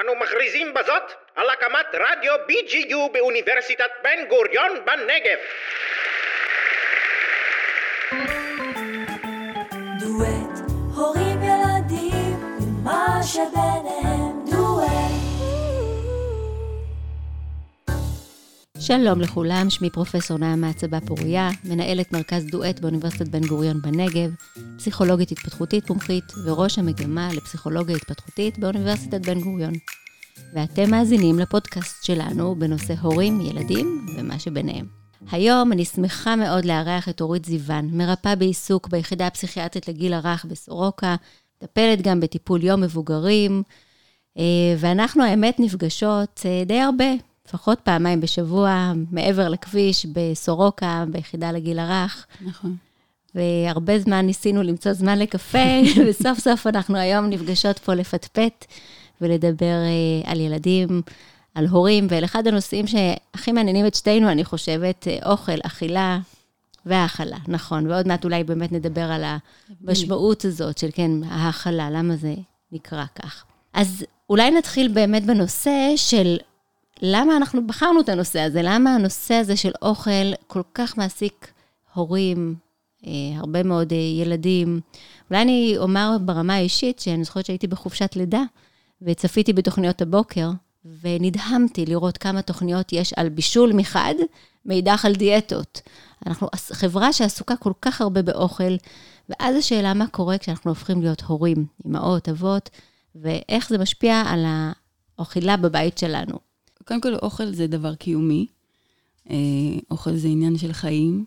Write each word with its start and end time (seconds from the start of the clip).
אנו 0.00 0.14
מכריזים 0.14 0.74
בזאת 0.74 1.12
על 1.36 1.50
הקמת 1.50 1.86
רדיו 1.94 2.34
BGU 2.34 3.12
באוניברסיטת 3.12 3.90
בן 4.02 4.24
גוריון 4.28 4.70
בנגב. 4.84 5.38
דואט, 10.00 10.70
הורים 10.96 11.42
ילדים, 11.42 12.58
ומה 12.60 13.20
שביניהם 13.22 13.77
שלום 18.88 19.20
לכולם, 19.20 19.70
שמי 19.70 19.90
פרופסור 19.90 20.38
נעמה 20.38 20.72
צבא 20.72 21.00
פוריה, 21.00 21.50
מנהלת 21.64 22.12
מרכז 22.12 22.46
דואט 22.46 22.80
באוניברסיטת 22.80 23.28
בן 23.28 23.46
גוריון 23.46 23.82
בנגב, 23.82 24.30
פסיכולוגית 24.78 25.32
התפתחותית 25.32 25.90
מומחית 25.90 26.24
וראש 26.44 26.78
המגמה 26.78 27.28
לפסיכולוגיה 27.32 27.96
התפתחותית 27.96 28.58
באוניברסיטת 28.58 29.26
בן 29.26 29.40
גוריון. 29.40 29.72
ואתם 30.54 30.90
מאזינים 30.90 31.38
לפודקאסט 31.38 32.04
שלנו 32.04 32.54
בנושא 32.54 32.94
הורים, 33.02 33.40
ילדים 33.40 34.06
ומה 34.16 34.38
שביניהם. 34.38 34.86
היום 35.30 35.72
אני 35.72 35.84
שמחה 35.84 36.36
מאוד 36.36 36.64
לארח 36.64 37.08
את 37.08 37.20
אורית 37.20 37.44
זיוון, 37.44 37.88
מרפאה 37.92 38.36
בעיסוק 38.36 38.88
ביחידה 38.88 39.26
הפסיכיאטרית 39.26 39.88
לגיל 39.88 40.14
הרך 40.14 40.44
בסורוקה, 40.44 41.16
מטפלת 41.56 42.02
גם 42.02 42.20
בטיפול 42.20 42.64
יום 42.64 42.80
מבוגרים, 42.80 43.62
אה, 44.38 44.74
ואנחנו 44.78 45.24
האמת 45.24 45.60
נפגשות 45.60 46.40
אה, 46.44 46.62
די 46.66 46.80
הרבה, 46.80 47.27
לפחות 47.48 47.80
פעמיים 47.80 48.20
בשבוע, 48.20 48.92
מעבר 49.10 49.48
לכביש, 49.48 50.06
בסורוקה, 50.06 51.04
ביחידה 51.10 51.52
לגיל 51.52 51.78
הרך. 51.78 52.26
נכון. 52.40 52.76
והרבה 53.34 53.98
זמן 53.98 54.26
ניסינו 54.26 54.62
למצוא 54.62 54.92
זמן 54.92 55.18
לקפה, 55.18 55.58
וסוף 56.06 56.38
סוף 56.38 56.66
אנחנו 56.66 56.96
היום 56.96 57.26
נפגשות 57.26 57.78
פה 57.78 57.94
לפטפט 57.94 58.64
ולדבר 59.20 59.64
אה, 59.64 60.30
על 60.30 60.40
ילדים, 60.40 61.02
על 61.54 61.66
הורים, 61.66 62.06
ועל 62.10 62.24
אחד 62.24 62.46
הנושאים 62.46 62.86
שהכי 62.86 63.52
מעניינים 63.52 63.86
את 63.86 63.94
שתינו, 63.94 64.30
אני 64.30 64.44
חושבת, 64.44 65.08
אה, 65.08 65.30
אוכל, 65.30 65.58
אכילה 65.62 66.18
והאכלה, 66.86 67.38
נכון. 67.48 67.90
ועוד 67.90 68.08
מעט 68.08 68.24
אולי 68.24 68.44
באמת 68.44 68.72
נדבר 68.72 69.12
על 69.12 69.24
המשמעות 69.24 70.44
הזאת 70.44 70.78
של, 70.78 70.88
כן, 70.92 71.10
ההאכלה, 71.30 71.90
למה 71.90 72.16
זה 72.16 72.34
נקרא 72.72 73.04
כך. 73.22 73.44
אז 73.74 74.04
אולי 74.30 74.50
נתחיל 74.50 74.88
באמת 74.88 75.26
בנושא 75.26 75.92
של 75.96 76.36
למה 77.02 77.36
אנחנו 77.36 77.66
בחרנו 77.66 78.00
את 78.00 78.08
הנושא 78.08 78.40
הזה, 78.40 78.60
למה 78.62 78.94
הנושא 78.94 79.34
הזה 79.34 79.56
של 79.56 79.72
אוכל 79.82 80.32
כל 80.46 80.62
כך 80.74 80.98
מעסיק 80.98 81.52
הורים, 81.94 82.54
אה, 83.06 83.10
הרבה 83.36 83.62
מאוד 83.62 83.92
אה, 83.92 83.98
ילדים. 83.98 84.80
אולי 85.30 85.42
אני 85.42 85.74
אומר 85.78 86.16
ברמה 86.20 86.54
האישית, 86.54 86.98
שאני 86.98 87.24
זוכרת 87.24 87.46
שהייתי 87.46 87.66
בחופשת 87.66 88.16
לידה, 88.16 88.42
וצפיתי 89.02 89.52
בתוכניות 89.52 90.02
הבוקר, 90.02 90.50
ונדהמתי 91.02 91.86
לראות 91.86 92.18
כמה 92.18 92.42
תוכניות 92.42 92.92
יש 92.92 93.12
על 93.16 93.28
בישול 93.28 93.72
מחד, 93.72 94.14
מאידך 94.66 95.04
על 95.04 95.14
דיאטות. 95.14 95.80
אנחנו 96.26 96.48
חברה 96.72 97.12
שעסוקה 97.12 97.56
כל 97.56 97.72
כך 97.82 98.00
הרבה 98.00 98.22
באוכל, 98.22 98.76
ואז 99.28 99.56
השאלה 99.56 99.94
מה 99.94 100.06
קורה 100.06 100.38
כשאנחנו 100.38 100.70
הופכים 100.70 101.02
להיות 101.02 101.20
הורים, 101.20 101.66
אמהות, 101.86 102.28
אבות, 102.28 102.70
ואיך 103.14 103.68
זה 103.68 103.78
משפיע 103.78 104.22
על 104.26 104.44
האכילה 105.18 105.56
בבית 105.56 105.98
שלנו. 105.98 106.47
קודם 106.88 107.00
כל, 107.00 107.14
אוכל 107.14 107.52
זה 107.52 107.66
דבר 107.66 107.94
קיומי. 107.94 108.46
אה, 109.30 109.36
אוכל 109.90 110.16
זה 110.16 110.28
עניין 110.28 110.58
של 110.58 110.72
חיים. 110.72 111.24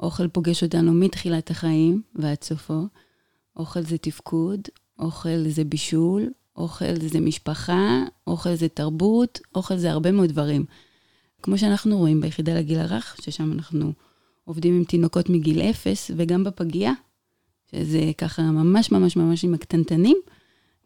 אוכל 0.00 0.28
פוגש 0.28 0.62
אותנו 0.62 0.92
מתחילת 0.92 1.50
החיים 1.50 2.02
ועד 2.14 2.42
סופו. 2.42 2.82
אוכל 3.56 3.82
זה 3.82 3.98
תפקוד, 3.98 4.60
אוכל 4.98 5.48
זה 5.48 5.64
בישול, 5.64 6.30
אוכל 6.56 6.94
זה 7.00 7.20
משפחה, 7.20 8.02
אוכל 8.26 8.54
זה 8.54 8.68
תרבות, 8.68 9.40
אוכל 9.54 9.76
זה 9.76 9.90
הרבה 9.90 10.12
מאוד 10.12 10.28
דברים. 10.28 10.64
כמו 11.42 11.58
שאנחנו 11.58 11.98
רואים 11.98 12.20
ביחידה 12.20 12.54
לגיל 12.54 12.78
הרך, 12.78 13.16
ששם 13.20 13.52
אנחנו 13.52 13.92
עובדים 14.44 14.76
עם 14.76 14.84
תינוקות 14.84 15.28
מגיל 15.28 15.62
אפס, 15.62 16.10
וגם 16.16 16.44
בפגייה, 16.44 16.92
שזה 17.70 18.12
ככה 18.18 18.42
ממש 18.42 18.92
ממש 18.92 19.16
ממש 19.16 19.44
עם 19.44 19.54
הקטנטנים, 19.54 20.16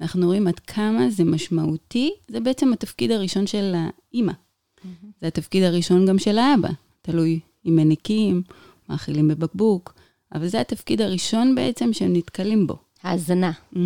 אנחנו 0.00 0.26
רואים 0.26 0.46
עד 0.46 0.58
כמה 0.58 1.10
זה 1.10 1.24
משמעותי. 1.24 2.10
זה 2.28 2.40
בעצם 2.40 2.72
התפקיד 2.72 3.10
הראשון 3.10 3.46
של 3.46 3.74
האימא. 3.74 4.32
Mm-hmm. 4.32 5.06
זה 5.20 5.26
התפקיד 5.26 5.62
הראשון 5.62 6.06
גם 6.06 6.18
של 6.18 6.38
האבא, 6.38 6.68
תלוי 7.02 7.40
אם 7.66 7.76
מניקים, 7.76 8.42
מאכילים 8.88 9.28
בבקבוק, 9.28 9.94
אבל 10.34 10.48
זה 10.48 10.60
התפקיד 10.60 11.00
הראשון 11.00 11.54
בעצם 11.54 11.92
שהם 11.92 12.12
נתקלים 12.12 12.66
בו. 12.66 12.76
ההזנה. 13.02 13.52
Mm-hmm. 13.74 13.78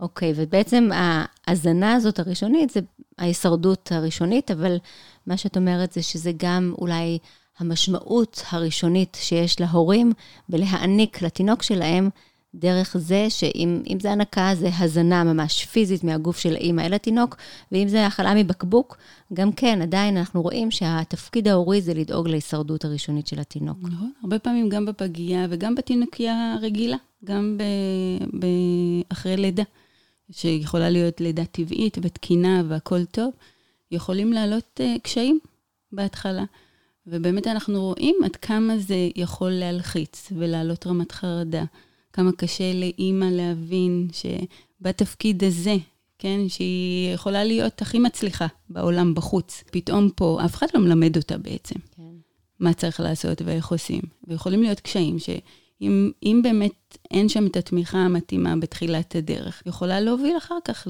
אוקיי, 0.00 0.32
ובעצם 0.36 0.88
ההזנה 0.92 1.92
הזאת 1.92 2.18
הראשונית, 2.18 2.70
זה 2.70 2.80
ההישרדות 3.18 3.92
הראשונית, 3.92 4.50
אבל 4.50 4.76
מה 5.26 5.36
שאת 5.36 5.56
אומרת 5.56 5.92
זה 5.92 6.02
שזה 6.02 6.32
גם 6.36 6.74
אולי 6.78 7.18
המשמעות 7.58 8.42
הראשונית 8.50 9.16
שיש 9.20 9.60
להורים 9.60 10.12
בלהעניק 10.48 11.22
לתינוק 11.22 11.62
שלהם 11.62 12.10
דרך 12.54 12.96
זה 12.98 13.26
שאם 13.28 13.98
זה 14.02 14.12
הנקה, 14.12 14.50
זה 14.54 14.70
הזנה 14.78 15.24
ממש 15.24 15.64
פיזית 15.64 16.04
מהגוף 16.04 16.38
של 16.38 16.54
האימא 16.54 16.82
אל 16.82 16.94
התינוק, 16.94 17.36
ואם 17.72 17.88
זה 17.88 18.04
האכלה 18.04 18.34
מבקבוק, 18.34 18.96
גם 19.32 19.52
כן, 19.52 19.82
עדיין 19.82 20.16
אנחנו 20.16 20.42
רואים 20.42 20.70
שהתפקיד 20.70 21.48
ההורי 21.48 21.82
זה 21.82 21.94
לדאוג 21.94 22.28
להישרדות 22.28 22.84
הראשונית 22.84 23.26
של 23.26 23.40
התינוק. 23.40 23.78
נכון, 23.82 24.12
הרבה 24.22 24.38
פעמים 24.38 24.68
גם 24.68 24.86
בפגייה 24.86 25.46
וגם 25.50 25.74
בתינוקיה 25.74 26.54
הרגילה, 26.54 26.96
גם 27.24 27.58
ב, 27.58 27.62
ב, 28.40 28.46
אחרי 29.08 29.36
לידה, 29.36 29.62
שיכולה 30.30 30.90
להיות 30.90 31.20
לידה 31.20 31.44
טבעית 31.44 31.98
ותקינה 32.02 32.62
והכול 32.68 33.04
טוב, 33.04 33.32
יכולים 33.90 34.32
לעלות 34.32 34.80
uh, 34.80 35.00
קשיים 35.02 35.38
בהתחלה. 35.92 36.44
ובאמת 37.06 37.46
אנחנו 37.46 37.80
רואים 37.80 38.16
עד 38.24 38.36
כמה 38.36 38.78
זה 38.78 38.94
יכול 39.16 39.50
להלחיץ 39.50 40.32
ולהעלות 40.36 40.86
רמת 40.86 41.12
חרדה. 41.12 41.64
כמה 42.12 42.32
קשה 42.32 42.72
לאימא 42.72 43.24
להבין 43.24 44.08
שבתפקיד 44.12 45.44
הזה, 45.44 45.76
כן, 46.18 46.40
שהיא 46.48 47.14
יכולה 47.14 47.44
להיות 47.44 47.82
הכי 47.82 47.98
מצליחה 47.98 48.46
בעולם 48.70 49.14
בחוץ, 49.14 49.64
פתאום 49.70 50.10
פה, 50.16 50.38
אף 50.44 50.54
אחד 50.54 50.66
לא 50.74 50.80
מלמד 50.80 51.16
אותה 51.16 51.38
בעצם. 51.38 51.74
כן. 51.96 52.02
מה 52.60 52.74
צריך 52.74 53.00
לעשות 53.00 53.42
ואיך 53.44 53.68
עושים. 53.68 54.02
ויכולים 54.28 54.62
להיות 54.62 54.80
קשיים 54.80 55.16
שאם 55.18 56.40
באמת 56.42 56.98
אין 57.10 57.28
שם 57.28 57.46
את 57.46 57.56
התמיכה 57.56 57.98
המתאימה 57.98 58.56
בתחילת 58.56 59.16
הדרך, 59.16 59.62
יכולה 59.66 60.00
להוביל 60.00 60.36
אחר 60.36 60.58
כך 60.64 60.88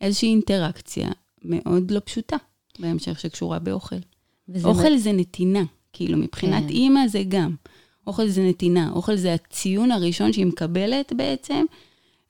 לאיזושהי 0.00 0.28
אינטראקציה 0.28 1.10
מאוד 1.42 1.90
לא 1.90 2.00
פשוטה 2.04 2.36
בהמשך 2.78 3.20
שקשורה 3.20 3.58
באוכל. 3.58 3.96
אוכל 4.64 4.90
מה... 4.90 4.98
זה 4.98 5.12
נתינה, 5.12 5.62
כאילו 5.92 6.18
מבחינת 6.18 6.62
כן. 6.62 6.68
אימא 6.68 7.08
זה 7.08 7.22
גם. 7.28 7.54
אוכל 8.08 8.28
זה 8.28 8.42
נתינה, 8.42 8.90
אוכל 8.94 9.16
זה 9.16 9.34
הציון 9.34 9.90
הראשון 9.90 10.32
שהיא 10.32 10.46
מקבלת 10.46 11.12
בעצם, 11.16 11.64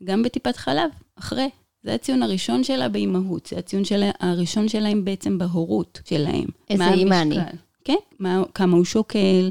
גם 0.05 0.22
בטיפת 0.22 0.56
חלב, 0.56 0.91
אחרי. 1.19 1.49
זה 1.83 1.94
הציון 1.94 2.22
הראשון 2.22 2.65
שלה 2.65 2.89
באימהות, 2.89 3.47
זה 3.47 3.59
הציון 3.59 3.84
שלה, 3.84 4.11
הראשון 4.21 4.69
שלהם 4.69 5.05
בעצם 5.05 5.38
בהורות 5.38 6.00
שלהם. 6.05 6.44
איזה 6.71 6.88
אימא 6.88 7.22
אני. 7.22 7.37
כן, 7.84 7.97
מה, 8.19 8.43
כמה 8.55 8.77
הוא 8.77 8.84
שוקל, 8.84 9.50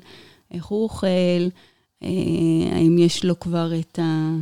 איך 0.52 0.66
הוא 0.66 0.84
אוכל, 0.84 1.08
אה, 2.04 2.10
האם 2.72 2.98
יש 2.98 3.26
לו 3.26 3.40
כבר 3.40 3.72
את 3.80 4.00
ה... 4.00 4.36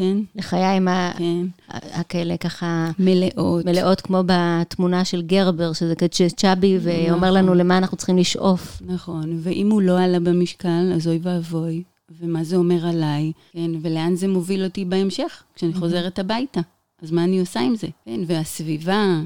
כן. 0.00 0.18
לחיים 0.34 0.88
כן. 1.18 1.46
הכאלה 1.68 2.36
ככה... 2.36 2.90
מלאות. 2.98 3.64
מלאות, 3.64 4.00
כמו 4.00 4.22
בתמונה 4.26 5.04
של 5.04 5.22
גרבר, 5.22 5.72
שזה 5.72 5.94
כזה 5.94 6.30
צ'אבי, 6.36 6.78
ואומר 6.82 7.16
נכון. 7.16 7.34
לנו 7.34 7.54
למה 7.54 7.78
אנחנו 7.78 7.96
צריכים 7.96 8.18
לשאוף. 8.18 8.82
נכון, 8.86 9.38
ואם 9.42 9.70
הוא 9.70 9.82
לא 9.82 10.00
עלה 10.00 10.20
במשקל, 10.20 10.92
אז 10.94 11.08
אוי 11.08 11.18
ואבוי. 11.22 11.82
ומה 12.20 12.44
זה 12.44 12.56
אומר 12.56 12.86
עליי, 12.86 13.32
כן, 13.52 13.70
ולאן 13.82 14.16
זה 14.16 14.28
מוביל 14.28 14.64
אותי 14.64 14.84
בהמשך, 14.84 15.42
כשאני 15.54 15.74
חוזרת 15.74 16.18
הביתה. 16.18 16.60
אז 17.02 17.10
מה 17.10 17.24
אני 17.24 17.40
עושה 17.40 17.60
עם 17.60 17.76
זה? 17.76 17.86
כן, 18.04 18.20
והסביבה, 18.26 19.20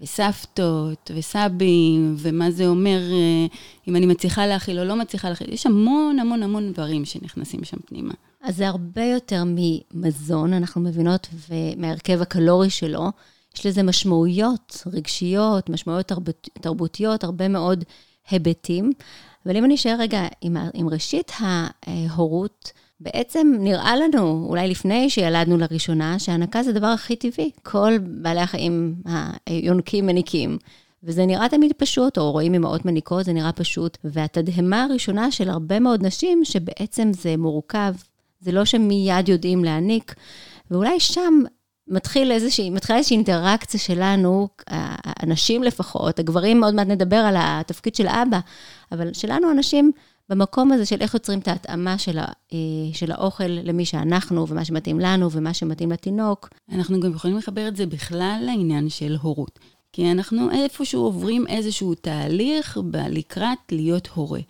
וסבתות, 0.00 1.10
וסבים, 1.14 2.14
ומה 2.18 2.50
זה 2.50 2.66
אומר 2.66 3.00
אה, 3.12 3.46
אם 3.88 3.96
אני 3.96 4.06
מצליחה 4.06 4.46
להכיל 4.46 4.78
או 4.78 4.84
לא 4.84 4.96
מצליחה 4.96 5.28
להכיל. 5.28 5.52
יש 5.52 5.66
המון 5.66 6.18
המון 6.18 6.42
המון 6.42 6.72
דברים 6.72 7.04
שנכנסים 7.04 7.64
שם 7.64 7.76
פנימה. 7.86 8.14
אז 8.42 8.56
זה 8.56 8.68
הרבה 8.68 9.04
יותר 9.04 9.42
ממזון, 9.46 10.52
אנחנו 10.52 10.80
מבינות, 10.80 11.28
ומההרכב 11.48 12.22
הקלורי 12.22 12.70
שלו. 12.70 13.08
יש 13.56 13.66
לזה 13.66 13.82
משמעויות 13.82 14.82
רגשיות, 14.92 15.70
משמעויות 15.70 16.06
תרבות, 16.06 16.48
תרבותיות, 16.60 17.24
הרבה 17.24 17.48
מאוד 17.48 17.84
היבטים. 18.30 18.92
אבל 19.46 19.56
אם 19.56 19.64
אני 19.64 19.74
אשאר 19.74 19.96
רגע 19.98 20.26
עם, 20.40 20.56
עם 20.74 20.88
ראשית 20.88 21.32
ההורות, 21.40 22.72
בעצם 23.00 23.54
נראה 23.58 23.96
לנו, 23.96 24.46
אולי 24.48 24.68
לפני 24.68 25.10
שילדנו 25.10 25.58
לראשונה, 25.58 26.18
שהנקה 26.18 26.62
זה 26.62 26.70
הדבר 26.70 26.86
הכי 26.86 27.16
טבעי. 27.16 27.50
כל 27.62 27.92
בעלי 28.00 28.40
החיים 28.40 28.94
היונקים 29.46 30.06
מניקים. 30.06 30.58
וזה 31.02 31.26
נראה 31.26 31.48
תמיד 31.48 31.72
פשוט, 31.76 32.18
או 32.18 32.32
רואים 32.32 32.54
אמהות 32.54 32.84
מניקות, 32.84 33.24
זה 33.24 33.32
נראה 33.32 33.52
פשוט. 33.52 33.98
והתדהמה 34.04 34.84
הראשונה 34.84 35.30
של 35.30 35.50
הרבה 35.50 35.80
מאוד 35.80 36.06
נשים, 36.06 36.44
שבעצם 36.44 37.10
זה 37.12 37.36
מורכב, 37.36 37.94
זה 38.40 38.52
לא 38.52 38.64
שמיד 38.64 39.28
יודעים 39.28 39.64
להעניק, 39.64 40.14
ואולי 40.70 41.00
שם 41.00 41.42
מתחיל 41.88 42.32
איזושהי, 42.32 42.70
מתחילה 42.70 42.98
איזושהי 42.98 43.16
אינטראקציה 43.16 43.80
שלנו, 43.80 44.48
הנשים 45.04 45.62
לפחות, 45.62 46.18
הגברים, 46.18 46.64
עוד 46.64 46.74
מעט 46.74 46.86
נדבר 46.86 47.16
על 47.16 47.34
התפקיד 47.38 47.94
של 47.94 48.06
אבא, 48.08 48.40
אבל 48.92 49.12
שלנו 49.12 49.50
הנשים, 49.50 49.92
במקום 50.28 50.72
הזה 50.72 50.86
של 50.86 50.96
איך 51.00 51.14
יוצרים 51.14 51.38
את 51.38 51.48
ההתאמה 51.48 51.98
של, 51.98 52.18
ה, 52.18 52.24
אה, 52.52 52.58
של 52.92 53.12
האוכל 53.12 53.46
למי 53.46 53.84
שאנחנו, 53.84 54.48
ומה 54.48 54.64
שמתאים 54.64 55.00
לנו, 55.00 55.30
ומה 55.30 55.54
שמתאים 55.54 55.92
לתינוק. 55.92 56.48
אנחנו 56.72 57.00
גם 57.00 57.12
יכולים 57.12 57.36
לחבר 57.36 57.68
את 57.68 57.76
זה 57.76 57.86
בכלל 57.86 58.42
לעניין 58.46 58.88
של 58.88 59.16
הורות. 59.20 59.58
כי 59.92 60.10
אנחנו 60.10 60.50
איפשהו 60.50 61.02
עוברים 61.02 61.46
איזשהו 61.46 61.94
תהליך 61.94 62.78
לקראת 62.92 63.58
להיות 63.72 64.08
הורה. 64.14 64.40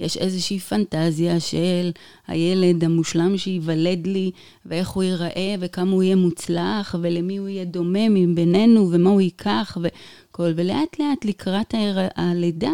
יש 0.00 0.16
איזושהי 0.16 0.58
פנטזיה 0.58 1.40
של 1.40 1.90
הילד 2.26 2.84
המושלם 2.84 3.38
שייוולד 3.38 4.06
לי, 4.06 4.30
ואיך 4.66 4.88
הוא 4.88 5.02
ייראה, 5.02 5.54
וכמה 5.60 5.90
הוא 5.90 6.02
יהיה 6.02 6.16
מוצלח, 6.16 6.94
ולמי 7.02 7.36
הוא 7.36 7.48
יהיה 7.48 7.64
דומה 7.64 8.08
מבינינו, 8.08 8.88
ומה 8.92 9.10
הוא 9.10 9.20
ייקח, 9.20 9.78
וכל. 9.82 10.52
ולאט 10.56 10.98
לאט 10.98 11.24
לקראת 11.24 11.74
הלידה, 12.16 12.72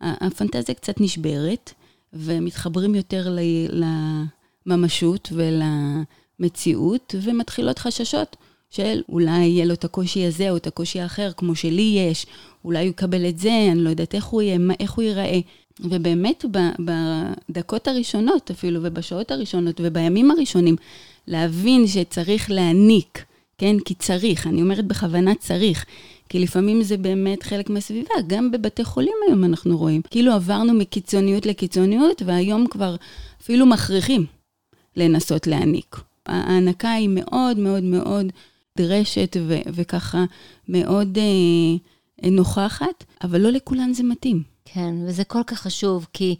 הפנטזיה 0.00 0.74
קצת 0.74 1.00
נשברת, 1.00 1.72
ומתחברים 2.12 2.94
יותר 2.94 3.36
לממשות 4.66 5.32
ולמציאות, 5.32 7.14
ומתחילות 7.22 7.78
חששות. 7.78 8.36
של 8.70 9.02
אולי 9.08 9.40
יהיה 9.44 9.64
לו 9.64 9.74
את 9.74 9.84
הקושי 9.84 10.26
הזה 10.26 10.50
או 10.50 10.56
את 10.56 10.66
הקושי 10.66 11.00
האחר, 11.00 11.32
כמו 11.36 11.54
שלי 11.54 11.96
יש, 12.10 12.26
אולי 12.64 12.78
הוא 12.78 12.90
יקבל 12.90 13.28
את 13.28 13.38
זה, 13.38 13.68
אני 13.72 13.80
לא 13.80 13.90
יודעת 13.90 14.14
איך 14.14 14.24
הוא 14.24 14.42
יהיה, 14.42 14.58
איך 14.80 14.92
הוא 14.92 15.02
ייראה. 15.02 15.40
ובאמת 15.80 16.44
בדקות 17.48 17.88
הראשונות 17.88 18.50
אפילו, 18.50 18.80
ובשעות 18.82 19.30
הראשונות, 19.30 19.80
ובימים 19.84 20.30
הראשונים, 20.30 20.76
להבין 21.26 21.86
שצריך 21.86 22.50
להעניק, 22.50 23.24
כן? 23.58 23.76
כי 23.84 23.94
צריך, 23.94 24.46
אני 24.46 24.62
אומרת 24.62 24.86
בכוונה 24.86 25.34
צריך. 25.34 25.84
כי 26.28 26.38
לפעמים 26.38 26.82
זה 26.82 26.96
באמת 26.96 27.42
חלק 27.42 27.70
מהסביבה, 27.70 28.14
גם 28.26 28.50
בבתי 28.50 28.84
חולים 28.84 29.14
היום 29.28 29.44
אנחנו 29.44 29.78
רואים. 29.78 30.02
כאילו 30.02 30.32
עברנו 30.32 30.74
מקיצוניות 30.74 31.46
לקיצוניות, 31.46 32.22
והיום 32.26 32.66
כבר 32.66 32.96
אפילו 33.42 33.66
מכריחים 33.66 34.26
לנסות 34.96 35.46
להעניק. 35.46 35.96
ההענקה 36.26 36.92
היא 36.92 37.08
מאוד 37.12 37.58
מאוד 37.58 37.82
מאוד 37.82 38.26
נדרשת 38.78 39.36
וככה 39.66 40.24
מאוד 40.68 41.18
אה, 41.18 42.30
נוכחת, 42.30 43.04
אבל 43.24 43.40
לא 43.40 43.50
לכולן 43.50 43.92
זה 43.92 44.02
מתאים. 44.02 44.53
כן, 44.64 44.94
וזה 45.06 45.24
כל 45.24 45.42
כך 45.46 45.60
חשוב, 45.60 46.06
כי 46.12 46.36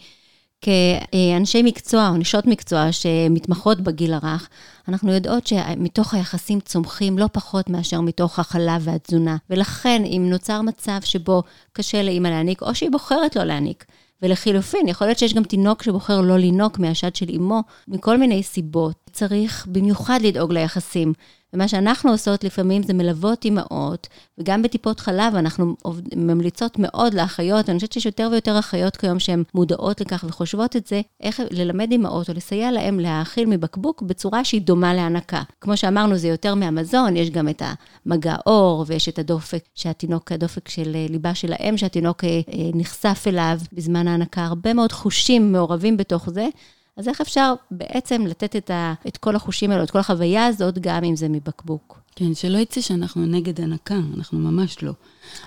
כאנשי 0.61 1.63
מקצוע 1.63 2.09
או 2.09 2.17
נשות 2.17 2.47
מקצוע 2.47 2.93
שמתמחות 2.93 3.81
בגיל 3.81 4.13
הרך, 4.13 4.49
אנחנו 4.89 5.13
יודעות 5.13 5.47
שמתוך 5.47 6.15
היחסים 6.15 6.61
צומחים 6.61 7.19
לא 7.19 7.29
פחות 7.33 7.71
מאשר 7.71 8.01
מתוך 8.01 8.39
החלב 8.39 8.83
והתזונה. 8.85 9.37
ולכן, 9.51 10.03
אם 10.05 10.27
נוצר 10.31 10.63
מצב 10.63 10.99
שבו 11.05 11.43
קשה 11.73 12.03
לאימא 12.03 12.29
להעניק, 12.29 12.63
או 12.63 12.75
שהיא 12.75 12.91
בוחרת 12.91 13.37
לא 13.37 13.45
להעניק, 13.45 13.85
ולחילופין, 14.23 14.89
יכול 14.89 15.07
להיות 15.07 15.19
שיש 15.19 15.35
גם 15.35 15.45
תינוק 15.45 15.83
שבוחר 15.83 16.21
לא 16.21 16.39
לינוק 16.39 16.79
מהשד 16.79 17.17
של 17.17 17.29
אימו, 17.29 17.61
מכל 17.89 18.19
מיני 18.19 18.43
סיבות. 18.43 18.97
צריך 19.13 19.67
במיוחד 19.71 20.19
לדאוג 20.23 20.53
ליחסים. 20.53 21.13
ומה 21.55 21.69
שאנחנו 21.69 22.11
עושות 22.11 22.45
לפעמים 22.45 22.83
זה 22.83 22.95
מלוות 22.95 23.45
אימהות, 23.45 24.09
וגם 24.39 24.63
בטיפות 24.63 25.01
חלב 25.01 25.35
אנחנו 25.35 25.77
ממליצות 26.17 26.79
מאוד 26.79 27.15
לאחיות, 27.15 27.69
אני 27.69 27.79
חושבת 27.79 27.93
שיש 27.93 28.07
יותר 28.07 28.29
ויותר 28.33 28.59
אחיות 28.59 28.97
כיום 28.97 29.19
שהן 29.19 29.43
מודעות 29.55 30.01
לכך 30.01 30.25
וחושבות 30.29 30.77
את 30.77 30.87
זה, 30.87 31.01
איך 31.21 31.41
ללמד 31.51 31.91
אימהות 31.93 32.29
או 32.31 32.35
לסייע 32.35 32.73
להן 32.73 33.01
להאכיל 33.01 33.47
מבקבוק 33.47 34.03
בצורה 34.03 34.45
שהיא 34.45 34.63
דומה 34.63 34.95
להנקה. 34.95 35.43
כמו 35.61 35.77
שאמרנו, 35.77 36.17
זה 36.17 36.29
יותר 36.29 36.55
מהמזון, 36.55 37.17
יש 37.17 37.31
גם 37.31 37.49
את 37.49 37.63
המגע 38.07 38.37
אור, 38.47 38.85
ויש 38.87 39.09
את 39.09 39.19
הדופק, 39.19 39.65
שהתינוק, 39.75 40.33
הדופק 40.33 40.69
של 40.69 40.97
ליבה 41.09 41.35
של 41.35 41.53
האם, 41.53 41.77
שהתינוק 41.77 42.25
אה, 42.25 42.31
אה, 42.31 42.41
נחשף 42.75 43.25
אליו 43.27 43.59
בזמן 43.73 44.09
ההנקה, 44.09 44.45
הרבה 44.45 44.73
מאוד 44.73 44.93
חושים 44.93 45.53
מעורבים 45.53 45.97
בתוך 45.97 46.31
זה. 46.31 46.47
אז 46.97 47.09
איך 47.09 47.21
אפשר 47.21 47.55
בעצם 47.71 48.27
לתת 48.27 48.57
את, 48.57 48.71
ה, 48.71 48.95
את 49.09 49.17
כל 49.17 49.37
החושים 49.37 49.71
האלו, 49.71 49.85
את 49.85 49.91
כל 49.91 49.99
החוויה 49.99 50.47
הזאת, 50.47 50.79
גם 50.79 51.05
אם 51.05 51.17
זה 51.17 51.29
מבקבוק? 51.29 52.01
כן, 52.17 52.35
שלא 52.35 52.59
יצא 52.59 52.81
שאנחנו 52.81 53.27
נגד 53.27 53.61
הנקה, 53.61 53.99
אנחנו 54.17 54.39
ממש 54.39 54.83
לא. 54.83 54.93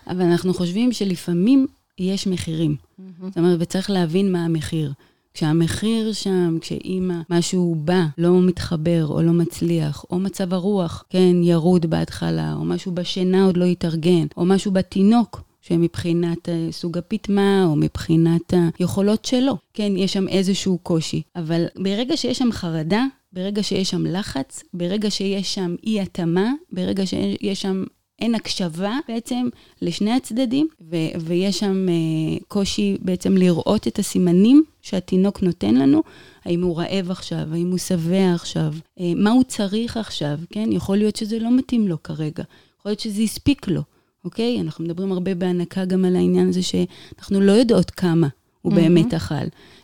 אבל 0.07 0.21
אנחנו 0.21 0.53
חושבים 0.53 0.91
שלפעמים 0.91 1.67
יש 1.99 2.27
מחירים. 2.27 2.75
Mm-hmm. 2.75 3.03
זאת 3.25 3.37
אומרת, 3.37 3.57
וצריך 3.61 3.89
להבין 3.89 4.31
מה 4.31 4.45
המחיר. 4.45 4.93
כשהמחיר 5.33 6.13
שם, 6.13 6.57
כשאימא, 6.61 7.15
משהו 7.29 7.75
בא, 7.79 8.05
לא 8.17 8.41
מתחבר 8.41 9.07
או 9.07 9.21
לא 9.21 9.31
מצליח, 9.31 10.05
או 10.09 10.19
מצב 10.19 10.53
הרוח, 10.53 11.03
כן, 11.09 11.35
ירוד 11.43 11.85
בהתחלה, 11.85 12.53
או 12.53 12.65
משהו 12.65 12.91
בשינה 12.91 13.45
עוד 13.45 13.57
לא 13.57 13.65
התארגן, 13.65 14.25
או 14.37 14.45
משהו 14.45 14.71
בתינוק, 14.71 15.41
שמבחינת 15.67 16.49
אה, 16.49 16.67
סוג 16.71 16.97
הפטמה, 16.97 17.65
או 17.65 17.75
מבחינת 17.75 18.53
היכולות 18.79 19.25
שלו, 19.25 19.57
כן, 19.73 19.91
יש 19.95 20.13
שם 20.13 20.27
איזשהו 20.27 20.77
קושי. 20.77 21.21
אבל 21.35 21.65
ברגע 21.75 22.17
שיש 22.17 22.37
שם 22.37 22.51
חרדה, 22.51 23.05
ברגע 23.33 23.63
שיש 23.63 23.89
שם 23.89 24.05
לחץ, 24.05 24.63
ברגע 24.73 25.11
שיש 25.11 25.55
שם 25.55 25.75
אי-התאמה, 25.83 26.51
ברגע 26.71 27.05
שיש 27.05 27.61
שם 27.61 27.83
אין 28.19 28.35
הקשבה 28.35 28.97
בעצם 29.07 29.49
לשני 29.81 30.11
הצדדים, 30.11 30.67
ו- 30.91 31.19
ויש 31.19 31.59
שם 31.59 31.85
uh, 31.87 32.43
קושי 32.47 32.97
בעצם 33.01 33.37
לראות 33.37 33.87
את 33.87 33.99
הסימנים 33.99 34.63
שהתינוק 34.81 35.43
נותן 35.43 35.75
לנו, 35.75 36.03
האם 36.45 36.63
הוא 36.63 36.77
רעב 36.77 37.11
עכשיו, 37.11 37.47
האם 37.51 37.71
הוא 37.71 37.77
שבע 37.77 38.33
עכשיו, 38.33 38.73
uh, 38.99 39.01
מה 39.15 39.31
הוא 39.31 39.43
צריך 39.43 39.97
עכשיו, 39.97 40.39
כן? 40.49 40.69
יכול 40.71 40.97
להיות 40.97 41.15
שזה 41.15 41.39
לא 41.39 41.51
מתאים 41.51 41.87
לו 41.87 42.03
כרגע, 42.03 42.43
יכול 42.79 42.89
להיות 42.89 42.99
שזה 42.99 43.21
הספיק 43.21 43.67
לו. 43.67 43.81
אוקיי? 44.25 44.61
אנחנו 44.61 44.83
מדברים 44.83 45.11
הרבה 45.11 45.35
בהנקה 45.35 45.85
גם 45.85 46.05
על 46.05 46.15
העניין 46.15 46.49
הזה 46.49 46.61
שאנחנו 46.61 47.41
לא 47.41 47.51
יודעות 47.51 47.91
כמה 47.91 48.27
הוא 48.61 48.73
mm-hmm. 48.73 48.75
באמת 48.75 49.13
אכל. 49.13 49.35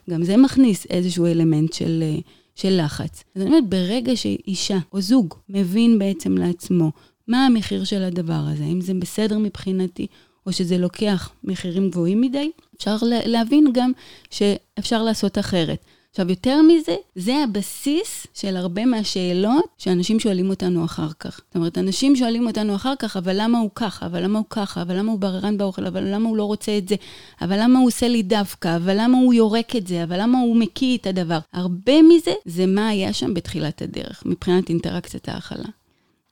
גם 0.09 0.23
זה 0.23 0.37
מכניס 0.37 0.85
איזשהו 0.89 1.25
אלמנט 1.25 1.73
של, 1.73 2.03
אה, 2.03 2.19
של 2.55 2.81
לחץ. 2.85 3.23
אז 3.35 3.41
אני 3.41 3.49
אומרת, 3.49 3.69
ברגע 3.69 4.15
שאישה 4.15 4.77
או 4.93 5.01
זוג 5.01 5.33
מבין 5.49 5.99
בעצם 5.99 6.37
לעצמו 6.37 6.91
מה 7.27 7.45
המחיר 7.45 7.83
של 7.83 8.03
הדבר 8.03 8.41
הזה, 8.51 8.63
אם 8.63 8.81
זה 8.81 8.93
בסדר 8.93 9.37
מבחינתי, 9.37 10.07
או 10.45 10.53
שזה 10.53 10.77
לוקח 10.77 11.31
מחירים 11.43 11.89
גבוהים 11.89 12.21
מדי, 12.21 12.51
אפשר 12.77 12.95
להבין 13.25 13.67
גם 13.73 13.91
שאפשר 14.29 15.03
לעשות 15.03 15.37
אחרת. 15.37 15.85
עכשיו, 16.13 16.29
יותר 16.29 16.61
מזה, 16.61 16.95
זה 17.15 17.43
הבסיס 17.43 18.27
של 18.33 18.57
הרבה 18.57 18.85
מהשאלות 18.85 19.65
שאנשים 19.77 20.19
שואלים 20.19 20.49
אותנו 20.49 20.85
אחר 20.85 21.09
כך. 21.19 21.39
זאת 21.47 21.55
אומרת, 21.55 21.77
אנשים 21.77 22.15
שואלים 22.15 22.47
אותנו 22.47 22.75
אחר 22.75 22.93
כך, 22.99 23.17
אבל 23.17 23.35
למה 23.41 23.59
הוא 23.59 23.69
ככה, 23.75 24.05
אבל 24.05 24.23
למה 24.23 24.39
הוא 24.39 24.45
ככה, 24.49 24.81
אבל 24.81 24.97
למה 24.97 25.11
הוא 25.11 25.19
בררן 25.19 25.57
באוכל, 25.57 25.85
אבל 25.85 26.03
למה 26.03 26.29
הוא 26.29 26.37
לא 26.37 26.43
רוצה 26.43 26.77
את 26.77 26.87
זה, 26.87 26.95
אבל 27.41 27.59
למה 27.61 27.79
הוא 27.79 27.87
עושה 27.87 28.07
לי 28.07 28.23
דווקא, 28.23 28.75
אבל 28.75 28.95
למה 28.99 29.17
הוא 29.17 29.33
יורק 29.33 29.75
את 29.75 29.87
זה, 29.87 30.03
אבל 30.03 30.21
למה 30.21 30.39
הוא 30.39 30.55
מקיא 30.55 30.97
את 30.97 31.07
הדבר. 31.07 31.39
הרבה 31.53 32.01
מזה 32.01 32.33
זה 32.45 32.65
מה 32.65 32.87
היה 32.87 33.13
שם 33.13 33.33
בתחילת 33.33 33.81
הדרך, 33.81 34.23
מבחינת 34.25 34.69
אינטראקציית 34.69 35.29
ההאכלה. 35.29 35.69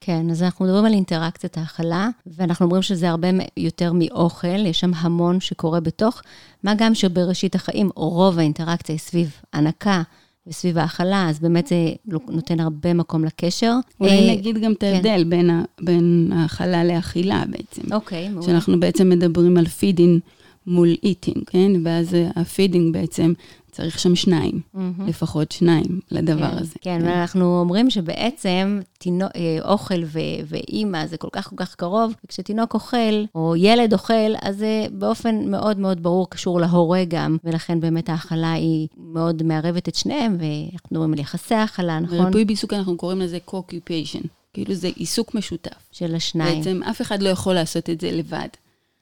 כן, 0.03 0.29
אז 0.29 0.43
אנחנו 0.43 0.65
מדברים 0.65 0.86
על 0.86 0.93
אינטראקציית 0.93 1.58
האכלה, 1.58 2.10
ואנחנו 2.25 2.65
אומרים 2.65 2.81
שזה 2.81 3.10
הרבה 3.10 3.27
יותר 3.58 3.91
מאוכל, 3.93 4.65
יש 4.65 4.79
שם 4.79 4.91
המון 4.96 5.39
שקורה 5.39 5.79
בתוך, 5.79 6.22
מה 6.63 6.74
גם 6.77 6.96
שבראשית 6.96 7.55
החיים 7.55 7.89
רוב 7.96 8.39
האינטראקציה 8.39 8.93
היא 8.93 9.00
סביב 9.00 9.31
הנקה. 9.53 10.01
וסביב 10.48 10.77
האכלה, 10.77 11.29
אז 11.29 11.39
באמת 11.39 11.67
זה 11.67 11.75
נותן 12.05 12.60
הרבה 12.60 12.93
מקום 12.93 13.25
לקשר. 13.25 13.75
אולי 14.00 14.29
אה, 14.29 14.36
נגיד 14.36 14.58
גם 14.58 14.72
את 14.72 14.79
כן. 14.79 14.88
ההבדל 14.88 15.24
כן. 15.24 15.29
בין, 15.29 15.50
בין 15.81 16.29
האכלה 16.36 16.84
לאכילה 16.84 17.43
בעצם. 17.50 17.93
אוקיי, 17.93 18.29
מעולה. 18.29 18.46
שאנחנו 18.46 18.79
בעצם 18.79 19.10
מדברים 19.10 19.58
על 19.58 19.65
feeding 19.65 20.20
מול 20.67 20.96
eating, 21.03 21.44
כן? 21.48 21.72
ואז 21.84 22.17
ה 22.36 22.43
feeding 22.43 22.94
בעצם 22.93 23.34
צריך 23.72 24.00
שם 24.00 24.16
שניים, 24.16 24.62
mm-hmm. 24.75 24.80
לפחות 25.08 25.51
שניים 25.51 26.00
לדבר 26.12 26.51
כן, 26.51 26.58
הזה. 26.58 26.74
כן, 26.82 27.00
כן, 27.00 27.08
ואנחנו 27.08 27.60
אומרים 27.60 27.90
שבעצם 27.90 28.80
תינו, 28.98 29.25
אה, 29.25 29.58
אוכל 29.72 30.04
ו, 30.06 30.20
ואימא 30.46 31.08
זה 31.08 31.18
כל 31.18 31.28
כך 31.32 31.50
כל 31.50 31.56
כך 31.56 31.75
קרוב, 31.75 32.13
וכשתינוק 32.25 32.74
אוכל, 32.74 33.25
או 33.36 33.56
ילד 33.56 33.94
אוכל, 33.94 34.34
אז 34.42 34.58
זה 34.58 34.86
באופן 34.92 35.51
מאוד 35.51 35.80
מאוד 35.80 36.04
ברור 36.04 36.30
קשור 36.30 36.60
להורה 36.60 37.04
גם, 37.08 37.38
ולכן 37.44 37.80
באמת 37.80 38.10
ההאכלה 38.10 38.51
היא 38.51 38.88
מאוד 38.98 39.44
מערבת 39.44 39.88
את 39.88 39.96
שניהם, 39.96 40.38
ואנחנו 40.40 40.90
מדברים 40.92 41.13
על 41.13 41.20
יחסי 41.20 41.56
האכלה, 41.56 42.00
נכון? 42.00 42.18
בריפוי 42.18 42.46
בעיסוק 42.46 42.74
אנחנו 42.74 42.98
קוראים 42.98 43.20
לזה 43.20 43.38
co-occupation. 43.48 44.28
כאילו 44.54 44.74
זה 44.74 44.90
עיסוק 44.96 45.36
משותף. 45.36 45.82
של 45.92 46.16
השניים. 46.16 46.58
בעצם 46.58 46.84
אף 46.84 47.01
אחד 47.01 47.22
לא 47.22 47.30
יכול 47.30 47.54
לעשות 47.54 47.90
את 47.90 48.01
זה 48.01 48.12
לבד. 48.12 48.48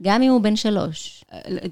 גם 0.01 0.22
אם 0.22 0.32
הוא 0.32 0.41
בן 0.41 0.56
שלוש. 0.56 1.24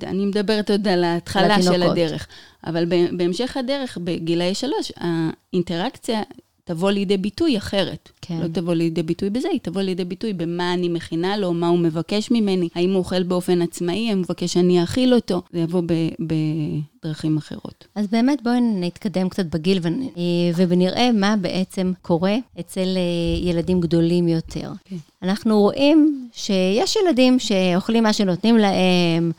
אני 0.04 0.26
מדברת 0.26 0.72
עוד 0.72 0.88
על 0.88 1.04
ההתחלה 1.04 1.62
של 1.62 1.84
הדרך. 1.84 2.28
אבל 2.64 2.86
בהמשך 3.18 3.58
הדרך, 3.58 3.98
בגילאי 4.04 4.56
שלוש, 4.56 4.92
האינטראקציה 4.98 6.22
תבוא 6.68 6.92
לידי 6.92 7.18
ביטוי 7.18 7.58
אחרת. 7.58 8.10
כן. 8.22 8.40
לא 8.44 8.48
תבוא 8.48 8.74
לידי 8.74 9.04
ביטוי 9.04 9.30
בזה, 9.30 9.48
היא 9.52 9.60
תבוא 9.64 9.82
לידי 9.82 10.06
ביטוי 10.06 10.34
במה 10.34 10.74
אני 10.74 10.90
מכינה 10.90 11.38
לו, 11.38 11.54
מה 11.54 11.68
הוא 11.68 11.80
מבקש 11.80 12.32
ממני, 12.32 12.70
האם 12.76 12.90
הוא 12.92 12.98
אוכל 12.98 13.24
באופן 13.24 13.62
עצמאי, 13.62 14.10
האם 14.10 14.18
הוא 14.18 14.24
מבקש 14.24 14.54
שאני 14.54 14.82
אאכיל 14.82 15.14
אותו, 15.14 15.42
זה 15.54 15.60
יבוא 15.60 15.82
בדרכים 16.20 17.38
אחרות. 17.38 17.88
אז 17.96 18.08
באמת 18.08 18.44
בואי 18.44 18.58
נתקדם 18.62 19.30
קצת 19.30 19.46
בגיל 19.46 19.80
ונ- 19.82 20.02
אה, 20.18 20.66
ונראה 20.68 21.12
מה 21.12 21.36
בעצם 21.42 21.92
קורה 22.02 22.36
אצל 22.60 22.88
אה, 22.98 23.50
ילדים 23.50 23.82
גדולים 23.82 24.28
יותר. 24.28 24.72
כן. 24.86 24.96
אנחנו 25.24 25.60
רואים 25.62 26.30
שיש 26.34 26.96
ילדים 26.96 27.40
שאוכלים 27.40 28.04
מה 28.04 28.14
שנותנים 28.14 28.58
להם, 28.58 29.32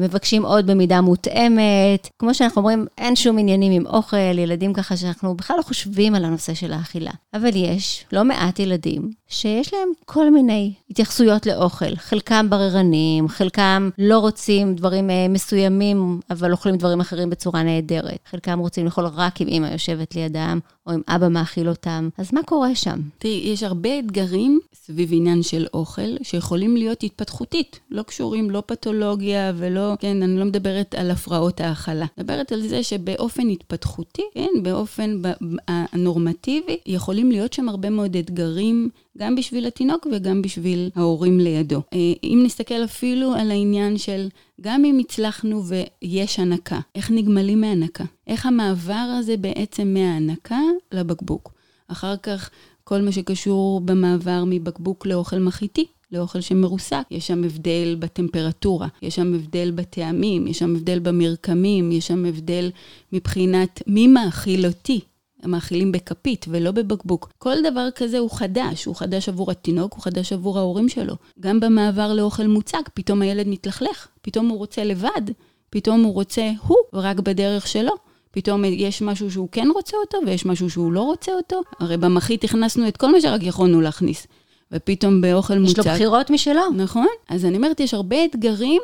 מבקשים 0.00 0.44
עוד 0.44 0.66
במידה 0.66 1.00
מותאמת. 1.00 2.08
כמו 2.18 2.34
שאנחנו 2.34 2.60
אומרים, 2.60 2.86
אין 2.98 3.16
שום 3.16 3.38
עניינים 3.38 3.72
עם 3.72 3.86
אוכל, 3.86 4.38
ילדים 4.38 4.72
ככה 4.72 4.96
שאנחנו 4.96 5.34
בכלל 5.34 5.56
לא 5.56 5.62
חושבים 5.62 6.14
על 6.14 6.24
הנושא 6.24 6.54
של 6.54 6.72
האכילה. 6.72 7.10
אבל 7.34 7.50
יש 7.54 8.04
לא 8.12 8.24
מעט 8.24 8.58
ילדים 8.58 9.10
שיש 9.28 9.74
להם 9.74 9.88
כל 10.04 10.30
מיני 10.30 10.72
התייחסויות 10.90 11.46
לאוכל. 11.46 11.96
חלקם 11.96 12.46
בררנים, 12.50 13.28
חלקם 13.28 13.90
לא 13.98 14.18
רוצים 14.18 14.74
דברים 14.74 15.10
אה, 15.10 15.26
מסוימים, 15.28 16.20
אבל 16.30 16.52
אוכלים 16.52 16.76
דברים 16.76 17.00
אחרים 17.00 17.30
בצורה 17.30 17.62
נהדרת. 17.62 18.18
חלקם 18.30 18.58
רוצים 18.58 18.84
לאכול 18.84 19.06
רק 19.06 19.40
אם 19.40 19.48
אמא 19.48 19.66
יושבת 19.66 20.14
לידם, 20.14 20.58
או 20.86 20.94
אם 20.94 21.00
אבא 21.08 21.28
מאכיל 21.28 21.68
אותם. 21.68 22.08
אז 22.18 22.32
מה 22.32 22.42
קורה 22.42 22.74
שם? 22.74 23.00
תראי, 23.18 23.42
יש 23.44 23.62
הרבה 23.62 23.98
אתגרים 23.98 24.60
סביב 24.74 25.08
עניין 25.12 25.42
של 25.42 25.66
אוכל, 25.74 26.16
שיכולים 26.22 26.76
להיות 26.76 27.02
התפתחותית, 27.02 27.80
לא 27.90 28.02
קשורים, 28.02 28.50
לא 28.50 28.62
פתולוגיה 28.66 29.52
ולא, 29.56 29.69
כן, 30.00 30.22
אני 30.22 30.38
לא 30.38 30.44
מדברת 30.44 30.94
על 30.94 31.10
הפרעות 31.10 31.60
האכלה. 31.60 32.06
מדברת 32.18 32.52
על 32.52 32.60
זה 32.60 32.82
שבאופן 32.82 33.48
התפתחותי, 33.48 34.22
כן, 34.34 34.48
באופן 34.62 35.20
הנורמטיבי, 35.68 36.76
יכולים 36.86 37.30
להיות 37.30 37.52
שם 37.52 37.68
הרבה 37.68 37.90
מאוד 37.90 38.16
אתגרים, 38.16 38.88
גם 39.18 39.34
בשביל 39.34 39.66
התינוק 39.66 40.06
וגם 40.12 40.42
בשביל 40.42 40.90
ההורים 40.94 41.40
לידו. 41.40 41.82
אה, 41.92 41.98
אם 42.24 42.42
נסתכל 42.44 42.84
אפילו 42.84 43.34
על 43.34 43.50
העניין 43.50 43.98
של 43.98 44.28
גם 44.60 44.84
אם 44.84 44.98
הצלחנו 44.98 45.62
ויש 45.64 46.38
הנקה, 46.38 46.80
איך 46.94 47.10
נגמלים 47.10 47.60
מהנקה? 47.60 48.04
איך 48.26 48.46
המעבר 48.46 49.16
הזה 49.18 49.36
בעצם 49.36 49.94
מההנקה 49.94 50.60
לבקבוק? 50.92 51.52
אחר 51.88 52.16
כך 52.16 52.50
כל 52.84 53.02
מה 53.02 53.12
שקשור 53.12 53.80
במעבר 53.80 54.44
מבקבוק 54.46 55.06
לאוכל 55.06 55.38
מחיתי. 55.38 55.86
לאוכל 56.12 56.40
שמרוסק, 56.40 57.02
יש 57.10 57.26
שם 57.26 57.44
הבדל 57.44 57.96
בטמפרטורה, 57.98 58.88
יש 59.02 59.16
שם 59.16 59.34
הבדל 59.34 59.70
בטעמים, 59.70 60.46
יש 60.46 60.58
שם 60.58 60.76
הבדל 60.76 60.98
במרקמים, 60.98 61.92
יש 61.92 62.06
שם 62.06 62.24
הבדל 62.24 62.70
מבחינת 63.12 63.82
מי 63.86 64.06
מאכיל 64.06 64.66
אותי. 64.66 65.00
מאכילים 65.46 65.92
בכפית 65.92 66.46
ולא 66.48 66.70
בבקבוק. 66.70 67.32
כל 67.38 67.54
דבר 67.70 67.88
כזה 67.94 68.18
הוא 68.18 68.30
חדש, 68.30 68.84
הוא 68.84 68.96
חדש 68.96 69.28
עבור 69.28 69.50
התינוק, 69.50 69.92
הוא 69.92 70.02
חדש 70.02 70.32
עבור 70.32 70.58
ההורים 70.58 70.88
שלו. 70.88 71.14
גם 71.40 71.60
במעבר 71.60 72.12
לאוכל 72.12 72.46
מוצק, 72.46 72.90
פתאום 72.94 73.22
הילד 73.22 73.48
מתלכלך, 73.48 74.08
פתאום 74.22 74.48
הוא 74.48 74.58
רוצה 74.58 74.84
לבד, 74.84 75.22
פתאום 75.70 76.02
הוא 76.02 76.14
רוצה 76.14 76.50
הוא, 76.66 76.76
ורק 76.92 77.20
בדרך 77.20 77.66
שלו. 77.66 77.92
פתאום 78.30 78.64
יש 78.64 79.02
משהו 79.02 79.30
שהוא 79.30 79.48
כן 79.52 79.68
רוצה 79.74 79.96
אותו, 79.96 80.18
ויש 80.26 80.46
משהו 80.46 80.70
שהוא 80.70 80.92
לא 80.92 81.00
רוצה 81.00 81.32
אותו. 81.32 81.60
הרי 81.80 81.96
במחית 81.96 82.44
הכנסנו 82.44 82.88
את 82.88 82.96
כל 82.96 83.12
מה 83.12 83.20
שרק 83.20 83.42
יכולנו 83.42 83.80
להכניס. 83.80 84.26
ופתאום 84.72 85.20
באוכל 85.20 85.54
יש 85.54 85.60
מוצק... 85.60 85.78
לו 85.78 85.84
בחירות 85.84 86.30
משלו. 86.30 86.70
נכון. 86.76 87.06
אז 87.28 87.44
אני 87.44 87.56
אומרת, 87.56 87.80
יש 87.80 87.94
הרבה 87.94 88.24
אתגרים, 88.24 88.82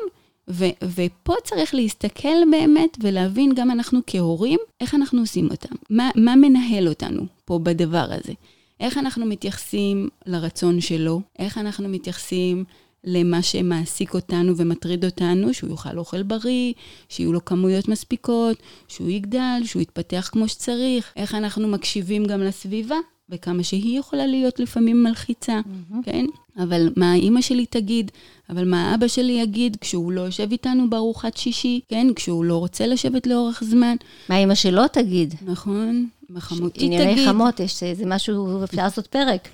ו- 0.49 0.85
ופה 0.95 1.33
צריך 1.43 1.75
להסתכל 1.75 2.37
באמת 2.51 2.97
ולהבין 3.01 3.53
גם 3.55 3.71
אנחנו 3.71 3.99
כהורים, 4.07 4.59
איך 4.81 4.95
אנחנו 4.95 5.19
עושים 5.21 5.51
אותם. 5.51 5.75
מה, 5.89 6.09
מה 6.15 6.35
מנהל 6.35 6.87
אותנו 6.87 7.21
פה 7.45 7.59
בדבר 7.59 8.05
הזה. 8.09 8.33
איך 8.79 8.97
אנחנו 8.97 9.25
מתייחסים 9.25 10.09
לרצון 10.25 10.81
שלו, 10.81 11.21
איך 11.39 11.57
אנחנו 11.57 11.89
מתייחסים 11.89 12.63
למה 13.03 13.41
שמעסיק 13.41 14.13
אותנו 14.13 14.57
ומטריד 14.57 15.05
אותנו, 15.05 15.53
שהוא 15.53 15.69
יאכל 15.69 15.97
אוכל 15.97 16.23
בריא, 16.23 16.73
שיהיו 17.09 17.33
לו 17.33 17.45
כמויות 17.45 17.87
מספיקות, 17.87 18.57
שהוא 18.87 19.09
יגדל, 19.09 19.61
שהוא 19.63 19.81
יתפתח 19.81 20.29
כמו 20.31 20.47
שצריך, 20.47 21.13
איך 21.15 21.35
אנחנו 21.35 21.67
מקשיבים 21.67 22.25
גם 22.25 22.41
לסביבה, 22.41 22.95
וכמה 23.29 23.63
שהיא 23.63 23.99
יכולה 23.99 24.25
להיות 24.25 24.59
לפעמים 24.59 25.03
מלחיצה, 25.03 25.59
כן? 26.03 26.25
אבל 26.59 26.93
מה 26.95 27.11
האימא 27.11 27.41
שלי 27.41 27.65
תגיד, 27.65 28.11
אבל 28.49 28.65
מה 28.67 28.95
אבא 28.95 29.07
שלי 29.07 29.33
יגיד 29.33 29.77
כשהוא 29.81 30.11
לא 30.11 30.21
יושב 30.21 30.51
איתנו 30.51 30.89
בארוחת 30.89 31.37
שישי, 31.37 31.79
כן? 31.89 32.07
כשהוא 32.15 32.45
לא 32.45 32.57
רוצה 32.57 32.87
לשבת 32.87 33.27
לאורך 33.27 33.63
זמן, 33.63 33.95
מה 34.29 34.37
אמא 34.37 34.55
שלו 34.55 34.87
תגיד? 34.87 35.35
נכון? 35.45 36.07
מה 36.29 36.41
חמותי 36.41 36.85
ענייני 36.85 37.13
תגיד. 37.13 37.27
חמות, 37.27 37.59
יש 37.59 37.83
איזה 37.83 38.05
משהו, 38.05 38.63
אפשר 38.63 38.77
לעשות 38.83 39.07
פרק. 39.07 39.49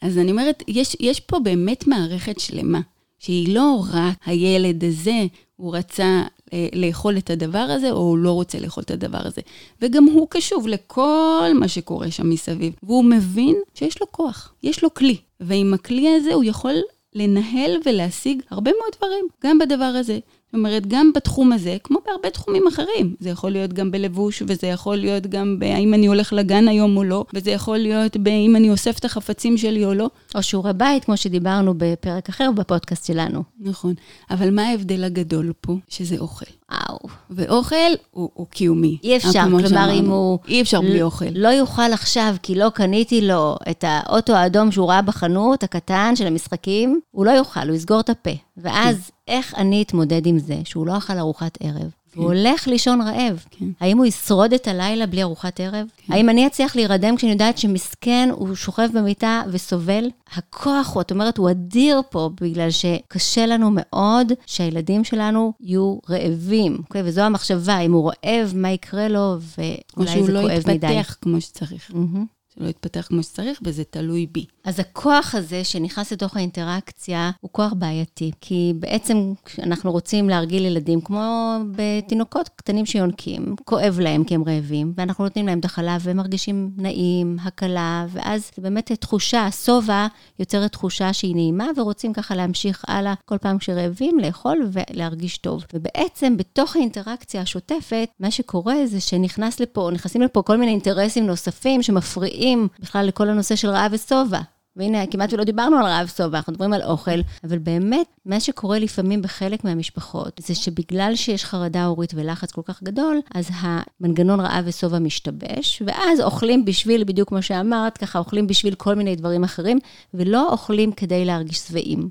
אז 0.00 0.18
אני 0.18 0.30
אומרת, 0.30 0.62
יש, 0.68 0.96
יש 1.00 1.20
פה 1.20 1.38
באמת 1.38 1.86
מערכת 1.86 2.40
שלמה, 2.40 2.80
שהיא 3.18 3.54
לא 3.54 3.84
רק 3.92 4.14
הילד 4.26 4.84
הזה, 4.84 5.26
הוא 5.60 5.76
רצה 5.76 6.22
אה, 6.52 6.68
לאכול 6.72 7.18
את 7.18 7.30
הדבר 7.30 7.58
הזה, 7.58 7.90
או 7.90 7.98
הוא 7.98 8.18
לא 8.18 8.32
רוצה 8.32 8.58
לאכול 8.60 8.82
את 8.82 8.90
הדבר 8.90 9.20
הזה. 9.24 9.40
וגם 9.82 10.04
הוא 10.04 10.26
קשוב 10.30 10.68
לכל 10.68 11.50
מה 11.54 11.68
שקורה 11.68 12.10
שם 12.10 12.30
מסביב. 12.30 12.72
והוא 12.82 13.04
מבין 13.04 13.56
שיש 13.74 14.00
לו 14.00 14.12
כוח, 14.12 14.54
יש 14.62 14.82
לו 14.82 14.94
כלי. 14.94 15.16
ועם 15.40 15.74
הכלי 15.74 16.08
הזה 16.08 16.34
הוא 16.34 16.44
יכול 16.44 16.74
לנהל 17.14 17.76
ולהשיג 17.86 18.42
הרבה 18.50 18.70
מאוד 18.70 18.92
דברים, 18.98 19.24
גם 19.44 19.58
בדבר 19.58 19.84
הזה. 19.84 20.18
זאת 20.50 20.54
אומרת, 20.54 20.86
גם 20.86 21.10
בתחום 21.14 21.52
הזה, 21.52 21.76
כמו 21.84 21.98
בהרבה 22.06 22.30
תחומים 22.30 22.66
אחרים. 22.66 23.14
זה 23.20 23.30
יכול 23.30 23.50
להיות 23.50 23.72
גם 23.72 23.90
בלבוש, 23.90 24.42
וזה 24.46 24.66
יכול 24.66 24.96
להיות 24.96 25.26
גם 25.26 25.58
בהאם 25.58 25.94
אני 25.94 26.06
הולך 26.06 26.32
לגן 26.32 26.68
היום 26.68 26.96
או 26.96 27.04
לא, 27.04 27.24
וזה 27.34 27.50
יכול 27.50 27.78
להיות 27.78 28.16
באם 28.16 28.56
אני 28.56 28.70
אוסף 28.70 28.98
את 28.98 29.04
החפצים 29.04 29.58
שלי 29.58 29.84
או 29.84 29.94
לא. 29.94 30.10
או 30.34 30.42
שיעורי 30.42 30.72
בית, 30.72 31.04
כמו 31.04 31.16
שדיברנו 31.16 31.74
בפרק 31.76 32.28
אחר 32.28 32.50
בפודקאסט 32.56 33.06
שלנו. 33.06 33.42
נכון. 33.60 33.94
אבל 34.30 34.50
מה 34.54 34.62
ההבדל 34.62 35.04
הגדול 35.04 35.52
פה? 35.60 35.76
שזה 35.88 36.18
אוכל. 36.18 36.59
וואו. 36.70 36.98
ואוכל 37.30 37.76
הוא, 38.10 38.30
הוא 38.34 38.46
קיומי. 38.46 38.98
אי 39.02 39.16
אפשר, 39.16 39.44
כלומר. 39.44 39.90
אם 39.92 40.10
הוא... 40.10 40.38
אי 40.48 40.62
אפשר 40.62 40.80
בלי 40.80 41.02
אוכל. 41.02 41.24
לא 41.34 41.48
יוכל 41.48 41.92
עכשיו, 41.92 42.34
כי 42.42 42.54
לא 42.54 42.68
קניתי 42.74 43.20
לו 43.20 43.56
את 43.70 43.84
האוטו 43.88 44.32
האדום 44.32 44.72
שהוא 44.72 44.88
ראה 44.88 45.02
בחנות 45.02 45.62
הקטן 45.62 46.16
של 46.16 46.26
המשחקים, 46.26 47.00
הוא 47.10 47.26
לא 47.26 47.30
יוכל, 47.30 47.68
הוא 47.68 47.76
יסגור 47.76 48.00
את 48.00 48.10
הפה. 48.10 48.30
ואז, 48.56 49.10
איך 49.28 49.54
אני 49.54 49.82
אתמודד 49.82 50.26
עם 50.26 50.38
זה 50.38 50.56
שהוא 50.64 50.86
לא 50.86 50.96
אכל 50.96 51.18
ארוחת 51.18 51.58
ערב? 51.60 51.90
הוא 52.16 52.24
הולך 52.24 52.68
לישון 52.68 53.00
רעב. 53.00 53.44
כן. 53.50 53.64
האם 53.80 53.98
הוא 53.98 54.06
ישרוד 54.06 54.52
את 54.52 54.68
הלילה 54.68 55.06
בלי 55.06 55.22
ארוחת 55.22 55.60
ערב? 55.60 55.86
האם 56.08 56.28
אני 56.28 56.46
אצליח 56.46 56.76
להירדם 56.76 57.16
כשאני 57.16 57.32
יודעת 57.32 57.58
שמסכן, 57.58 58.28
הוא 58.32 58.54
שוכב 58.54 58.88
במיטה 58.94 59.42
וסובל? 59.50 60.10
הכוח, 60.32 60.96
את 61.00 61.10
אומרת, 61.10 61.38
הוא 61.38 61.50
אדיר 61.50 62.02
פה, 62.10 62.30
בגלל 62.40 62.70
שקשה 62.70 63.46
לנו 63.46 63.70
מאוד 63.72 64.32
שהילדים 64.46 65.04
שלנו 65.04 65.52
יהיו 65.60 65.98
רעבים. 66.08 66.78
אוקיי? 66.78 67.02
וזו 67.04 67.20
המחשבה, 67.20 67.78
אם 67.78 67.92
הוא 67.92 68.10
רעב, 68.10 68.52
מה 68.54 68.70
יקרה 68.70 69.08
לו, 69.08 69.18
או 69.18 69.36
ואולי 69.58 70.10
שהוא 70.10 70.26
זה 70.26 70.32
לא 70.32 70.40
כואב 70.40 70.62
מדי. 70.66 70.86
יתפתח 70.86 71.16
כמו 71.22 71.40
שצריך. 71.40 71.90
מהמם. 71.94 72.26
שלא 72.54 72.68
יתפתח 72.68 73.06
כמו 73.08 73.22
שצריך, 73.22 73.60
וזה 73.64 73.84
תלוי 73.84 74.26
בי. 74.32 74.44
אז 74.64 74.80
הכוח 74.80 75.34
הזה 75.34 75.64
שנכנס 75.64 76.12
לתוך 76.12 76.36
האינטראקציה 76.36 77.30
הוא 77.40 77.50
כוח 77.52 77.72
בעייתי, 77.72 78.30
כי 78.40 78.72
בעצם 78.78 79.32
אנחנו 79.62 79.92
רוצים 79.92 80.28
להרגיל 80.28 80.64
ילדים 80.64 81.00
כמו 81.00 81.56
בתינוקות 81.76 82.48
קטנים 82.56 82.86
שיונקים, 82.86 83.56
כואב 83.64 84.00
להם 84.00 84.24
כי 84.24 84.34
הם 84.34 84.44
רעבים, 84.46 84.92
ואנחנו 84.96 85.24
נותנים 85.24 85.46
להם 85.46 85.58
את 85.58 85.64
החלב 85.64 86.00
והם 86.04 86.16
מרגישים 86.16 86.70
נעים, 86.76 87.36
הקלה, 87.42 88.06
ואז 88.08 88.50
באמת 88.58 88.92
תחושה, 88.92 89.46
השובע 89.46 90.06
יוצרת 90.38 90.72
תחושה 90.72 91.12
שהיא 91.12 91.34
נעימה, 91.34 91.66
ורוצים 91.76 92.12
ככה 92.12 92.34
להמשיך 92.34 92.84
הלאה 92.88 93.14
כל 93.24 93.38
פעם 93.38 93.58
כשרעבים, 93.58 94.18
לאכול 94.18 94.70
ולהרגיש 94.72 95.38
טוב. 95.38 95.64
ובעצם 95.74 96.36
בתוך 96.36 96.76
האינטראקציה 96.76 97.42
השוטפת, 97.42 98.08
מה 98.20 98.30
שקורה 98.30 98.86
זה 98.86 99.00
שנכנס 99.00 99.60
לפה, 99.60 99.90
נכנסים 99.92 100.22
לפה 100.22 100.42
כל 100.42 100.56
מיני 100.56 100.72
אינטרסים 100.72 101.26
נוספים 101.26 101.82
שמפריעים 101.82 102.68
בכלל 102.80 103.06
לכל 103.06 103.28
הנושא 103.28 103.56
של 103.56 103.68
רעב 103.68 103.92
ושובע. 103.92 104.40
והנה, 104.80 105.06
כמעט 105.06 105.32
ולא 105.32 105.44
דיברנו 105.44 105.76
על 105.76 105.84
רעב 105.84 106.08
שובע, 106.16 106.38
אנחנו 106.38 106.52
מדברים 106.52 106.72
על 106.72 106.82
אוכל, 106.82 107.20
אבל 107.44 107.58
באמת, 107.58 108.06
מה 108.26 108.40
שקורה 108.40 108.78
לפעמים 108.78 109.22
בחלק 109.22 109.64
מהמשפחות, 109.64 110.40
זה 110.46 110.54
שבגלל 110.54 111.12
שיש 111.14 111.44
חרדה 111.44 111.84
הורית 111.84 112.12
ולחץ 112.14 112.52
כל 112.52 112.62
כך 112.64 112.82
גדול, 112.82 113.20
אז 113.34 113.50
המנגנון 113.54 114.40
רעב 114.40 114.64
ושובע 114.66 114.98
משתבש, 114.98 115.82
ואז 115.86 116.20
אוכלים 116.20 116.64
בשביל, 116.64 117.04
בדיוק 117.04 117.28
כמו 117.28 117.42
שאמרת, 117.42 117.98
ככה 117.98 118.18
אוכלים 118.18 118.46
בשביל 118.46 118.74
כל 118.74 118.94
מיני 118.94 119.16
דברים 119.16 119.44
אחרים, 119.44 119.78
ולא 120.14 120.52
אוכלים 120.52 120.92
כדי 120.92 121.24
להרגיש 121.24 121.58
שבעים. 121.58 122.08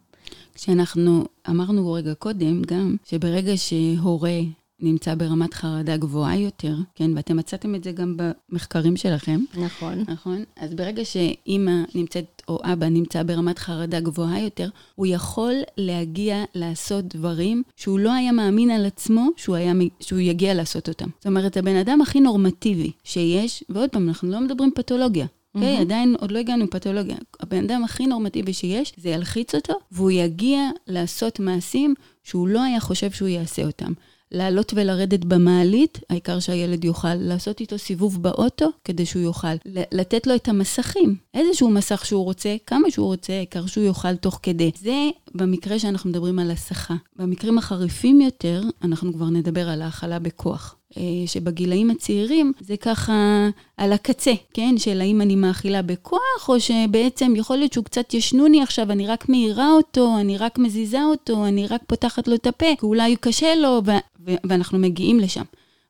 כשאנחנו, 0.55 1.25
אמרנו 1.49 1.93
רגע 1.93 2.13
קודם 2.13 2.61
גם, 2.61 2.95
שברגע 3.05 3.53
שהורה 3.57 4.39
נמצא 4.81 5.15
ברמת 5.15 5.53
חרדה 5.53 5.97
גבוהה 5.97 6.37
יותר, 6.37 6.75
כן, 6.95 7.11
ואתם 7.15 7.37
מצאתם 7.37 7.75
את 7.75 7.83
זה 7.83 7.91
גם 7.91 8.17
במחקרים 8.17 8.97
שלכם, 8.97 9.39
נכון. 9.57 10.03
נכון? 10.07 10.43
אז 10.55 10.73
ברגע 10.73 11.05
שאימא 11.05 11.71
נמצאת, 11.95 12.38
או 12.49 12.59
אבא 12.63 12.89
נמצא 12.89 13.23
ברמת 13.23 13.59
חרדה 13.59 13.99
גבוהה 13.99 14.41
יותר, 14.41 14.69
הוא 14.95 15.07
יכול 15.07 15.53
להגיע 15.77 16.43
לעשות 16.55 17.05
דברים 17.05 17.63
שהוא 17.75 17.99
לא 17.99 18.13
היה 18.13 18.31
מאמין 18.31 18.71
על 18.71 18.85
עצמו 18.85 19.29
שהוא, 19.37 19.55
היה, 19.55 19.73
שהוא 19.99 20.19
יגיע 20.19 20.53
לעשות 20.53 20.89
אותם. 20.89 21.09
זאת 21.17 21.27
אומרת, 21.27 21.57
הבן 21.57 21.75
אדם 21.75 22.01
הכי 22.01 22.19
נורמטיבי 22.19 22.91
שיש, 23.03 23.63
ועוד 23.69 23.89
פעם, 23.89 24.07
אנחנו 24.07 24.31
לא 24.31 24.41
מדברים 24.41 24.71
פתולוגיה. 24.75 25.25
אוקיי? 25.55 25.77
Okay, 25.77 25.81
עדיין 25.81 26.15
עוד 26.19 26.31
לא 26.31 26.39
הגענו 26.39 26.63
לפתולוגיה. 26.65 27.17
הבן 27.39 27.63
אדם 27.63 27.83
הכי 27.83 28.07
נורמטיבי 28.07 28.53
שיש, 28.53 28.93
זה 28.97 29.09
ילחיץ 29.09 29.55
אותו, 29.55 29.73
והוא 29.91 30.11
יגיע 30.11 30.69
לעשות 30.87 31.39
מעשים 31.39 31.93
שהוא 32.23 32.47
לא 32.47 32.63
היה 32.63 32.79
חושב 32.79 33.11
שהוא 33.11 33.27
יעשה 33.27 33.65
אותם. 33.65 33.93
לעלות 34.31 34.73
ולרדת 34.75 35.25
במעלית, 35.25 35.99
העיקר 36.09 36.39
שהילד 36.39 36.83
יוכל 36.85 37.15
לעשות 37.15 37.59
איתו 37.59 37.77
סיבוב 37.77 38.23
באוטו, 38.23 38.69
כדי 38.85 39.05
שהוא 39.05 39.21
יוכל 39.21 39.47
לתת 39.91 40.27
לו 40.27 40.35
את 40.35 40.47
המסכים, 40.47 41.15
איזשהו 41.33 41.69
מסך 41.69 42.05
שהוא 42.05 42.23
רוצה, 42.23 42.55
כמה 42.65 42.91
שהוא 42.91 43.05
רוצה, 43.05 43.33
העיקר 43.33 43.65
שהוא 43.65 43.83
יוכל 43.83 44.15
תוך 44.15 44.39
כדי. 44.43 44.71
זה 44.81 45.09
במקרה 45.35 45.79
שאנחנו 45.79 46.09
מדברים 46.09 46.39
על 46.39 46.51
הסחה. 46.51 46.95
במקרים 47.15 47.57
החריפים 47.57 48.21
יותר, 48.21 48.63
אנחנו 48.83 49.13
כבר 49.13 49.29
נדבר 49.29 49.69
על 49.69 49.81
האכלה 49.81 50.19
בכוח. 50.19 50.75
אה, 50.97 51.03
שבגילאים 51.25 51.89
הצעירים 51.89 52.53
זה 52.59 52.77
ככה 52.77 53.49
על 53.77 53.93
הקצה, 53.93 54.33
כן? 54.53 54.77
של 54.77 55.01
האם 55.01 55.21
אני 55.21 55.35
מאכילה 55.35 55.81
בכוח, 55.81 56.49
או 56.49 56.59
שבעצם 56.59 57.33
יכול 57.35 57.57
להיות 57.57 57.73
שהוא 57.73 57.85
קצת 57.85 58.13
ישנוני 58.13 58.61
עכשיו, 58.61 58.91
אני 58.91 59.07
רק 59.07 59.29
מאירה 59.29 59.71
אותו, 59.71 60.17
אני 60.19 60.37
רק 60.37 60.57
מזיזה 60.57 61.03
אותו, 61.03 61.45
אני 61.45 61.67
רק 61.67 61.81
פותחת 61.87 62.27
לו 62.27 62.35
את 62.35 62.47
הפה, 62.47 62.65
כי 62.79 62.85
אולי 62.85 63.15
קשה 63.15 63.55
לו, 63.55 63.81
ו- 63.85 63.91
ו- 64.27 64.35
ואנחנו 64.49 64.79
מגיעים 64.79 65.19
לשם. 65.19 65.43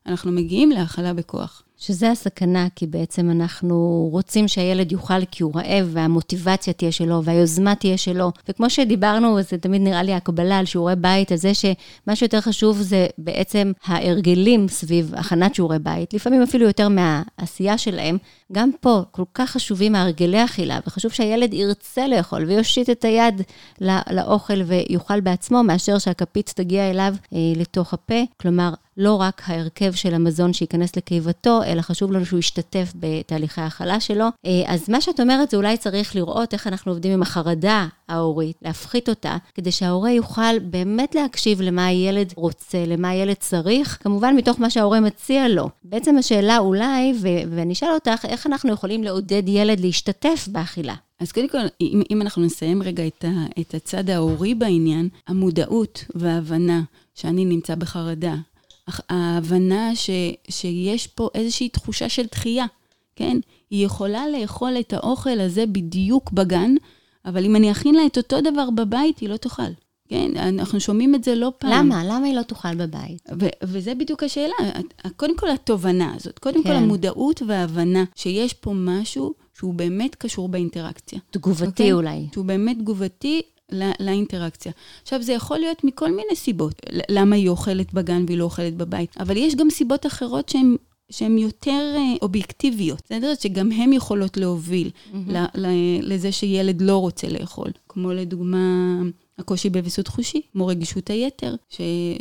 אנחנו 0.06 0.32
מגיעים 0.32 0.70
להאכלה 0.70 1.12
בכוח. 1.12 1.62
שזה 1.80 2.10
הסכנה, 2.10 2.66
כי 2.76 2.86
בעצם 2.86 3.30
אנחנו 3.30 4.08
רוצים 4.12 4.48
שהילד 4.48 4.92
יאכל 4.92 5.24
כי 5.30 5.42
הוא 5.42 5.52
רעב, 5.54 5.88
והמוטיבציה 5.92 6.72
תהיה 6.72 6.92
שלו, 6.92 7.24
והיוזמה 7.24 7.74
תהיה 7.74 7.98
שלו. 7.98 8.32
וכמו 8.48 8.70
שדיברנו, 8.70 9.42
זה 9.42 9.58
תמיד 9.58 9.82
נראה 9.82 10.02
לי 10.02 10.14
הקבלה 10.14 10.58
על 10.58 10.64
שיעורי 10.64 10.96
בית, 10.96 11.32
על 11.32 11.38
זה 11.38 11.52
שמה 11.54 12.16
שיותר 12.16 12.40
חשוב 12.40 12.76
זה 12.76 13.06
בעצם 13.18 13.72
ההרגלים 13.84 14.68
סביב 14.68 15.14
הכנת 15.14 15.54
שיעורי 15.54 15.78
בית, 15.78 16.14
לפעמים 16.14 16.42
אפילו 16.42 16.66
יותר 16.66 16.88
מהעשייה 16.88 17.78
שלהם. 17.78 18.18
גם 18.52 18.70
פה 18.80 19.02
כל 19.10 19.24
כך 19.34 19.50
חשובים 19.50 19.94
ההרגלי 19.94 20.44
אכילה, 20.44 20.78
וחשוב 20.86 21.12
שהילד 21.12 21.54
ירצה 21.54 22.08
לאכול 22.08 22.44
ויושיט 22.44 22.90
את 22.90 23.04
היד 23.04 23.42
לא, 23.80 23.92
לאוכל 24.10 24.62
ויאכל 24.62 25.20
בעצמו, 25.20 25.62
מאשר 25.62 25.98
שהכפית 25.98 26.52
תגיע 26.56 26.90
אליו 26.90 27.14
אה, 27.32 27.38
לתוך 27.56 27.94
הפה. 27.94 28.22
כלומר, 28.40 28.70
לא 28.96 29.14
רק 29.14 29.42
ההרכב 29.46 29.92
של 29.92 30.14
המזון 30.14 30.52
שייכנס 30.52 30.96
לקיבתו, 30.96 31.62
אלא 31.62 31.82
חשוב 31.82 32.12
לנו 32.12 32.26
שהוא 32.26 32.38
ישתתף 32.38 32.92
בתהליכי 32.94 33.60
ההכלה 33.60 34.00
שלו. 34.00 34.24
אה, 34.46 34.62
אז 34.66 34.90
מה 34.90 35.00
שאת 35.00 35.20
אומרת 35.20 35.50
זה 35.50 35.56
אולי 35.56 35.76
צריך 35.76 36.16
לראות 36.16 36.52
איך 36.52 36.66
אנחנו 36.66 36.92
עובדים 36.92 37.12
עם 37.12 37.22
החרדה 37.22 37.86
ההורית, 38.08 38.56
להפחית 38.62 39.08
אותה, 39.08 39.36
כדי 39.54 39.72
שההורה 39.72 40.10
יוכל 40.10 40.58
באמת 40.58 41.14
להקשיב 41.14 41.60
למה 41.60 41.86
הילד 41.86 42.32
רוצה, 42.36 42.84
למה 42.86 43.08
הילד 43.08 43.36
צריך, 43.36 43.98
כמובן 44.00 44.36
מתוך 44.36 44.60
מה 44.60 44.70
שההורה 44.70 45.00
מציע 45.00 45.48
לו. 45.48 45.68
בעצם 45.84 46.18
השאלה 46.18 46.58
אולי, 46.58 47.12
ו- 47.20 47.56
ואני 47.56 47.72
אשאל 47.72 47.92
אותך, 47.94 48.24
איך 48.24 48.39
אנחנו 48.46 48.72
יכולים 48.72 49.04
לעודד 49.04 49.42
ילד 49.46 49.80
להשתתף 49.80 50.48
באכילה? 50.52 50.94
אז 51.20 51.32
קודם 51.32 51.48
כל, 51.48 51.58
אם, 51.80 52.02
אם 52.10 52.22
אנחנו 52.22 52.42
נסיים 52.42 52.82
רגע 52.82 53.06
את, 53.06 53.24
ה, 53.24 53.60
את 53.60 53.74
הצד 53.74 54.10
ההורי 54.10 54.54
בעניין, 54.54 55.08
המודעות 55.28 56.04
וההבנה 56.14 56.82
שאני 57.14 57.44
נמצא 57.44 57.74
בחרדה, 57.74 58.34
ההבנה 59.08 59.96
ש, 59.96 60.10
שיש 60.48 61.06
פה 61.06 61.28
איזושהי 61.34 61.68
תחושה 61.68 62.08
של 62.08 62.26
דחייה, 62.30 62.66
כן? 63.16 63.36
היא 63.70 63.86
יכולה 63.86 64.28
לאכול 64.28 64.76
את 64.80 64.92
האוכל 64.92 65.40
הזה 65.40 65.66
בדיוק 65.66 66.30
בגן, 66.32 66.74
אבל 67.24 67.44
אם 67.44 67.56
אני 67.56 67.72
אכין 67.72 67.94
לה 67.94 68.06
את 68.06 68.16
אותו 68.16 68.40
דבר 68.40 68.70
בבית, 68.70 69.18
היא 69.18 69.28
לא 69.28 69.36
תאכל. 69.36 69.72
כן, 70.10 70.36
אנחנו 70.36 70.80
שומעים 70.80 71.14
את 71.14 71.24
זה 71.24 71.34
לא 71.34 71.52
פעם. 71.58 71.70
למה? 71.72 72.04
למה 72.04 72.26
היא 72.26 72.34
לא 72.34 72.42
תאכל 72.42 72.74
בבית? 72.74 73.22
ו- 73.40 73.48
וזה 73.64 73.94
בדיוק 73.94 74.22
השאלה. 74.22 74.54
קודם 75.16 75.36
כל 75.36 75.50
התובנה 75.50 76.14
הזאת, 76.16 76.38
קודם 76.38 76.62
כן. 76.62 76.68
כל 76.68 76.74
המודעות 76.74 77.42
וההבנה 77.46 78.04
שיש 78.14 78.54
פה 78.54 78.72
משהו 78.74 79.34
שהוא 79.54 79.74
באמת 79.74 80.14
קשור 80.14 80.48
באינטראקציה. 80.48 81.18
תגובתי 81.30 81.64
okay? 81.64 81.70
אוקיי? 81.70 81.92
אולי. 81.92 82.26
שהוא 82.32 82.44
באמת 82.44 82.78
תגובתי 82.78 83.42
לאינטראקציה. 84.00 84.72
עכשיו, 85.02 85.22
זה 85.22 85.32
יכול 85.32 85.58
להיות 85.58 85.84
מכל 85.84 86.10
מיני 86.10 86.36
סיבות. 86.36 86.82
למה 87.08 87.36
היא 87.36 87.48
אוכלת 87.48 87.94
בגן 87.94 88.24
והיא 88.26 88.38
לא 88.38 88.44
אוכלת 88.44 88.76
בבית, 88.76 89.16
אבל 89.20 89.36
יש 89.36 89.54
גם 89.54 89.70
סיבות 89.70 90.06
אחרות 90.06 90.48
שהן... 90.48 90.76
שהן 91.10 91.38
יותר 91.38 91.94
אה, 91.96 92.14
אובייקטיביות, 92.22 93.02
בסדר? 93.04 93.32
שגם 93.40 93.72
הן 93.72 93.92
יכולות 93.92 94.36
להוביל 94.36 94.90
mm-hmm. 94.90 95.36
לזה 96.02 96.32
שילד 96.32 96.80
לא 96.80 96.96
רוצה 96.96 97.28
לאכול. 97.28 97.70
כמו 97.88 98.12
לדוגמה, 98.12 98.96
הקושי 99.40 99.70
בוויסות 99.70 100.08
חושי, 100.08 100.40
כמו 100.52 100.66
רגישות 100.66 101.10
היתר, 101.10 101.54
ש, 101.68 101.80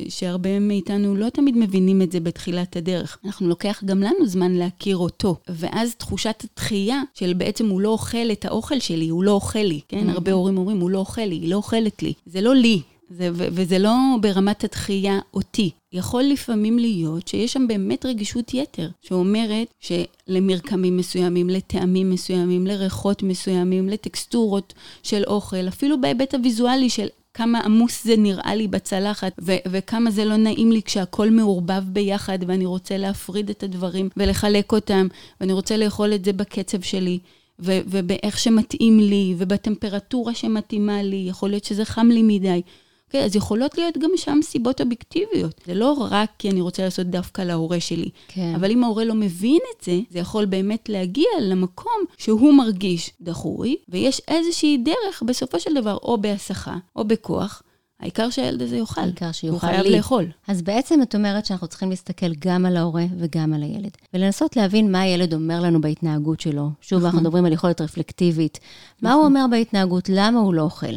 שהרבה 0.09 0.59
מאיתנו 0.59 1.15
לא 1.15 1.29
תמיד 1.29 1.57
מבינים 1.57 2.01
את 2.01 2.11
זה 2.11 2.19
בתחילת 2.19 2.75
הדרך. 2.75 3.17
אנחנו 3.25 3.47
לוקח 3.47 3.81
גם 3.85 3.99
לנו 3.99 4.25
זמן 4.25 4.51
להכיר 4.51 4.97
אותו, 4.97 5.35
ואז 5.49 5.95
תחושת 5.95 6.43
התחייה 6.43 7.01
של 7.13 7.33
בעצם 7.33 7.69
הוא 7.69 7.81
לא 7.81 7.89
אוכל 7.89 8.31
את 8.31 8.45
האוכל 8.45 8.79
שלי, 8.79 9.09
הוא 9.09 9.23
לא 9.23 9.31
אוכל 9.31 9.59
לי, 9.59 9.79
כן? 9.87 10.09
Mm-hmm. 10.09 10.11
הרבה 10.11 10.31
הורים 10.31 10.57
אומרים, 10.57 10.79
הוא 10.79 10.89
לא 10.89 10.97
אוכל 10.97 11.21
לי, 11.21 11.35
היא 11.35 11.49
לא 11.49 11.55
אוכלת 11.55 12.03
לי. 12.03 12.13
זה 12.25 12.41
לא 12.41 12.55
לי, 12.55 12.81
זה, 13.09 13.29
ו- 13.33 13.47
וזה 13.51 13.79
לא 13.79 13.95
ברמת 14.21 14.63
התחייה 14.63 15.19
אותי. 15.33 15.71
יכול 15.93 16.23
לפעמים 16.23 16.79
להיות 16.79 17.27
שיש 17.27 17.53
שם 17.53 17.67
באמת 17.67 18.05
רגישות 18.05 18.53
יתר, 18.53 18.89
שאומרת 19.01 19.73
שלמרקמים 19.79 20.97
מסוימים, 20.97 21.49
לטעמים 21.49 22.09
מסוימים, 22.09 22.67
לריחות 22.67 23.23
מסוימים, 23.23 23.89
לטקסטורות 23.89 24.73
של 25.03 25.23
אוכל, 25.27 25.67
אפילו 25.67 26.01
בהיבט 26.01 26.33
הוויזואלי 26.33 26.89
של 26.89 27.07
כמה 27.39 27.59
עמוס 27.59 28.03
זה 28.03 28.15
נראה 28.17 28.55
לי 28.55 28.67
בצלחת, 28.67 29.33
ו- 29.41 29.55
וכמה 29.67 30.11
זה 30.11 30.25
לא 30.25 30.35
נעים 30.35 30.71
לי 30.71 30.81
כשהכול 30.81 31.29
מעורבב 31.29 31.83
ביחד, 31.85 32.39
ואני 32.47 32.65
רוצה 32.65 32.97
להפריד 32.97 33.49
את 33.49 33.63
הדברים 33.63 34.09
ולחלק 34.17 34.71
אותם, 34.71 35.07
ואני 35.41 35.53
רוצה 35.53 35.77
לאכול 35.77 36.13
את 36.13 36.25
זה 36.25 36.33
בקצב 36.33 36.81
שלי. 36.81 37.19
ו- 37.59 37.79
ובאיך 37.87 38.39
שמתאים 38.39 38.99
לי, 38.99 39.35
ובטמפרטורה 39.37 40.33
שמתאימה 40.33 41.03
לי, 41.03 41.25
יכול 41.29 41.49
להיות 41.49 41.63
שזה 41.63 41.85
חם 41.85 42.07
לי 42.07 42.23
מדי. 42.23 42.61
אוקיי, 43.09 43.25
אז 43.25 43.35
יכולות 43.35 43.77
להיות 43.77 43.97
גם 43.97 44.09
שם 44.15 44.39
סיבות 44.43 44.81
אובייקטיביות. 44.81 45.61
זה 45.65 45.73
לא 45.73 46.07
רק 46.11 46.29
כי 46.37 46.49
אני 46.49 46.61
רוצה 46.61 46.83
לעשות 46.83 47.07
דווקא 47.07 47.41
להורה 47.41 47.79
שלי. 47.79 48.09
כן. 48.27 48.53
אבל 48.55 48.71
אם 48.71 48.83
ההורה 48.83 49.03
לא 49.05 49.13
מבין 49.13 49.59
את 49.77 49.83
זה, 49.83 49.99
זה 50.09 50.19
יכול 50.19 50.45
באמת 50.45 50.89
להגיע 50.89 51.27
למקום 51.41 52.01
שהוא 52.17 52.53
מרגיש 52.53 53.11
דחוי, 53.21 53.75
ויש 53.89 54.21
איזושהי 54.27 54.77
דרך 54.77 55.23
בסופו 55.25 55.59
של 55.59 55.73
דבר, 55.75 55.97
או 56.03 56.17
בהסחה, 56.21 56.77
או 56.95 57.05
בכוח, 57.05 57.63
העיקר 57.99 58.29
שהילד 58.29 58.61
הזה 58.61 58.77
יאכל. 58.77 59.01
העיקר 59.01 59.31
שיאכל 59.31 59.67
לי. 59.67 59.73
הוא 59.73 59.81
חייב 59.81 59.95
לאכול. 59.95 60.25
אז 60.47 60.61
בעצם 60.61 61.01
את 61.01 61.15
אומרת 61.15 61.45
שאנחנו 61.45 61.67
צריכים 61.67 61.89
להסתכל 61.89 62.33
גם 62.39 62.65
על 62.65 62.77
ההורה 62.77 63.05
וגם 63.17 63.53
על 63.53 63.63
הילד, 63.63 63.91
ולנסות 64.13 64.55
להבין 64.55 64.91
מה 64.91 65.01
הילד 65.01 65.33
אומר 65.33 65.61
לנו 65.61 65.81
בהתנהגות 65.81 66.39
שלו. 66.39 66.69
שוב, 66.81 67.03
אנחנו 67.03 67.09
נכון. 67.09 67.23
מדברים 67.23 67.45
על 67.45 67.53
יכולת 67.53 67.81
רפלקטיבית. 67.81 68.59
מה 69.01 69.13
הוא 69.13 69.21
נכון. 69.21 69.35
אומר 69.35 69.45
בהתנהגות? 69.51 70.09
למה 70.09 70.39
הוא 70.39 70.53
לא 70.53 70.61
אוכל? 70.61 70.95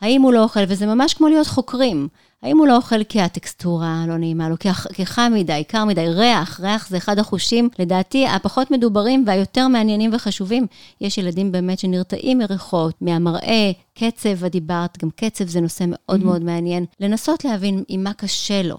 האם 0.00 0.22
הוא 0.22 0.32
לא 0.32 0.42
אוכל, 0.42 0.60
וזה 0.68 0.86
ממש 0.86 1.14
כמו 1.14 1.28
להיות 1.28 1.46
חוקרים. 1.46 2.08
האם 2.42 2.58
הוא 2.58 2.66
לא 2.66 2.76
אוכל 2.76 3.04
כי 3.04 3.20
הטקסטורה 3.20 4.04
לא 4.08 4.16
נעימה 4.16 4.48
לו, 4.48 4.56
כי 4.92 5.06
חם 5.06 5.32
מדי, 5.34 5.64
קר 5.68 5.84
מדי, 5.84 6.08
ריח, 6.08 6.60
ריח 6.60 6.88
זה 6.88 6.96
אחד 6.96 7.18
החושים, 7.18 7.68
לדעתי, 7.78 8.26
הפחות 8.26 8.70
מדוברים 8.70 9.24
והיותר 9.26 9.68
מעניינים 9.68 10.10
וחשובים. 10.14 10.66
יש 11.00 11.18
ילדים 11.18 11.52
באמת 11.52 11.78
שנרתעים 11.78 12.38
מריחות, 12.38 12.94
מהמראה, 13.00 13.72
קצב, 13.98 14.44
את 14.44 14.52
דיברת, 14.52 14.98
גם 15.04 15.10
קצב 15.10 15.48
זה 15.48 15.60
נושא 15.60 15.84
מאוד 15.88 16.20
mm-hmm. 16.20 16.24
מאוד 16.24 16.42
מעניין. 16.42 16.84
לנסות 17.00 17.44
להבין 17.44 17.84
עם 17.88 18.04
מה 18.04 18.12
קשה 18.12 18.62
לו. 18.62 18.76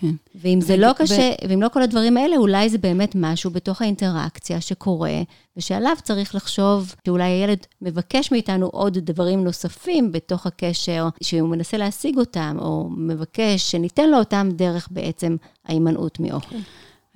כן. 0.00 0.14
ואם 0.34 0.60
זה 0.60 0.76
לא 0.76 0.92
קשה, 0.92 1.30
ו... 1.44 1.48
ואם 1.48 1.62
לא 1.62 1.68
כל 1.68 1.82
הדברים 1.82 2.16
האלה, 2.16 2.36
אולי 2.36 2.68
זה 2.68 2.78
באמת 2.78 3.12
משהו 3.14 3.50
בתוך 3.50 3.82
האינטראקציה 3.82 4.60
שקורה, 4.60 5.22
ושעליו 5.56 5.96
צריך 6.02 6.34
לחשוב 6.34 6.94
שאולי 7.06 7.24
הילד 7.24 7.58
מבקש 7.82 8.32
מאיתנו 8.32 8.66
עוד 8.66 8.98
דברים 8.98 9.44
נוספים 9.44 10.12
בתוך 10.12 10.46
הקשר, 10.46 11.08
שהוא 11.22 11.48
מנסה 11.48 11.76
להשיג 11.76 12.18
אותם, 12.18 12.56
או 12.60 12.88
מבקש 12.96 13.70
שניתן 13.70 14.10
לו 14.10 14.18
אותם 14.18 14.48
דרך 14.52 14.88
בעצם 14.90 15.36
ההימנעות 15.64 16.20
מאוכל. 16.20 16.56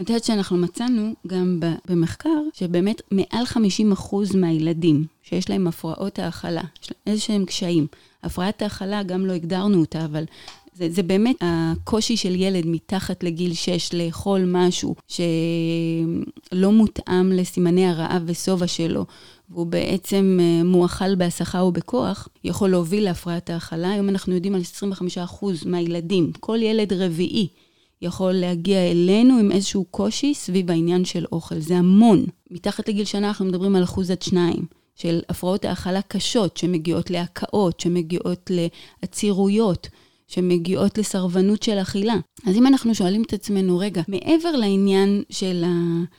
את 0.01 0.11
יודעת 0.11 0.25
שאנחנו 0.25 0.57
מצאנו 0.57 1.13
גם 1.27 1.61
במחקר, 1.89 2.41
שבאמת 2.53 3.03
מעל 3.11 3.45
50% 3.93 4.37
מהילדים 4.37 5.05
שיש 5.23 5.51
להם 5.51 5.67
הפרעות 5.67 6.19
האכלה, 6.19 6.63
יש 6.83 6.91
להם 6.91 7.01
איזה 7.07 7.21
שהם 7.21 7.45
קשיים. 7.45 7.87
הפרעת 8.23 8.63
האכלה, 8.63 9.03
גם 9.03 9.27
לא 9.27 9.33
הגדרנו 9.33 9.81
אותה, 9.81 10.05
אבל 10.05 10.25
זה, 10.73 10.89
זה 10.91 11.03
באמת 11.03 11.37
הקושי 11.41 12.17
של 12.17 12.35
ילד 12.35 12.67
מתחת 12.67 13.23
לגיל 13.23 13.55
6 13.55 13.95
לאכול 13.95 14.45
משהו 14.47 14.95
שלא 15.09 16.73
מותאם 16.73 17.33
לסימני 17.33 17.87
הרעב 17.87 18.23
ושובע 18.27 18.67
שלו, 18.67 19.07
והוא 19.51 19.67
בעצם 19.67 20.39
אה, 20.41 20.65
מואכל 20.65 21.15
בהסחה 21.15 21.61
או 21.61 21.73
בכוח, 21.73 22.29
יכול 22.45 22.71
להוביל 22.71 23.05
להפרעת 23.05 23.51
ההאכלה. 23.51 23.91
היום 23.91 24.09
אנחנו 24.09 24.35
יודעים 24.35 24.55
על 24.55 24.61
25% 25.33 25.45
מהילדים, 25.67 26.33
כל 26.41 26.59
ילד 26.63 26.93
רביעי 26.93 27.49
יכול 28.03 28.33
להגיע 28.33 28.91
אלינו 28.91 29.39
עם 29.39 29.53
איזשהו 29.53 29.85
קושי 29.85 30.35
סביב 30.35 30.71
העניין 30.71 31.05
של 31.05 31.25
אוכל. 31.33 31.59
זה 31.59 31.77
המון. 31.77 32.25
מתחת 32.51 32.89
לגיל 32.89 33.05
שנה 33.05 33.29
אנחנו 33.29 33.45
מדברים 33.45 33.77
על 33.77 33.85
אחוז 33.85 34.11
עד 34.11 34.23
שניים. 34.23 34.67
של 34.95 35.21
הפרעות 35.29 35.65
האכלה 35.65 36.03
קשות, 36.03 36.57
שמגיעות 36.57 37.11
להקאות, 37.11 37.81
שמגיעות 37.81 38.51
לעצירויות, 39.03 39.89
שמגיעות 40.31 40.99
לסרבנות 40.99 41.63
של 41.63 41.79
אכילה. 41.83 42.15
אז 42.47 42.57
אם 42.57 42.67
אנחנו 42.67 42.95
שואלים 42.95 43.23
את 43.23 43.33
עצמנו, 43.33 43.79
רגע, 43.79 44.03
מעבר 44.09 44.51
לעניין 44.57 45.23
של 45.31 45.65
ה... 45.67 45.71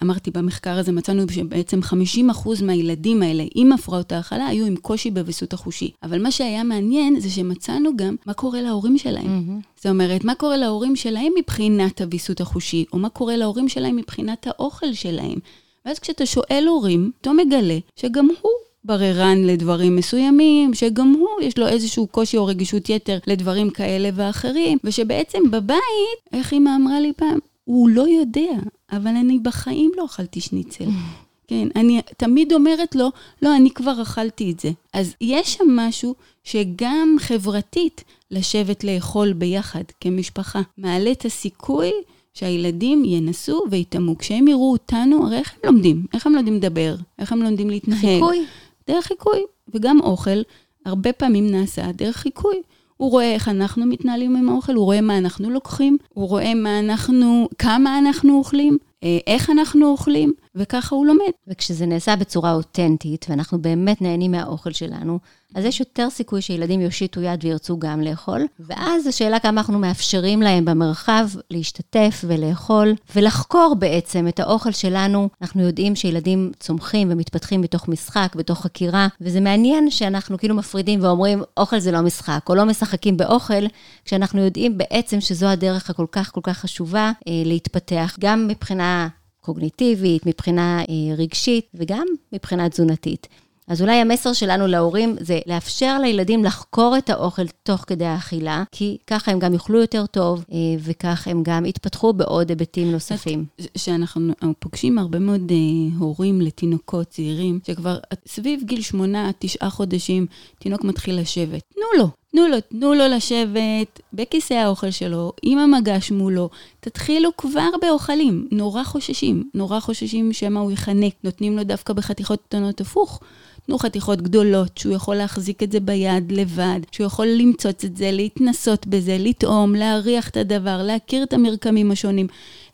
אמרתי, 0.04 0.32
במחקר 0.32 0.78
הזה 0.78 0.92
מצאנו 0.92 1.24
שבעצם 1.32 1.80
50% 1.84 2.64
מהילדים 2.64 3.24
האלה 3.24 3.44
עם 3.56 3.72
הפרעות 3.72 4.12
האכלה 4.12 4.48
היו 4.48 4.66
עם 4.66 4.76
קושי 4.76 5.12
בוויסות 5.12 5.54
החושי. 5.54 5.92
אבל 6.04 6.24
מה 6.24 6.32
שהיה 6.32 6.64
מעניין 6.64 7.20
זה 7.20 7.30
שמצאנו 7.30 7.98
גם 7.98 8.16
מה 8.26 8.34
קורה 8.34 8.62
להורים 8.62 8.98
שלהם. 8.98 9.26
Mm-hmm. 9.26 9.68
זאת 9.76 9.86
אומרת, 9.86 10.24
מה 10.24 10.36
קורה 10.36 10.58
להורים 10.58 10.96
שלהם 10.96 11.34
מבחינת 11.38 12.02
הוויסות 12.02 12.42
החושי, 12.42 12.86
או 12.94 13.00
מה 13.00 13.10
קורה 13.10 13.38
להורים 13.38 13.70
שלהם 13.70 13.96
מבחינת 13.96 14.48
האוכל 14.48 14.94
שלהם. 14.94 15.40
ואז 15.86 16.00
כשאתה 16.00 16.26
שואל 16.26 16.66
הורים, 16.68 17.12
אתה 17.22 17.32
מגלה 17.34 17.78
שגם 17.96 18.28
הוא 18.42 18.52
בררן 18.84 19.38
לדברים 19.44 19.96
מסוימים, 19.96 20.74
שגם 20.74 21.14
הוא 21.20 21.30
יש 21.42 21.58
לו 21.58 21.68
איזשהו 21.68 22.08
קושי 22.08 22.38
או 22.38 22.46
רגישות 22.46 22.90
יתר 22.90 23.18
לדברים 23.28 23.70
כאלה 23.70 24.10
ואחרים, 24.14 24.78
ושבעצם 24.84 25.52
בבית, 25.52 26.20
איך 26.34 26.54
אמא 26.54 26.70
אמרה 26.76 27.00
לי 27.00 27.14
פעם, 27.16 27.40
הוא 27.64 27.90
לא 27.90 28.08
יודע, 28.08 28.52
אבל 28.92 29.12
אני 29.12 29.40
בחיים 29.40 29.92
לא 29.98 30.06
אכלתי 30.06 30.42
שניצל. 30.42 30.86
כן, 31.48 31.68
אני 31.76 32.02
תמיד 32.18 32.54
אומרת 32.54 32.96
לו, 32.96 33.10
לא, 33.42 33.56
אני 33.56 33.72
כבר 33.72 34.02
אכלתי 34.02 34.52
את 34.52 34.60
זה. 34.60 34.72
אז 34.94 35.14
יש 35.22 35.54
שם 35.54 35.66
משהו 35.70 36.16
שגם 36.44 37.16
חברתית, 37.20 38.04
לשבת 38.32 38.84
לאכול 38.84 39.34
ביחד 39.34 39.84
כמשפחה, 40.00 40.62
מעלה 40.78 41.12
את 41.12 41.26
הסיכוי 41.26 41.92
שהילדים 42.34 43.06
ינסו 43.06 43.64
ויטמעו. 43.70 44.18
כשהם 44.18 44.48
יראו 44.48 44.72
אותנו, 44.72 45.26
הרי 45.26 45.38
איך 45.38 45.54
הם 45.54 45.60
לומדים? 45.74 46.06
איך 46.14 46.28
הם 46.28 46.36
לומדים 46.36 46.56
לדבר? 46.56 46.96
איך 47.20 47.32
הם 47.32 47.42
לומדים 47.42 47.70
להתנהג? 47.70 48.00
חיקוי. 48.00 48.46
דרך 48.92 49.06
חיקוי. 49.06 49.44
וגם 49.74 50.02
אוכל, 50.02 50.42
הרבה 50.86 51.14
פעמים 51.14 51.48
נעשה 51.52 51.92
דרך 51.92 52.18
חיקוי. 52.18 52.62
הוא 52.98 53.12
רואה 53.12 53.34
איך 53.34 53.50
אנחנו 53.50 53.86
מתנהלים 53.86 54.36
עם 54.36 54.50
האוכל, 54.50 54.74
הוא 54.74 54.86
רואה 54.86 55.02
מה 55.02 55.18
אנחנו 55.18 55.50
לוקחים, 55.50 55.98
הוא 56.14 56.30
רואה 56.30 56.54
מה 56.54 56.80
אנחנו, 56.80 57.50
כמה 57.58 58.00
אנחנו 58.00 58.38
אוכלים, 58.38 58.78
אה, 59.04 59.18
איך 59.28 59.50
אנחנו 59.50 59.88
אוכלים, 59.88 60.34
וככה 60.56 60.96
הוא 60.96 61.06
לומד. 61.06 61.32
וכשזה 61.48 61.86
נעשה 61.86 62.16
בצורה 62.16 62.54
אותנטית, 62.54 63.26
ואנחנו 63.30 63.62
באמת 63.62 64.02
נהנים 64.02 64.32
מהאוכל 64.32 64.72
שלנו, 64.72 65.20
אז 65.56 65.66
יש 65.66 65.80
יותר 65.80 66.10
סיכוי 66.10 66.42
שילדים 66.42 66.82
יושיטו 66.82 67.22
יד 67.22 67.44
וירצו 67.44 67.80
גם 67.80 68.02
לאכול. 68.02 68.48
ואז 68.60 69.08
השאלה 69.08 69.40
כמה 69.40 69.62
אנחנו 69.62 69.80
מאפשרים 69.80 70.42
להם 70.42 70.66
במרחב 70.66 71.28
להשתתף 71.50 72.24
ולאכול, 72.28 72.96
ולחקור 73.16 73.76
בעצם 73.80 74.28
את 74.28 74.40
האוכל 74.40 74.72
שלנו. 74.72 75.30
אנחנו 75.42 75.62
יודעים 75.62 75.96
שילדים 75.96 76.52
צומחים 76.60 77.08
ומתפתחים 77.12 77.62
בתוך 77.62 77.88
משחק, 77.88 78.36
בתוך 78.36 78.62
חקירה, 78.62 79.08
וזה 79.22 79.40
מעניין 79.40 79.90
שאנחנו 79.90 80.38
כאילו 80.38 80.56
מפרידים 80.56 81.04
ואומרים, 81.04 81.44
אוכל 81.58 81.80
זה 81.80 81.92
לא 81.92 82.02
משחק, 82.02 82.46
או 82.50 82.56
לא 82.56 82.66
משחקים 82.66 83.18
באוכל, 83.18 83.64
כשאנחנו 84.06 84.42
יודעים 84.42 84.78
בעצם 84.78 85.22
שזו 85.22 85.48
הדרך 85.48 85.90
הכל 85.90 86.06
כך 86.12 86.32
כל 86.32 86.42
כך 86.44 86.58
חשובה 86.58 87.12
אה, 87.28 87.34
להתפתח, 87.46 88.16
גם 88.20 88.48
מבחינה... 88.48 89.08
קוגניטיבית, 89.42 90.26
מבחינה 90.26 90.80
אה, 90.80 91.16
רגשית 91.18 91.66
וגם 91.74 92.06
מבחינה 92.34 92.70
תזונתית. 92.70 93.28
אז 93.68 93.82
אולי 93.82 93.96
המסר 93.96 94.34
שלנו 94.34 94.68
להורים 94.68 95.16
זה 95.20 95.40
לאפשר 95.46 96.00
לילדים 96.00 96.44
לחקור 96.44 96.96
את 96.98 97.10
האוכל 97.10 97.48
תוך 97.64 97.84
כדי 97.88 98.06
האכילה, 98.06 98.64
כי 98.72 98.98
ככה 99.08 99.32
הם 99.32 99.40
גם 99.40 99.54
יאכלו 99.54 99.80
יותר 99.80 100.06
טוב, 100.06 100.46
אה, 100.52 100.58
וכך 100.80 101.28
הם 101.28 101.44
גם 101.44 101.66
יתפתחו 101.66 102.14
בעוד 102.14 102.50
היבטים 102.50 102.92
נוספים. 102.92 103.46
שאנחנו 103.78 104.34
פוגשים 104.60 104.98
הרבה 104.98 105.20
מאוד 105.20 105.52
אה, 105.52 105.98
הורים 106.00 106.42
לתינוקות 106.42 107.08
צעירים, 107.08 107.60
שכבר 107.68 107.98
סביב 108.28 108.62
גיל 108.64 108.82
שמונה 108.82 109.28
עד 109.28 109.34
תשעה 109.40 109.70
חודשים, 109.70 110.26
תינוק 110.60 110.84
מתחיל 110.84 111.20
לשבת. 111.20 111.62
תנו 111.74 111.84
לו, 111.98 112.10
תנו 112.32 112.48
לו, 112.48 112.58
תנו 112.62 112.94
לו 112.94 113.08
לשבת 113.08 114.00
בכיסא 114.14 114.54
האוכל 114.54 114.92
שלו, 114.92 115.34
עם 115.42 115.58
המגש 115.58 116.12
מולו, 116.12 116.50
תתחילו 116.80 117.30
כבר 117.38 117.70
באוכלים. 117.82 118.48
נורא 118.52 118.84
חוששים, 118.84 119.50
נורא 119.54 119.80
חוששים 119.80 120.34
שמא 120.34 120.60
הוא 120.60 120.72
ייחנק. 120.72 121.14
נותנים 121.24 121.58
לו 121.58 121.64
דווקא 121.64 121.94
בחתיכות 121.94 122.40
קטנות 122.48 122.82
הפוך. 122.82 123.20
תנו 123.66 123.78
חתיכות 123.78 124.22
גדולות, 124.22 124.78
שהוא 124.78 124.94
יכול 124.94 125.16
להחזיק 125.16 125.64
את 125.64 125.72
זה 125.72 125.80
ביד 125.80 126.32
לבד, 126.32 126.80
שהוא 126.92 127.08
יכול 127.08 127.28
למצוץ 127.28 127.86
את 127.86 127.98
זה, 127.98 128.12
להתנסות 128.12 128.88
בזה, 128.88 129.18
לטעום, 129.20 129.76
להריח 129.76 130.30
את 130.30 130.38
הדבר, 130.38 130.84
להכיר 130.84 131.24
את 131.24 131.34
המרקמים 131.34 131.92
השונים, 131.92 132.28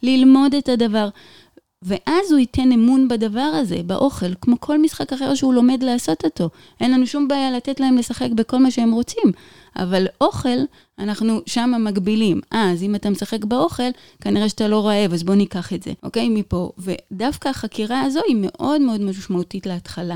ללמוד 0.04 0.56
את 0.56 0.70
הדבר. 0.70 1.10
ואז 1.82 2.32
הוא 2.32 2.40
ייתן 2.40 2.72
אמון 2.72 3.08
בדבר 3.08 3.40
הזה, 3.40 3.84
באוכל, 3.86 4.34
כמו 4.42 4.56
כל 4.60 4.78
משחק 4.82 5.14
אחר 5.14 5.36
שהוא 5.36 5.54
לומד 5.54 5.84
לעשות 5.84 6.26
אותו. 6.26 6.50
אין 6.82 6.92
לנו 6.92 7.08
שום 7.08 7.28
בעיה 7.28 7.52
לתת 7.52 7.80
להם 7.80 7.98
לשחק 7.98 8.30
בכל 8.36 8.58
מה 8.58 8.72
שהם 8.72 8.92
רוצים, 8.92 9.32
אבל 9.76 10.08
אוכל, 10.22 10.58
אנחנו 11.00 11.42
שם 11.46 11.74
מגבילים. 11.80 12.42
אה, 12.54 12.72
אז 12.72 12.84
אם 12.84 12.96
אתה 12.96 13.10
משחק 13.10 13.44
באוכל, 13.44 13.90
כנראה 14.22 14.50
שאתה 14.50 14.68
לא 14.68 14.88
רעב, 14.88 15.14
אז 15.14 15.24
בוא 15.24 15.36
ניקח 15.36 15.74
את 15.74 15.84
זה, 15.84 15.92
אוקיי? 16.04 16.30
מפה. 16.30 16.72
ודווקא 16.78 17.50
החקירה 17.50 18.02
הזו 18.02 18.20
היא 18.28 18.36
מאוד 18.40 18.82
מאוד 18.82 19.02
משמעותית 19.02 19.66
להתחלה. 19.66 20.16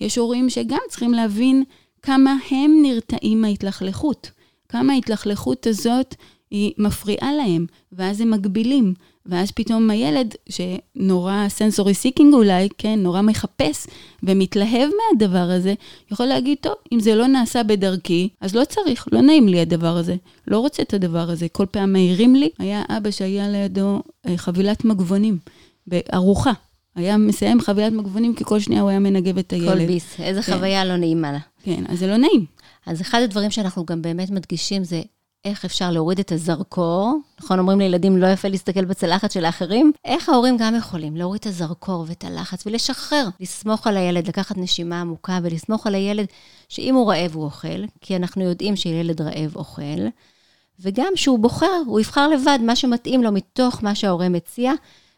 יש 0.00 0.18
הורים 0.18 0.50
שגם 0.50 0.78
צריכים 0.88 1.12
להבין 1.12 1.64
כמה 2.02 2.36
הם 2.50 2.82
נרתעים 2.82 3.42
מההתלכלכות, 3.42 4.30
כמה 4.68 4.92
ההתלכלכות 4.92 5.66
הזאת 5.66 6.14
היא 6.50 6.72
מפריעה 6.78 7.32
להם, 7.32 7.66
ואז 7.92 8.20
הם 8.20 8.30
מגבילים. 8.30 8.94
ואז 9.28 9.50
פתאום 9.50 9.90
הילד, 9.90 10.34
שנורא 10.48 11.48
sensory 11.48 11.94
seeking 11.94 12.34
אולי, 12.34 12.68
כן, 12.78 12.98
נורא 13.02 13.22
מחפש 13.22 13.86
ומתלהב 14.22 14.90
מהדבר 15.12 15.38
הזה, 15.38 15.74
יכול 16.12 16.26
להגיד, 16.26 16.58
טוב, 16.60 16.74
אם 16.92 17.00
זה 17.00 17.14
לא 17.14 17.26
נעשה 17.26 17.62
בדרכי, 17.62 18.28
אז 18.40 18.54
לא 18.54 18.64
צריך, 18.64 19.08
לא 19.12 19.20
נעים 19.20 19.48
לי 19.48 19.60
הדבר 19.60 19.96
הזה. 19.96 20.16
לא 20.46 20.58
רוצה 20.58 20.82
את 20.82 20.94
הדבר 20.94 21.30
הזה. 21.30 21.48
כל 21.48 21.66
פעם 21.66 21.92
מעירים 21.92 22.34
לי, 22.36 22.48
היה 22.58 22.82
אבא 22.88 23.10
שהיה 23.10 23.48
לידו 23.48 24.02
אה, 24.26 24.36
חבילת 24.36 24.84
מגבונים, 24.84 25.38
בארוחה. 25.86 26.52
היה 26.94 27.16
מסיים 27.16 27.60
חבילת 27.60 27.92
מגבונים, 27.92 28.34
כי 28.34 28.44
כל 28.44 28.60
שנייה 28.60 28.82
הוא 28.82 28.90
היה 28.90 28.98
מנגב 28.98 29.38
את 29.38 29.52
הילד. 29.52 29.78
כל 29.78 29.86
ביס, 29.86 30.20
איזה 30.20 30.42
כן. 30.42 30.54
חוויה 30.54 30.84
לא 30.84 30.96
נעימה 30.96 31.32
לה. 31.32 31.38
כן, 31.62 31.84
אז 31.88 31.98
זה 31.98 32.06
לא 32.06 32.16
נעים. 32.16 32.44
אז 32.86 33.00
אחד 33.00 33.20
הדברים 33.24 33.50
שאנחנו 33.50 33.84
גם 33.86 34.02
באמת 34.02 34.30
מדגישים 34.30 34.84
זה 34.84 35.02
איך 35.44 35.64
אפשר 35.64 35.90
להוריד 35.90 36.18
את 36.18 36.32
הזרקור, 36.32 37.18
נכון, 37.40 37.58
אומרים 37.58 37.78
לילדים 37.78 38.16
לא 38.16 38.26
יפה 38.26 38.48
להסתכל 38.48 38.84
בצלחת 38.84 39.30
של 39.30 39.44
האחרים, 39.44 39.92
איך 40.04 40.28
ההורים 40.28 40.56
גם 40.58 40.74
יכולים 40.74 41.16
להוריד 41.16 41.40
את 41.40 41.46
הזרקור 41.46 42.04
ואת 42.08 42.24
הלחץ 42.24 42.66
ולשחרר, 42.66 43.28
לסמוך 43.40 43.86
על 43.86 43.96
הילד, 43.96 44.28
לקחת 44.28 44.56
נשימה 44.58 45.00
עמוקה 45.00 45.38
ולסמוך 45.42 45.86
על 45.86 45.94
הילד 45.94 46.26
שאם 46.68 46.94
הוא 46.94 47.12
רעב 47.12 47.34
הוא 47.34 47.44
אוכל, 47.44 47.84
כי 48.00 48.16
אנחנו 48.16 48.42
יודעים 48.42 48.76
שילד 48.76 49.20
רעב 49.20 49.56
אוכל, 49.56 50.06
וגם 50.80 51.12
שהוא 51.14 51.38
בוחר, 51.38 51.82
הוא 51.86 52.00
יבחר 52.00 52.28
לבד 52.28 52.58
מה 52.62 52.76
שמתאים 52.76 53.22
לו 53.22 53.32
מתוך 53.32 53.84
מה 53.84 53.94
שההורה 53.94 54.28
מציע, 54.28 54.72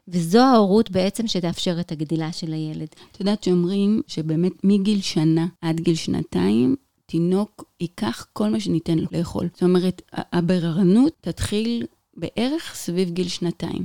וזו 0.09 0.41
ההורות 0.41 0.91
בעצם 0.91 1.27
שתאפשר 1.27 1.81
את 1.81 1.93
הגדילה 1.93 2.33
של 2.33 2.53
הילד. 2.53 2.89
את 3.13 3.21
יודעת 3.21 3.45
שאומרים 3.45 4.03
שבאמת 4.07 4.53
מגיל 4.65 5.01
שנה 5.01 5.47
עד 5.63 5.81
גיל 5.81 5.95
שנתיים, 5.95 6.77
תינוק 7.11 7.65
ייקח 7.81 8.27
כל 8.33 8.49
מה 8.49 8.61
שניתן 8.61 8.99
לו 8.99 9.07
לאכול. 9.13 9.49
זאת 9.53 9.63
אומרת, 9.63 10.03
הבררנות 10.13 11.13
תתחיל 11.21 11.87
בערך 12.17 12.75
סביב 12.75 13.11
גיל 13.11 13.29
שנתיים. 13.29 13.85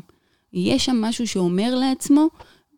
יש 0.54 0.86
שם 0.86 1.02
משהו 1.02 1.28
שאומר 1.28 1.76
לעצמו, 1.76 2.28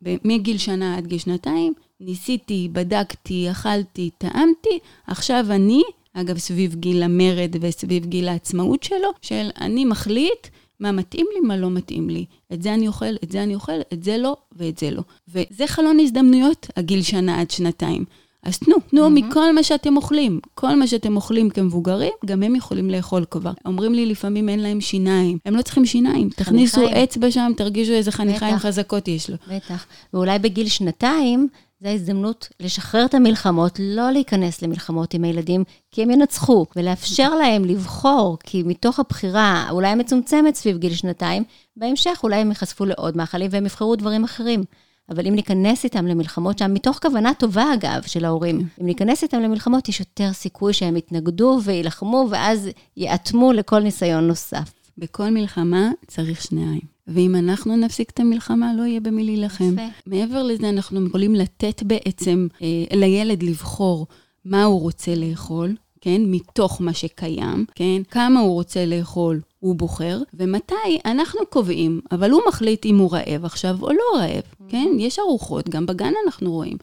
מגיל 0.02 0.58
שנה 0.58 0.98
עד 0.98 1.08
גיל 1.08 1.18
שנתיים, 1.18 1.74
ניסיתי, 2.00 2.70
בדקתי, 2.72 3.52
אכלתי, 3.52 4.10
טעמתי, 4.18 4.80
עכשיו 5.08 5.46
אני, 5.50 5.82
אגב, 6.14 6.38
סביב 6.38 6.76
גיל 6.76 7.04
המרד 7.04 7.56
וסביב 7.62 8.06
גיל 8.06 8.28
העצמאות 8.28 8.84
שלו, 8.84 9.10
של 9.22 9.50
אני 9.62 9.86
מחליט 9.86 10.48
מה 10.80 10.92
מתאים 10.92 11.28
לי, 11.34 11.40
מה 11.40 11.58
לא 11.58 11.70
מתאים 11.70 12.10
לי. 12.10 12.26
את 12.54 12.62
זה 12.62 12.74
אני 12.74 12.88
אוכל, 12.88 13.16
את 13.24 13.32
זה 13.32 13.44
אני 13.44 13.56
אוכל, 13.56 13.80
את 13.94 14.04
זה 14.04 14.18
לא 14.18 14.38
ואת 14.52 14.78
זה 14.78 14.92
לא. 14.92 15.02
וזה 15.28 15.68
חלון 15.68 16.00
הזדמנויות, 16.00 16.68
הגיל 16.76 17.02
שנה 17.02 17.42
עד 17.42 17.52
שנתיים. 17.52 18.06
אז 18.44 18.58
תנו, 18.58 18.76
תנו 18.90 19.08
mm-hmm. 19.08 19.10
מכל 19.10 19.56
מה 19.56 19.64
שאתם 19.64 19.98
אוכלים. 19.98 20.40
כל 20.56 20.76
מה 20.76 20.88
שאתם 20.88 21.16
אוכלים 21.16 21.50
כמבוגרים, 21.50 22.14
גם 22.26 22.44
הם 22.44 22.56
יכולים 22.56 22.90
לאכול 22.90 23.26
כבר. 23.32 23.52
אומרים 23.66 23.94
לי, 23.94 24.06
לפעמים 24.06 24.50
אין 24.50 24.60
להם 24.60 24.82
שיניים. 24.82 25.38
הם 25.46 25.56
לא 25.56 25.62
צריכים 25.62 25.86
שיניים. 25.86 26.30
תכניסו 26.30 26.82
אצבע 27.04 27.32
שם, 27.32 27.52
תרגישו 27.58 27.92
איזה 27.92 28.12
חניכיים 28.12 28.58
חזקות 28.58 29.08
יש 29.08 29.30
לו. 29.30 29.36
בטח. 29.48 29.86
ואולי 30.14 30.40
בגיל 30.40 30.68
שנתיים, 30.68 31.48
זו 31.82 31.88
ההזדמנות 31.88 32.50
לשחרר 32.60 33.06
את 33.06 33.14
המלחמות, 33.14 33.80
לא 33.84 34.12
להיכנס 34.12 34.62
למלחמות 34.62 35.14
עם 35.14 35.24
הילדים, 35.24 35.64
כי 35.92 36.04
הם 36.04 36.12
ינצחו, 36.12 36.66
ולאפשר 36.76 37.36
להם 37.36 37.66
לבחור, 37.66 38.38
כי 38.44 38.64
מתוך 38.64 39.00
הבחירה, 39.00 39.68
אולי 39.72 39.88
המצומצמת 39.88 40.56
סביב 40.56 40.78
גיל 40.78 40.94
שנתיים, 40.94 41.44
בהמשך 41.76 42.20
אולי 42.24 42.36
הם 42.36 42.50
ייחשפו 42.50 42.86
לעוד 42.86 43.18
מאכלים 43.18 43.50
והם 43.52 43.66
יבחרו 43.66 43.96
דברים 43.96 44.24
אחרים. 44.24 44.64
אבל 45.10 45.28
אם 45.28 45.36
ניכנס 45.36 45.84
איתם 45.84 46.08
למלחמות 46.08 46.58
שם, 46.58 46.74
מתוך 46.74 47.00
כוונה 47.02 47.34
טובה 47.34 47.74
אגב 47.74 48.02
של 48.06 48.26
ההורים, 48.26 48.68
אם 48.82 48.86
ניכנס 48.86 49.24
איתם 49.24 49.40
למלחמות, 49.42 49.90
יש 49.90 50.00
יותר 50.00 50.34
סיכוי 50.34 50.74
שהם 50.74 50.98
יתנגדו 50.98 51.60
ויילחמו, 51.64 52.28
ואז 52.30 52.70
יאטמו 52.98 53.54
לכל 53.54 53.80
ניסיון 53.80 54.28
נוסף. 54.28 54.74
בכל 54.98 55.30
מלחמה 55.30 55.92
צריך 56.08 56.42
שניים. 56.42 56.82
ואם 57.08 57.36
אנחנו 57.36 57.76
נפסיק 57.76 58.10
את 58.10 58.20
המלחמה, 58.20 58.74
לא 58.74 58.84
יהיה 58.84 59.00
במי 59.00 59.24
להילחם. 59.24 59.76
מעבר 60.08 60.44
לזה, 60.44 60.70
אנחנו 60.70 61.08
יכולים 61.08 61.36
לתת 61.36 61.84
בעצם 61.84 62.48
אה, 62.62 62.68
לילד 62.98 63.44
לבחור 63.44 64.08
מה 64.46 64.64
הוא 64.64 64.82
רוצה 64.82 65.16
לאכול, 65.16 65.76
כן? 66.02 66.22
מתוך 66.26 66.82
מה 66.82 66.94
שקיים, 66.94 67.66
כן? 67.76 68.02
כמה 68.12 68.40
הוא 68.40 68.54
רוצה 68.54 68.86
לאכול, 68.86 69.42
הוא 69.60 69.76
בוחר, 69.76 70.22
ומתי 70.34 71.00
אנחנו 71.06 71.40
קובעים, 71.50 72.02
אבל 72.12 72.32
הוא 72.32 72.42
מחליט 72.48 72.86
אם 72.86 72.98
הוא 72.98 73.12
רעב 73.14 73.46
עכשיו 73.46 73.78
או 73.82 73.90
לא 73.94 74.04
רעב, 74.16 74.44
כן? 74.70 74.88
יש 75.00 75.20
ארוחות, 75.20 75.70
גם 75.70 75.86
בגן 75.86 76.14
אנחנו 76.26 76.52
רואים. 76.52 76.78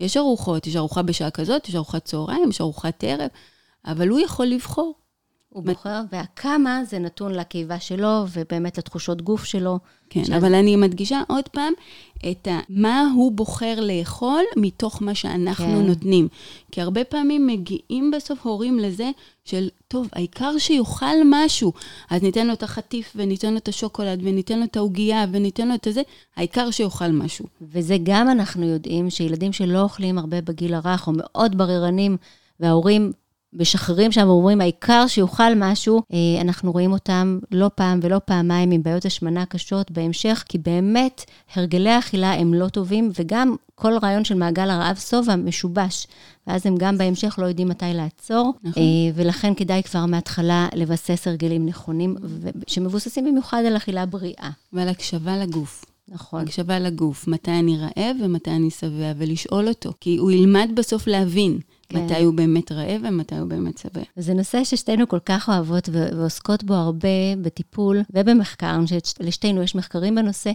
יש 0.00 0.16
ארוחות, 0.16 0.66
יש 0.66 0.76
ארוחה 0.76 1.02
בשעה 1.02 1.30
כזאת, 1.30 1.68
יש 1.68 1.74
ארוחת 1.74 2.04
צהריים, 2.04 2.50
יש 2.50 2.60
ארוחת 2.60 3.04
ערב, 3.04 3.28
אבל 3.86 4.08
הוא 4.08 4.20
יכול 4.20 4.46
לבחור. 4.46 4.94
הוא 5.56 5.64
בוחר, 5.64 6.00
והכמה 6.12 6.80
זה 6.84 6.98
נתון 6.98 7.34
לקיבה 7.34 7.80
שלו, 7.80 8.24
ובאמת 8.32 8.78
לתחושות 8.78 9.22
גוף 9.22 9.44
שלו. 9.44 9.78
כן, 10.10 10.24
שאז- 10.24 10.42
אבל 10.44 10.54
אני 10.54 10.76
מדגישה 10.76 11.22
עוד 11.28 11.48
פעם 11.48 11.72
את 12.30 12.48
ה, 12.48 12.58
מה 12.68 13.08
הוא 13.14 13.32
בוחר 13.32 13.80
לאכול 13.80 14.42
מתוך 14.56 15.02
מה 15.02 15.14
שאנחנו 15.14 15.64
כן. 15.66 15.86
נותנים. 15.86 16.28
כי 16.72 16.80
הרבה 16.80 17.04
פעמים 17.04 17.46
מגיעים 17.46 18.10
בסוף 18.10 18.46
הורים 18.46 18.78
לזה 18.78 19.10
של, 19.44 19.68
טוב, 19.88 20.08
העיקר 20.12 20.58
שיאכל 20.58 21.16
משהו. 21.24 21.72
אז 22.10 22.22
ניתן 22.22 22.46
לו 22.46 22.52
את 22.52 22.62
החטיף, 22.62 23.12
וניתן 23.16 23.52
לו 23.52 23.56
את 23.58 23.68
השוקולד, 23.68 24.20
וניתן 24.22 24.58
לו 24.58 24.64
את 24.64 24.76
העוגייה, 24.76 25.24
וניתן 25.32 25.68
לו 25.68 25.74
את 25.74 25.86
הזה, 25.86 26.02
העיקר 26.36 26.70
שיאכל 26.70 27.08
משהו. 27.08 27.46
וזה 27.62 27.96
גם 28.02 28.30
אנחנו 28.30 28.64
יודעים 28.66 29.10
שילדים 29.10 29.52
שלא 29.52 29.82
אוכלים 29.82 30.18
הרבה 30.18 30.40
בגיל 30.40 30.74
הרך, 30.74 31.06
או 31.06 31.12
מאוד 31.16 31.58
בררנים, 31.58 32.16
וההורים 32.60 33.12
משחררים 33.60 34.12
שם 34.12 34.28
ואומרים, 34.28 34.60
העיקר 34.60 35.06
שיאכל 35.06 35.54
משהו, 35.56 36.02
אה, 36.12 36.40
אנחנו 36.40 36.72
רואים 36.72 36.92
אותם 36.92 37.38
לא 37.50 37.70
פעם 37.74 38.00
ולא 38.02 38.20
פעמיים 38.24 38.70
עם 38.70 38.82
בעיות 38.82 39.04
השמנה 39.04 39.46
קשות 39.46 39.90
בהמשך, 39.90 40.44
כי 40.48 40.58
באמת 40.58 41.24
הרגלי 41.54 41.90
האכילה 41.90 42.32
הם 42.32 42.54
לא 42.54 42.68
טובים, 42.68 43.10
וגם 43.20 43.56
כל 43.74 43.92
רעיון 44.02 44.24
של 44.24 44.34
מעגל 44.34 44.70
הרעב 44.70 44.96
שובע 44.96 45.36
משובש, 45.36 46.06
ואז 46.46 46.66
הם 46.66 46.76
גם 46.76 46.98
בהמשך 46.98 47.34
לא 47.38 47.46
יודעים 47.46 47.68
מתי 47.68 47.86
לעצור, 47.94 48.52
נכון. 48.62 48.82
אה, 48.82 48.88
ולכן 49.14 49.54
כדאי 49.54 49.82
כבר 49.82 50.06
מההתחלה 50.06 50.68
לבסס 50.74 51.28
הרגלים 51.28 51.66
נכונים, 51.66 52.16
שמבוססים 52.66 53.24
במיוחד 53.24 53.62
על 53.66 53.76
אכילה 53.76 54.06
בריאה. 54.06 54.50
ועל 54.72 54.88
הקשבה 54.88 55.36
לגוף. 55.36 55.84
נכון. 56.08 56.42
הקשבה 56.42 56.78
לגוף, 56.78 57.28
מתי 57.28 57.50
אני 57.50 57.78
רעב 57.78 58.16
ומתי 58.20 58.50
אני 58.50 58.70
שבע, 58.70 59.12
ולשאול 59.16 59.68
אותו. 59.68 59.92
כי 60.00 60.16
הוא 60.16 60.30
ילמד 60.30 60.70
בסוף 60.74 61.06
להבין 61.06 61.58
כן. 61.88 62.04
מתי 62.04 62.22
הוא 62.22 62.34
באמת 62.34 62.72
רעב 62.72 63.00
ומתי 63.04 63.36
הוא 63.36 63.48
באמת 63.48 63.78
שבע. 63.78 64.02
וזה 64.16 64.34
נושא 64.34 64.64
ששתינו 64.64 65.08
כל 65.08 65.18
כך 65.18 65.48
אוהבות 65.48 65.88
ועוסקות 65.92 66.64
בו 66.64 66.74
הרבה 66.74 67.08
בטיפול 67.42 68.02
ובמחקר, 68.10 68.74
אני 68.74 68.84
חושבת 68.84 69.04
שלשתינו 69.04 69.62
יש 69.62 69.74
מחקרים 69.74 70.14
בנושא, 70.14 70.52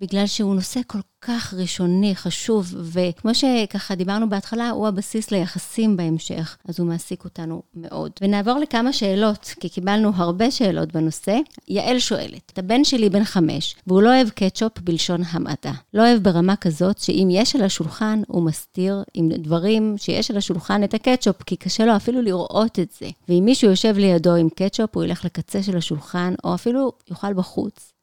בגלל 0.00 0.26
שהוא 0.26 0.54
נושא 0.54 0.80
כל 0.86 0.98
כך 1.20 1.54
ראשוני, 1.54 2.16
חשוב, 2.16 2.74
וכמו 2.92 3.34
שככה 3.34 3.94
דיברנו 3.94 4.28
בהתחלה, 4.28 4.70
הוא 4.70 4.88
הבסיס 4.88 5.30
ליחסים 5.30 5.96
בהמשך, 5.96 6.56
אז 6.68 6.80
הוא 6.80 6.88
מעסיק 6.88 7.24
אותנו 7.24 7.62
מאוד. 7.74 8.10
ונעבור 8.20 8.58
לכמה 8.58 8.92
שאלות, 8.92 9.54
כי 9.60 9.68
קיבלנו 9.68 10.10
הרבה 10.14 10.50
שאלות 10.50 10.92
בנושא. 10.92 11.38
יעל 11.68 11.98
שואלת, 11.98 12.52
את 12.52 12.58
הבן 12.58 12.84
שלי 12.84 13.10
בן 13.10 13.24
חמש, 13.24 13.76
והוא 13.86 14.02
לא 14.02 14.08
אוהב 14.08 14.28
קטשופ 14.28 14.78
בלשון 14.78 15.20
המעטה. 15.30 15.72
לא 15.94 16.02
אוהב 16.02 16.22
ברמה 16.22 16.56
כזאת 16.56 16.98
שאם 16.98 17.28
יש 17.30 17.56
על 17.56 17.62
השולחן, 17.62 18.22
הוא 18.28 18.42
מסתיר 18.42 19.02
עם 19.14 19.28
דברים 19.28 19.94
שיש 19.98 20.30
על 20.30 20.36
השולחן 20.36 20.84
את 20.84 20.94
הקטשופ, 20.94 21.42
כי 21.42 21.56
קשה 21.56 21.86
לו 21.86 21.96
אפילו 21.96 22.22
לראות 22.22 22.78
את 22.78 22.92
זה. 23.00 23.10
ואם 23.28 23.42
מישהו 23.44 23.70
יושב 23.70 23.94
לידו 23.98 24.34
עם 24.34 24.48
קטשופ, 24.48 24.96
הוא 24.96 25.04
ילך 25.04 25.24
לקצה 25.24 25.62
של 25.62 25.76
השולחן, 25.76 26.34
או 26.44 26.54
אפילו 26.54 26.92
יאכל 27.10 27.32
בחוץ. 27.32 27.93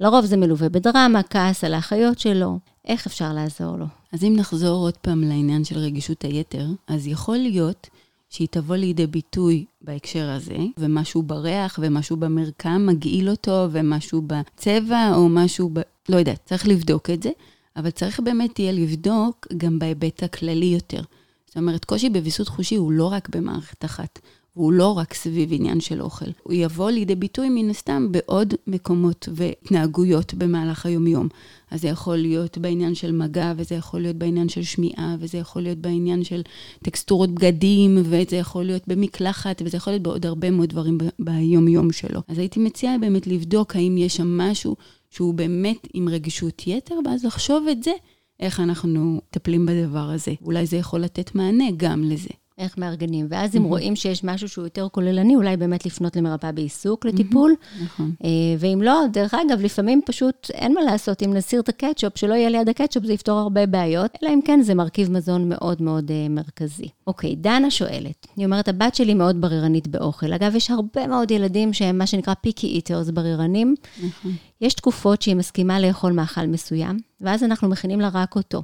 לרוב 0.00 0.24
זה 0.24 0.36
מלווה 0.36 0.68
בדרמה, 0.68 1.22
כעס 1.22 1.64
על 1.64 1.74
האחיות 1.74 2.18
שלו. 2.18 2.58
איך 2.84 3.06
אפשר 3.06 3.32
לעזור 3.32 3.76
לו? 3.76 3.86
אז 4.12 4.24
אם 4.24 4.32
נחזור 4.36 4.78
עוד 4.78 4.96
פעם 4.96 5.24
לעניין 5.24 5.64
של 5.64 5.78
רגישות 5.78 6.22
היתר, 6.22 6.66
אז 6.86 7.06
יכול 7.06 7.36
להיות 7.36 7.88
שהיא 8.30 8.48
תבוא 8.50 8.76
לידי 8.76 9.06
ביטוי 9.06 9.64
בהקשר 9.82 10.30
הזה, 10.30 10.56
ומשהו 10.78 11.22
בריח 11.22 11.78
ומשהו 11.82 12.16
במרקם 12.16 12.86
מגעיל 12.86 13.30
אותו, 13.30 13.66
ומשהו 13.70 14.22
בצבע 14.26 15.12
או 15.14 15.28
משהו 15.28 15.70
ב... 15.72 15.80
לא 16.08 16.16
יודעת, 16.16 16.40
צריך 16.44 16.68
לבדוק 16.68 17.10
את 17.10 17.22
זה, 17.22 17.30
אבל 17.76 17.90
צריך 17.90 18.20
באמת 18.20 18.58
יהיה 18.58 18.72
לבדוק 18.72 19.46
גם 19.56 19.78
בהיבט 19.78 20.22
הכללי 20.22 20.66
יותר. 20.66 21.02
זאת 21.46 21.56
אומרת, 21.56 21.84
קושי 21.84 22.10
בוויסות 22.10 22.48
חושי 22.48 22.76
הוא 22.76 22.92
לא 22.92 23.12
רק 23.12 23.28
במערכת 23.28 23.84
אחת, 23.84 24.18
הוא 24.60 24.72
לא 24.72 24.98
רק 24.98 25.14
סביב 25.14 25.48
עניין 25.52 25.80
של 25.80 26.02
אוכל. 26.02 26.30
הוא 26.42 26.52
יבוא 26.52 26.90
לידי 26.90 27.14
ביטוי 27.14 27.48
מן 27.48 27.70
הסתם 27.70 28.12
בעוד 28.12 28.54
מקומות 28.66 29.28
והתנהגויות 29.32 30.34
במהלך 30.34 30.86
היומיום. 30.86 31.28
אז 31.70 31.80
זה 31.80 31.88
יכול 31.88 32.16
להיות 32.16 32.58
בעניין 32.58 32.94
של 32.94 33.12
מגע, 33.12 33.52
וזה 33.56 33.74
יכול 33.74 34.00
להיות 34.00 34.16
בעניין 34.16 34.48
של 34.48 34.62
שמיעה, 34.62 35.16
וזה 35.20 35.38
יכול 35.38 35.62
להיות 35.62 35.78
בעניין 35.78 36.24
של 36.24 36.42
טקסטורות 36.82 37.30
בגדים, 37.30 37.98
וזה 38.04 38.36
יכול 38.36 38.64
להיות 38.64 38.82
במקלחת, 38.86 39.62
וזה 39.64 39.76
יכול 39.76 39.92
להיות 39.92 40.02
בעוד 40.02 40.26
הרבה 40.26 40.50
מאוד 40.50 40.68
דברים 40.68 40.98
ב- 40.98 41.08
ביום-יום 41.18 41.92
שלו. 41.92 42.20
אז 42.28 42.38
הייתי 42.38 42.60
מציעה 42.60 42.98
באמת 42.98 43.26
לבדוק 43.26 43.76
האם 43.76 43.98
יש 43.98 44.16
שם 44.16 44.38
משהו 44.38 44.76
שהוא 45.10 45.34
באמת 45.34 45.88
עם 45.94 46.08
רגישות 46.08 46.66
יתר, 46.66 46.94
ואז 47.04 47.24
לחשוב 47.24 47.66
את 47.70 47.82
זה, 47.82 47.92
איך 48.40 48.60
אנחנו 48.60 49.20
מטפלים 49.28 49.66
בדבר 49.66 50.10
הזה. 50.10 50.34
אולי 50.42 50.66
זה 50.66 50.76
יכול 50.76 51.00
לתת 51.00 51.34
מענה 51.34 51.66
גם 51.76 52.04
לזה. 52.04 52.39
איך 52.60 52.78
מארגנים? 52.78 53.26
ואז 53.30 53.56
אם 53.56 53.62
רואים 53.62 53.96
שיש 53.96 54.24
משהו 54.24 54.48
שהוא 54.48 54.64
יותר 54.64 54.88
כוללני, 54.92 55.36
אולי 55.36 55.56
באמת 55.56 55.86
לפנות 55.86 56.16
למרפאה 56.16 56.52
בעיסוק 56.52 57.06
לטיפול. 57.06 57.54
נכון. 57.84 58.12
אה, 58.24 58.30
ואם 58.58 58.82
לא, 58.84 59.02
דרך 59.12 59.34
אגב, 59.34 59.60
לפעמים 59.60 60.00
פשוט 60.06 60.50
אין 60.54 60.74
מה 60.74 60.80
לעשות, 60.82 61.22
אם 61.22 61.34
נסיר 61.34 61.60
את 61.60 61.68
הקטשופ, 61.68 62.18
שלא 62.18 62.34
יהיה 62.34 62.50
ליד 62.50 62.68
הקטשופ, 62.68 63.04
זה 63.04 63.12
יפתור 63.12 63.38
הרבה 63.38 63.66
בעיות, 63.66 64.10
אלא 64.22 64.30
אם 64.34 64.40
כן 64.44 64.62
זה 64.62 64.74
מרכיב 64.74 65.10
מזון 65.10 65.48
מאוד 65.48 65.82
מאוד 65.82 66.10
אה, 66.10 66.26
מרכזי. 66.30 66.88
אוקיי, 67.06 67.36
דנה 67.36 67.70
שואלת, 67.70 68.26
היא 68.36 68.44
אומרת, 68.44 68.68
הבת 68.68 68.94
שלי 68.94 69.14
מאוד 69.14 69.40
בררנית 69.40 69.88
באוכל. 69.88 70.32
אגב, 70.32 70.56
יש 70.56 70.70
הרבה 70.70 71.06
מאוד 71.06 71.30
ילדים 71.30 71.72
שהם 71.72 71.98
מה 71.98 72.06
שנקרא 72.06 72.34
פיקי 72.34 72.66
איטרס 72.66 73.10
בררנים. 73.10 73.74
נכון. 73.98 74.32
יש 74.60 74.74
תקופות 74.74 75.22
שהיא 75.22 75.36
מסכימה 75.36 75.80
לאכול 75.80 76.12
מאכל 76.12 76.46
מסוים, 76.46 76.98
ואז 77.20 77.44
אנחנו 77.44 77.68
מכינים 77.68 78.00
לה 78.00 78.10
רק 78.12 78.36
אותו. 78.36 78.62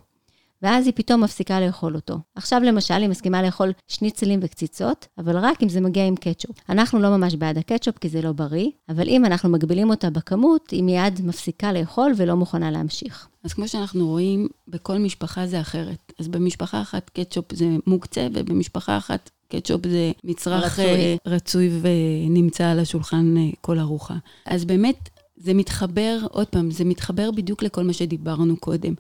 ואז 0.63 0.87
היא 0.87 0.93
פתאום 0.97 1.25
מפסיקה 1.25 1.61
לאכול 1.61 1.95
אותו. 1.95 2.19
עכשיו 2.35 2.61
למשל, 2.65 2.95
היא 2.95 3.09
מסכימה 3.09 3.43
לאכול 3.43 3.73
שניצלים 3.89 4.41
וקציצות, 4.43 5.07
אבל 5.19 5.39
רק 5.39 5.63
אם 5.63 5.69
זה 5.69 5.81
מגיע 5.81 6.07
עם 6.07 6.17
קטשופ. 6.17 6.57
אנחנו 6.69 6.99
לא 6.99 7.17
ממש 7.17 7.35
בעד 7.35 7.59
הקטשופ 7.59 7.99
כי 7.99 8.09
זה 8.09 8.23
לא 8.23 8.33
בריא, 8.33 8.71
אבל 8.89 9.09
אם 9.09 9.25
אנחנו 9.25 9.49
מגבילים 9.49 9.91
אותה 9.91 10.11
בכמות, 10.11 10.71
היא 10.71 10.83
מיד 10.83 11.21
מפסיקה 11.25 11.73
לאכול 11.73 12.13
ולא 12.17 12.35
מוכנה 12.35 12.71
להמשיך. 12.71 13.29
אז 13.45 13.53
כמו 13.53 13.69
שאנחנו 13.69 14.07
רואים, 14.07 14.49
בכל 14.69 14.99
משפחה 14.99 15.47
זה 15.47 15.61
אחרת. 15.61 16.13
אז 16.19 16.29
במשפחה 16.29 16.83
אחת 16.83 17.11
קטשופ 17.11 17.53
זה 17.53 17.67
מוקצה, 17.87 18.29
ובמשפחה 18.33 18.97
אחת 18.97 19.31
קטשופ 19.49 19.87
זה 19.87 20.13
מצרך 20.25 20.79
רצוי. 20.79 20.85
רצוי, 20.85 21.17
רצוי 21.27 21.71
ונמצא 21.83 22.67
על 22.67 22.81
השולחן 22.81 23.37
אה, 23.37 23.43
כל 23.61 23.79
ארוחה. 23.79 24.15
אז 24.47 24.65
באמת, 24.65 25.09
זה 25.37 25.55
מתחבר, 25.55 26.19
עוד 26.31 26.47
פעם, 26.47 26.71
זה 26.71 26.85
מתחבר 26.85 27.31
בדיוק 27.31 27.63
לכל 27.63 27.85
מה 27.85 27.93
שדיברנו 27.93 28.57
קודם. 28.57 28.95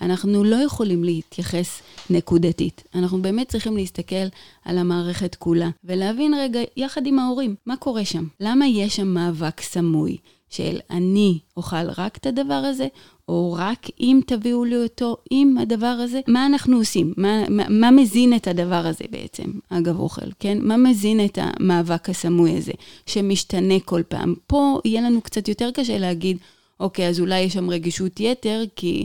אנחנו 0.00 0.44
לא 0.44 0.56
יכולים 0.56 1.04
להתייחס 1.04 1.82
נקודתית. 2.10 2.84
אנחנו 2.94 3.22
באמת 3.22 3.48
צריכים 3.48 3.76
להסתכל 3.76 4.26
על 4.64 4.78
המערכת 4.78 5.34
כולה, 5.34 5.68
ולהבין 5.84 6.34
רגע, 6.34 6.60
יחד 6.76 7.06
עם 7.06 7.18
ההורים, 7.18 7.54
מה 7.66 7.76
קורה 7.76 8.04
שם? 8.04 8.26
למה 8.40 8.66
יש 8.66 8.96
שם 8.96 9.08
מאבק 9.08 9.60
סמוי 9.60 10.16
של 10.50 10.78
אני 10.90 11.38
אוכל 11.56 11.90
רק 11.96 12.16
את 12.16 12.26
הדבר 12.26 12.54
הזה, 12.54 12.86
או 13.28 13.56
רק 13.58 13.86
אם 14.00 14.20
תביאו 14.26 14.64
לי 14.64 14.76
אותו 14.76 15.16
עם 15.30 15.58
הדבר 15.58 15.86
הזה? 15.86 16.20
מה 16.28 16.46
אנחנו 16.46 16.76
עושים? 16.76 17.14
מה, 17.16 17.48
מה, 17.48 17.68
מה 17.68 17.90
מזין 17.90 18.36
את 18.36 18.48
הדבר 18.48 18.86
הזה 18.86 19.04
בעצם, 19.10 19.44
אגב 19.68 20.00
אוכל, 20.00 20.30
כן? 20.38 20.58
מה 20.60 20.76
מזין 20.76 21.24
את 21.24 21.38
המאבק 21.42 22.10
הסמוי 22.10 22.56
הזה, 22.56 22.72
שמשתנה 23.06 23.80
כל 23.84 24.02
פעם? 24.08 24.34
פה 24.46 24.80
יהיה 24.84 25.00
לנו 25.00 25.20
קצת 25.20 25.48
יותר 25.48 25.70
קשה 25.70 25.98
להגיד, 25.98 26.36
אוקיי, 26.80 27.08
אז 27.08 27.20
אולי 27.20 27.40
יש 27.40 27.52
שם 27.52 27.70
רגישות 27.70 28.20
יתר, 28.20 28.62
כי 28.76 29.04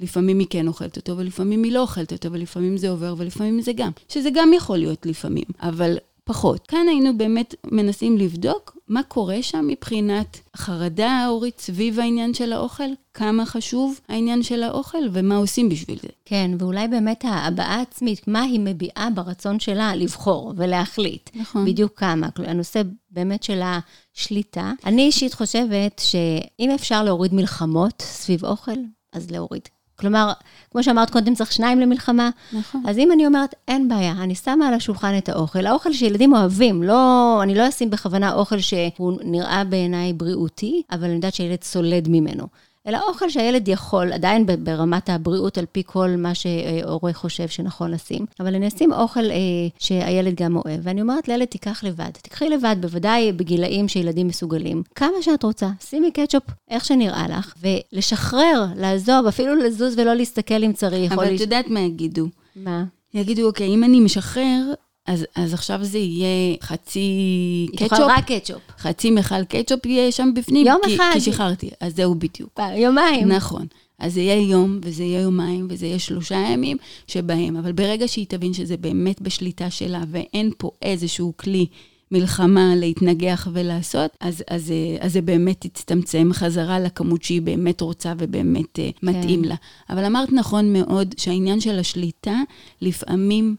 לפעמים 0.00 0.38
היא 0.38 0.46
כן 0.50 0.68
אוכלת 0.68 0.96
אותו, 0.96 1.16
ולפעמים 1.18 1.62
היא 1.62 1.72
לא 1.72 1.80
אוכלת 1.80 2.12
אותו, 2.12 2.32
ולפעמים 2.32 2.76
זה 2.76 2.90
עובר, 2.90 3.14
ולפעמים 3.18 3.60
זה 3.60 3.72
גם. 3.72 3.90
שזה 4.08 4.28
גם 4.34 4.52
יכול 4.52 4.78
להיות 4.78 5.06
לפעמים, 5.06 5.44
אבל 5.60 5.96
פחות. 6.24 6.66
כאן 6.66 6.86
היינו 6.88 7.18
באמת 7.18 7.54
מנסים 7.64 8.18
לבדוק 8.18 8.76
מה 8.88 9.02
קורה 9.02 9.42
שם 9.42 9.66
מבחינת 9.68 10.40
החרדה 10.54 11.10
ההורית 11.10 11.60
סביב 11.60 12.00
העניין 12.00 12.34
של 12.34 12.52
האוכל, 12.52 12.84
כמה 13.14 13.46
חשוב 13.46 14.00
העניין 14.08 14.42
של 14.42 14.62
האוכל, 14.62 14.98
ומה 15.12 15.36
עושים 15.36 15.68
בשביל 15.68 15.98
זה. 16.02 16.08
כן, 16.24 16.50
ואולי 16.58 16.88
באמת 16.88 17.24
ההבעה 17.24 17.74
העצמית, 17.74 18.28
מה 18.28 18.42
היא 18.42 18.60
מביעה 18.60 19.08
ברצון 19.14 19.60
שלה 19.60 19.94
לבחור 19.94 20.52
ולהחליט. 20.56 21.30
נכון. 21.34 21.64
בדיוק 21.64 21.92
כמה. 21.98 22.28
הנושא 22.36 22.82
באמת 23.10 23.42
של 23.42 23.60
השליטה. 23.64 24.72
אני 24.86 25.02
אישית 25.02 25.34
חושבת 25.34 26.02
שאם 26.04 26.70
אפשר 26.70 27.04
להוריד 27.04 27.34
מלחמות 27.34 28.02
סביב 28.02 28.44
אוכל, 28.44 28.80
אז 29.12 29.30
להוריד. 29.30 29.68
כלומר, 30.00 30.32
כמו 30.70 30.82
שאמרת 30.82 31.10
קודם, 31.10 31.34
צריך 31.34 31.52
שניים 31.52 31.80
למלחמה. 31.80 32.30
נכון. 32.52 32.82
אז 32.86 32.98
אם 32.98 33.12
אני 33.12 33.26
אומרת, 33.26 33.54
אין 33.68 33.88
בעיה, 33.88 34.12
אני 34.12 34.34
שמה 34.34 34.68
על 34.68 34.74
השולחן 34.74 35.18
את 35.18 35.28
האוכל, 35.28 35.66
האוכל 35.66 35.92
שילדים 35.92 36.32
אוהבים, 36.32 36.82
לא, 36.82 37.38
אני 37.42 37.54
לא 37.54 37.68
אשים 37.68 37.90
בכוונה 37.90 38.32
אוכל 38.32 38.58
שהוא 38.58 39.18
נראה 39.24 39.64
בעיניי 39.64 40.12
בריאותי, 40.12 40.82
אבל 40.92 41.04
אני 41.04 41.14
יודעת 41.14 41.34
שילד 41.34 41.62
סולד 41.62 42.08
ממנו. 42.08 42.46
אלא 42.90 42.98
אוכל 43.08 43.28
שהילד 43.28 43.68
יכול, 43.68 44.12
עדיין 44.12 44.46
ברמת 44.64 45.08
הבריאות, 45.10 45.58
על 45.58 45.64
פי 45.72 45.82
כל 45.86 46.10
מה 46.18 46.32
שהורה 46.34 47.12
חושב 47.12 47.48
שנכון 47.48 47.90
לשים, 47.90 48.26
אבל 48.40 48.54
אני 48.54 48.68
אשים 48.68 48.92
אוכל 48.92 49.30
אה, 49.30 49.36
שהילד 49.78 50.34
גם 50.34 50.56
אוהב, 50.56 50.80
ואני 50.82 51.02
אומרת 51.02 51.28
לילד, 51.28 51.44
תיקח 51.44 51.84
לבד. 51.84 52.10
תקחי 52.22 52.48
לבד, 52.48 52.76
בוודאי 52.80 53.32
בגילאים 53.32 53.88
שילדים 53.88 54.28
מסוגלים. 54.28 54.82
כמה 54.94 55.22
שאת 55.22 55.42
רוצה, 55.42 55.68
שימי 55.80 56.10
קטשופ, 56.10 56.42
איך 56.70 56.84
שנראה 56.84 57.26
לך, 57.28 57.54
ולשחרר, 57.60 58.66
לעזוב, 58.76 59.26
אפילו 59.26 59.54
לזוז 59.54 59.98
ולא 59.98 60.14
להסתכל 60.14 60.64
אם 60.64 60.72
צריך. 60.72 61.12
אבל 61.12 61.34
את 61.34 61.40
יודעת 61.40 61.68
מה 61.68 61.80
יגידו? 61.80 62.26
מה? 62.56 62.84
יגידו, 63.14 63.46
אוקיי, 63.46 63.74
אם 63.74 63.84
אני 63.84 64.00
משחרר, 64.00 64.72
אז, 65.10 65.26
אז 65.34 65.54
עכשיו 65.54 65.78
זה 65.84 65.98
יהיה 65.98 66.56
חצי 66.62 66.98
היא 66.98 67.68
תאכל 67.78 67.88
קטשופ, 67.88 68.06
רק 68.08 68.32
קטשופ. 68.32 68.58
חצי 68.78 69.10
מכל 69.10 69.44
קטשופ 69.44 69.86
יהיה 69.86 70.12
שם 70.12 70.30
בפנים. 70.34 70.66
יום 70.66 70.80
כי, 70.84 70.96
אחד. 70.96 71.10
כי 71.12 71.20
שחררתי, 71.20 71.70
אז 71.80 71.96
זהו 71.96 72.14
בדיוק. 72.14 72.60
יומיים. 72.76 73.28
נכון. 73.28 73.66
אז 73.98 74.14
זה 74.14 74.20
יהיה 74.20 74.50
יום, 74.50 74.78
וזה 74.82 75.02
יהיה 75.02 75.20
יומיים, 75.20 75.66
וזה 75.70 75.86
יהיה 75.86 75.98
שלושה 75.98 76.34
ימים 76.52 76.76
שבהם, 77.06 77.56
אבל 77.56 77.72
ברגע 77.72 78.08
שהיא 78.08 78.26
תבין 78.28 78.52
שזה 78.52 78.76
באמת 78.76 79.22
בשליטה 79.22 79.70
שלה, 79.70 80.02
ואין 80.10 80.50
פה 80.58 80.70
איזשהו 80.82 81.32
כלי 81.36 81.66
מלחמה 82.12 82.76
להתנגח 82.76 83.48
ולעשות, 83.52 84.10
אז, 84.20 84.44
אז, 84.50 84.70
אה, 84.70 85.06
אז 85.06 85.12
זה 85.12 85.22
באמת 85.22 85.60
תצטמצם 85.60 86.30
חזרה 86.32 86.80
לכמות 86.80 87.22
שהיא 87.22 87.42
באמת 87.42 87.80
רוצה 87.80 88.12
ובאמת 88.18 88.66
כן. 88.74 88.90
מתאים 89.02 89.44
לה. 89.44 89.54
אבל 89.90 90.04
אמרת 90.04 90.32
נכון 90.32 90.72
מאוד 90.72 91.14
שהעניין 91.18 91.60
של 91.60 91.78
השליטה, 91.78 92.40
לפעמים, 92.82 93.56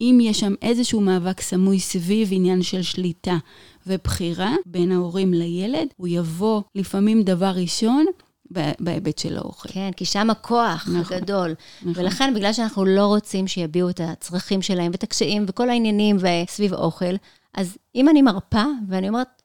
אם 0.00 0.18
יש 0.22 0.40
שם 0.40 0.54
איזשהו 0.62 1.00
מאבק 1.00 1.40
סמוי 1.40 1.80
סביב 1.80 2.28
עניין 2.32 2.62
של 2.62 2.82
שליטה 2.82 3.36
ובחירה 3.86 4.54
בין 4.66 4.92
ההורים 4.92 5.34
לילד, 5.34 5.88
הוא 5.96 6.08
יבוא 6.08 6.62
לפעמים 6.74 7.22
דבר 7.22 7.52
ראשון 7.56 8.06
בהיבט 8.80 9.18
של 9.18 9.36
האוכל. 9.36 9.68
כן, 9.72 9.90
כי 9.96 10.04
שם 10.04 10.30
הכוח 10.30 10.88
נכון, 10.92 11.16
הגדול. 11.16 11.54
נכון. 11.82 12.04
ולכן, 12.04 12.34
בגלל 12.34 12.52
שאנחנו 12.52 12.84
לא 12.84 13.06
רוצים 13.06 13.46
שיביעו 13.46 13.90
את 13.90 14.00
הצרכים 14.04 14.62
שלהם 14.62 14.92
ואת 14.92 15.02
הקשיים 15.02 15.44
וכל 15.48 15.70
העניינים 15.70 16.16
סביב 16.48 16.74
אוכל, 16.74 17.14
אז 17.54 17.76
אם 17.94 18.08
אני 18.08 18.22
מרפה 18.22 18.64
ואני 18.88 19.08
אומרת, 19.08 19.42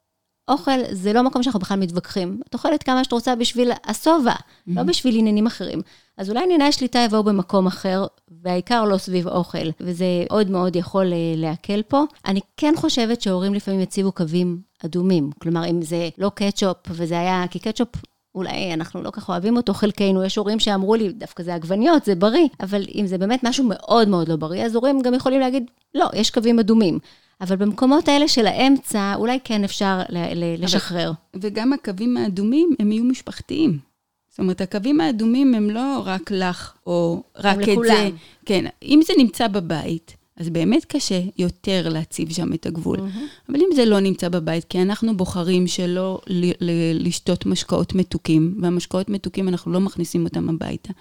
אוכל 0.48 0.80
זה 0.92 1.14
לא 1.14 1.24
מקום 1.24 1.44
שאנחנו 1.44 1.60
בכלל 1.60 1.80
מתווכחים. 1.80 2.42
את 2.50 2.54
אוכלת 2.54 2.84
כמה 2.84 3.04
שאת 3.04 3.12
רוצה 3.12 3.36
בשביל 3.36 3.72
השובע, 3.84 4.34
לא 4.68 4.84
בשביל 4.84 5.18
עניינים 5.18 5.48
אחרים. 5.48 5.82
אז 6.20 6.30
אולי 6.30 6.44
ענייני 6.44 6.64
השליטה 6.64 7.00
יבואו 7.00 7.24
במקום 7.24 7.68
אחר, 7.68 8.06
והעיקר 8.42 8.86
לא 8.86 8.98
סביב 8.98 9.28
אוכל, 9.28 9.68
וזה 9.82 10.06
עוד 10.30 10.50
מאוד 10.50 10.76
יכול 10.76 11.14
אה, 11.14 11.34
להקל 11.36 11.82
פה. 11.82 12.04
אני 12.26 12.40
כן 12.58 12.74
חושבת 12.78 13.22
שהורים 13.22 13.54
לפעמים 13.54 13.80
יציבו 13.80 14.12
קווים 14.12 14.62
אדומים. 14.86 15.32
כלומר, 15.42 15.66
אם 15.70 15.82
זה 15.82 16.10
לא 16.18 16.32
קטשופ, 16.36 16.78
וזה 16.90 17.20
היה, 17.20 17.46
כי 17.52 17.60
קטשופ 17.60 17.90
אולי 18.36 18.74
אנחנו 18.74 19.04
לא 19.04 19.10
כך 19.10 19.30
אוהבים 19.30 19.58
אותו, 19.58 19.74
חלקנו, 19.74 20.24
יש 20.24 20.36
הורים 20.36 20.60
שאמרו 20.60 20.96
לי, 20.96 21.14
דווקא 21.14 21.44
זה 21.44 21.56
עגבניות, 21.56 22.06
זה 22.06 22.16
בריא, 22.16 22.48
אבל 22.60 22.86
אם 22.96 23.08
זה 23.08 23.18
באמת 23.18 23.44
משהו 23.44 23.66
מאוד 23.68 24.08
מאוד 24.08 24.30
לא 24.30 24.36
בריא, 24.36 24.66
אז 24.66 24.76
הורים 24.76 25.02
גם 25.02 25.14
יכולים 25.14 25.40
להגיד, 25.40 25.64
לא, 25.96 26.10
יש 26.14 26.30
קווים 26.30 26.60
אדומים. 26.60 27.00
אבל 27.42 27.56
במקומות 27.56 28.08
האלה 28.08 28.28
של 28.28 28.48
האמצע, 28.48 29.14
אולי 29.16 29.40
כן 29.44 29.64
אפשר 29.64 30.00
לשחרר. 30.58 31.12
וגם 31.36 31.74
הקווים 31.74 32.18
האדומים, 32.18 32.70
הם 32.80 32.92
יהיו 32.92 33.04
משפחתיים. 33.04 33.89
זאת 34.40 34.44
אומרת, 34.44 34.62
הקווים 34.62 35.02
האדומים 35.02 35.54
הם 35.56 35.70
לא 35.70 36.02
רק 36.06 36.32
לך, 36.32 36.74
או 36.88 37.24
רק 37.38 37.58
את 37.64 37.68
לכולם. 37.68 37.88
זה. 37.88 38.10
כן, 38.46 38.66
אם 38.84 39.00
זה 39.08 39.14
נמצא 39.18 39.48
בבית, 39.48 40.16
אז 40.38 40.50
באמת 40.50 40.86
קשה 40.86 41.22
יותר 41.38 41.90
להציב 41.90 42.32
שם 42.34 42.54
את 42.54 42.66
הגבול. 42.66 42.98
אבל 43.50 43.56
אם 43.56 43.70
זה 43.76 43.86
לא 43.86 44.00
נמצא 44.00 44.30
בבית, 44.30 44.64
כי 44.64 44.82
אנחנו 44.82 45.18
בוחרים 45.18 45.68
שלא 45.68 46.22
ל- 46.28 46.52
ל- 46.62 47.08
לשתות 47.08 47.46
משקאות 47.46 47.94
מתוקים, 47.96 48.58
והמשקאות 48.62 49.10
מתוקים, 49.10 49.48
אנחנו 49.48 49.72
לא 49.72 49.80
מכניסים 49.80 50.24
אותם 50.26 50.50
הביתה 50.50 50.94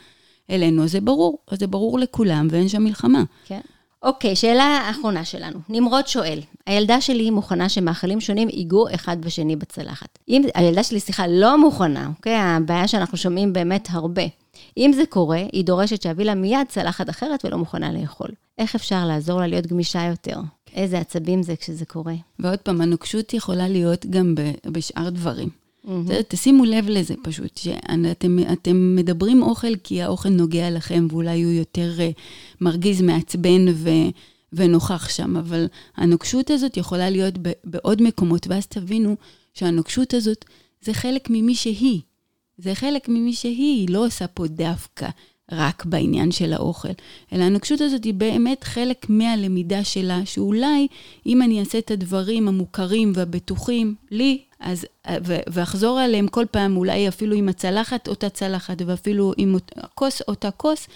אלינו, 0.50 0.84
אז 0.84 0.92
זה 0.92 1.00
ברור, 1.00 1.38
אז 1.48 1.58
זה 1.58 1.66
ברור 1.66 1.98
לכולם, 1.98 2.48
ואין 2.50 2.68
שם 2.68 2.82
מלחמה. 2.84 3.24
כן. 3.46 3.60
אוקיי, 4.02 4.36
שאלה 4.36 4.90
אחרונה 4.90 5.24
שלנו. 5.24 5.58
נמרוד 5.68 6.08
שואל, 6.08 6.40
הילדה 6.66 7.00
שלי 7.00 7.30
מוכנה 7.30 7.68
שמאכלים 7.68 8.20
שונים 8.20 8.48
ייגעו 8.48 8.86
אחד 8.94 9.20
בשני 9.20 9.56
בצלחת. 9.56 10.18
אם, 10.28 10.42
הילדה 10.54 10.82
שלי, 10.82 11.00
סליחה, 11.00 11.26
לא 11.26 11.58
מוכנה, 11.58 12.10
אוקיי? 12.16 12.36
הבעיה 12.36 12.88
שאנחנו 12.88 13.18
שומעים 13.18 13.52
באמת 13.52 13.88
הרבה. 13.90 14.22
אם 14.76 14.92
זה 14.94 15.02
קורה, 15.08 15.42
היא 15.52 15.64
דורשת 15.64 16.02
שאביא 16.02 16.24
לה 16.24 16.34
מיד 16.34 16.66
צלחת 16.68 17.10
אחרת 17.10 17.44
ולא 17.44 17.58
מוכנה 17.58 17.92
לאכול. 17.92 18.28
איך 18.58 18.74
אפשר 18.74 19.04
לעזור 19.06 19.40
לה 19.40 19.46
להיות 19.46 19.66
גמישה 19.66 20.04
יותר? 20.04 20.40
איזה 20.74 20.98
עצבים 20.98 21.42
זה 21.42 21.56
כשזה 21.56 21.84
קורה. 21.84 22.14
ועוד 22.38 22.58
פעם, 22.58 22.80
הנוקשות 22.80 23.34
יכולה 23.34 23.68
להיות 23.68 24.06
גם 24.06 24.34
בשאר 24.66 25.10
דברים. 25.10 25.48
בסדר? 25.88 26.22
תשימו 26.28 26.64
לב 26.64 26.88
לזה 26.88 27.14
פשוט, 27.22 27.56
שאתם 27.56 28.38
אתם 28.52 28.96
מדברים 28.96 29.42
אוכל 29.42 29.76
כי 29.76 30.02
האוכל 30.02 30.28
נוגע 30.28 30.70
לכם, 30.70 31.06
ואולי 31.10 31.42
הוא 31.42 31.52
יותר 31.52 31.92
uh, 31.98 32.20
מרגיז, 32.60 33.02
מעצבן 33.02 33.68
ו, 33.74 33.90
ונוכח 34.52 35.08
שם, 35.08 35.36
אבל 35.36 35.66
הנוקשות 35.96 36.50
הזאת 36.50 36.76
יכולה 36.76 37.10
להיות 37.10 37.38
ב, 37.42 37.50
בעוד 37.64 38.02
מקומות, 38.02 38.46
ואז 38.46 38.66
תבינו 38.66 39.16
שהנוקשות 39.54 40.14
הזאת 40.14 40.44
זה 40.82 40.94
חלק 40.94 41.30
ממי 41.30 41.54
שהיא. 41.54 42.00
זה 42.58 42.74
חלק 42.74 43.08
ממי 43.08 43.32
שהיא, 43.32 43.80
היא 43.80 43.88
לא 43.90 44.06
עושה 44.06 44.26
פה 44.26 44.46
דווקא 44.46 45.08
רק 45.52 45.84
בעניין 45.84 46.32
של 46.32 46.52
האוכל, 46.52 46.88
אלא 47.32 47.44
הנוקשות 47.44 47.80
הזאת 47.80 48.04
היא 48.04 48.14
באמת 48.14 48.64
חלק 48.64 49.06
מהלמידה 49.08 49.84
שלה, 49.84 50.20
שאולי 50.24 50.88
אם 51.26 51.42
אני 51.42 51.60
אעשה 51.60 51.78
את 51.78 51.90
הדברים 51.90 52.48
המוכרים 52.48 53.12
והבטוחים 53.14 53.94
לי, 54.10 54.42
אז, 54.60 54.86
ו- 55.24 55.40
ואחזור 55.46 55.98
עליהם 55.98 56.28
כל 56.28 56.44
פעם, 56.50 56.76
אולי 56.76 57.08
אפילו 57.08 57.36
עם 57.36 57.48
הצלחת 57.48 58.08
אותה 58.08 58.28
צלחת, 58.28 58.82
ואפילו 58.86 59.32
עם 59.36 59.56
הכוס 59.76 60.22
אותה 60.28 60.50
כוס, 60.50 60.88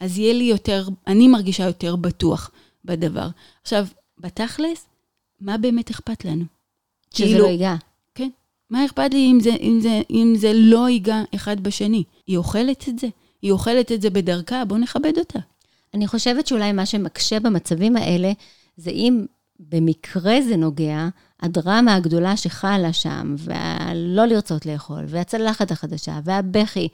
אז 0.00 0.18
יהיה 0.18 0.34
לי 0.34 0.44
יותר, 0.44 0.88
אני 1.06 1.28
מרגישה 1.28 1.64
יותר 1.64 1.96
בטוח 1.96 2.50
בדבר. 2.84 3.28
עכשיו, 3.62 3.86
בתכלס, 4.18 4.86
מה 5.40 5.58
באמת 5.58 5.90
אכפת 5.90 6.24
לנו? 6.24 6.44
שזה 7.14 7.26
כאילו- 7.26 7.44
לא 7.44 7.48
ייגע. 7.48 7.74
כן. 8.14 8.28
מה 8.70 8.84
אכפת 8.84 9.14
לי 9.14 9.30
אם 9.32 9.40
זה, 9.40 9.50
אם, 9.50 9.78
זה, 9.82 10.00
אם 10.10 10.34
זה 10.36 10.52
לא 10.54 10.88
ייגע 10.88 11.22
אחד 11.34 11.60
בשני? 11.60 12.04
היא 12.26 12.36
אוכלת 12.36 12.88
את 12.88 12.98
זה? 12.98 13.08
היא 13.42 13.52
אוכלת 13.52 13.92
את 13.92 14.02
זה 14.02 14.10
בדרכה, 14.10 14.64
בואו 14.64 14.80
נכבד 14.80 15.18
אותה. 15.18 15.38
אני 15.94 16.06
חושבת 16.06 16.46
שאולי 16.46 16.72
מה 16.72 16.86
שמקשה 16.86 17.40
במצבים 17.40 17.96
האלה, 17.96 18.32
זה 18.76 18.90
אם 18.90 19.24
במקרה 19.60 20.42
זה 20.42 20.56
נוגע, 20.56 21.08
הדרמה 21.40 21.94
הגדולה 21.94 22.36
שחלה 22.36 22.92
שם, 22.92 23.34
והלא 23.38 24.24
לרצות 24.24 24.66
לאכול, 24.66 25.04
והצלחת 25.08 25.70
החדשה, 25.70 26.20
והבכי, 26.24 26.88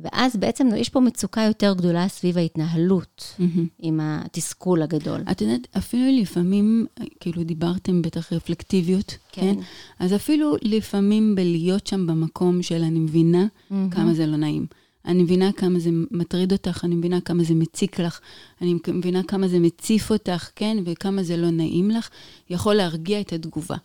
ואז 0.00 0.36
בעצם 0.36 0.68
יש 0.76 0.88
פה 0.88 1.00
מצוקה 1.00 1.40
יותר 1.40 1.74
גדולה 1.74 2.08
סביב 2.08 2.38
ההתנהלות 2.38 3.34
עם 3.78 4.00
התסכול 4.02 4.82
הגדול. 4.82 5.20
את 5.30 5.40
יודעת, 5.40 5.76
אפילו 5.78 6.20
לפעמים, 6.22 6.86
כאילו 7.20 7.44
דיברתם 7.44 8.02
בטח 8.02 8.32
רפלקטיביות, 8.32 9.16
כן. 9.32 9.42
כן? 9.42 9.60
אז 9.98 10.14
אפילו 10.14 10.56
לפעמים 10.62 11.34
בלהיות 11.34 11.86
שם 11.86 12.06
במקום 12.06 12.62
של 12.62 12.82
אני 12.82 12.98
מבינה 12.98 13.46
כמה 13.90 14.14
זה 14.14 14.26
לא 14.26 14.36
נעים. 14.36 14.66
אני 15.06 15.22
מבינה 15.22 15.52
כמה 15.52 15.78
זה 15.78 15.90
מטריד 16.10 16.52
אותך, 16.52 16.84
אני 16.84 16.94
מבינה 16.94 17.20
כמה 17.20 17.42
זה 17.44 17.54
מציק 17.54 18.00
לך, 18.00 18.20
אני 18.62 18.76
מבינה 18.88 19.22
כמה 19.22 19.48
זה 19.48 19.58
מציף 19.58 20.10
אותך, 20.10 20.50
כן? 20.56 20.76
וכמה 20.84 21.22
זה 21.22 21.36
לא 21.36 21.50
נעים 21.50 21.90
לך, 21.90 22.08
יכול 22.50 22.74
להרגיע 22.74 23.20
את 23.20 23.32
התגובה 23.32 23.76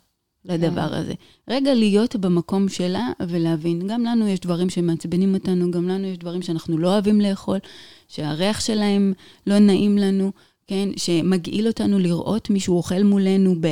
לדבר 0.44 0.94
הזה. 0.94 1.14
רגע 1.48 1.74
להיות 1.74 2.16
במקום 2.16 2.68
שלה 2.68 3.08
ולהבין, 3.28 3.86
גם 3.86 4.04
לנו 4.04 4.28
יש 4.28 4.40
דברים 4.40 4.70
שמעצבנים 4.70 5.34
אותנו, 5.34 5.70
גם 5.70 5.88
לנו 5.88 6.06
יש 6.06 6.18
דברים 6.18 6.42
שאנחנו 6.42 6.78
לא 6.78 6.88
אוהבים 6.92 7.20
לאכול, 7.20 7.58
שהריח 8.08 8.60
שלהם 8.60 9.12
לא 9.46 9.58
נעים 9.58 9.98
לנו, 9.98 10.32
כן? 10.66 10.88
שמגעיל 10.96 11.66
אותנו 11.66 11.98
לראות 11.98 12.50
מישהו 12.50 12.76
אוכל 12.76 13.02
מולנו 13.02 13.54
ב... 13.60 13.66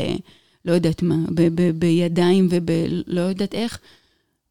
לא 0.64 0.72
יודעת 0.72 1.02
מה, 1.02 1.16
ב- 1.34 1.60
ב- 1.60 1.78
בידיים 1.78 2.48
ובלא 2.50 3.20
יודעת 3.20 3.54
איך. 3.54 3.78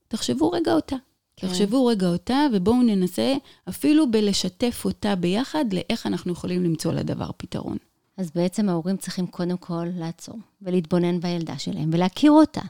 תחשבו 0.07 0.51
רגע 0.51 0.73
אותה. 0.73 0.95
כן. 1.37 1.47
תחשבו 1.47 1.85
רגע 1.85 2.07
אותה, 2.07 2.47
ובואו 2.53 2.81
ננסה 2.83 3.33
אפילו 3.69 4.11
בלשתף 4.11 4.81
אותה 4.85 5.15
ביחד, 5.15 5.65
לאיך 5.73 6.07
אנחנו 6.07 6.31
יכולים 6.31 6.63
למצוא 6.63 6.93
לדבר 6.93 7.29
פתרון. 7.37 7.77
אז 8.17 8.31
בעצם 8.35 8.69
ההורים 8.69 8.97
צריכים 8.97 9.27
קודם 9.27 9.57
כל 9.57 9.85
לעצור 9.95 10.35
ולהתבונן 10.61 11.19
בילדה 11.19 11.57
שלהם 11.57 11.89
ולהכיר 11.93 12.31
אותה 12.31 12.61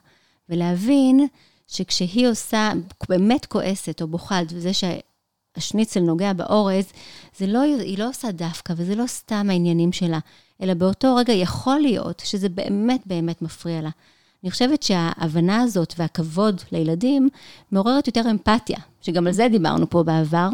ולהבין 0.50 1.28
שכשהיא 1.68 2.28
עושה, 2.28 2.72
באמת 3.10 3.46
כועסת 3.46 4.02
או 4.02 4.08
בוכה 4.08 4.38
על 4.38 4.46
זה 4.50 4.72
שהשניצל 4.74 6.00
נוגע 6.00 6.34
באורז, 6.34 6.86
זה 7.38 7.48
לא, 7.48 7.62
היא 7.62 7.98
לא 7.98 8.10
עושה 8.10 8.32
דווקא 8.32 8.74
וזה 8.78 8.96
לא 8.96 9.08
סתם 9.08 9.48
העניינים 9.50 9.92
שלה, 9.92 10.20
אלא 10.62 10.74
באותו 10.74 11.16
רגע 11.16 11.34
יכול 11.34 11.80
להיות 11.80 12.22
שזה 12.26 12.50
באמת 12.50 13.02
באמת 13.06 13.42
מפריע 13.42 13.82
לה. 13.82 13.90
אני 14.46 14.52
חושבת 14.52 14.84
שההבנה 14.84 15.62
הזאת 15.62 15.94
והכבוד 15.98 16.62
לילדים 16.72 17.30
מעוררת 17.72 18.08
יותר 18.08 18.22
אמפתיה, 18.32 18.78
שגם 19.02 19.28
על 19.28 19.34
זה 19.34 19.48
דיברנו 19.52 19.90
פה 19.90 20.04
בעבר, 20.04 20.50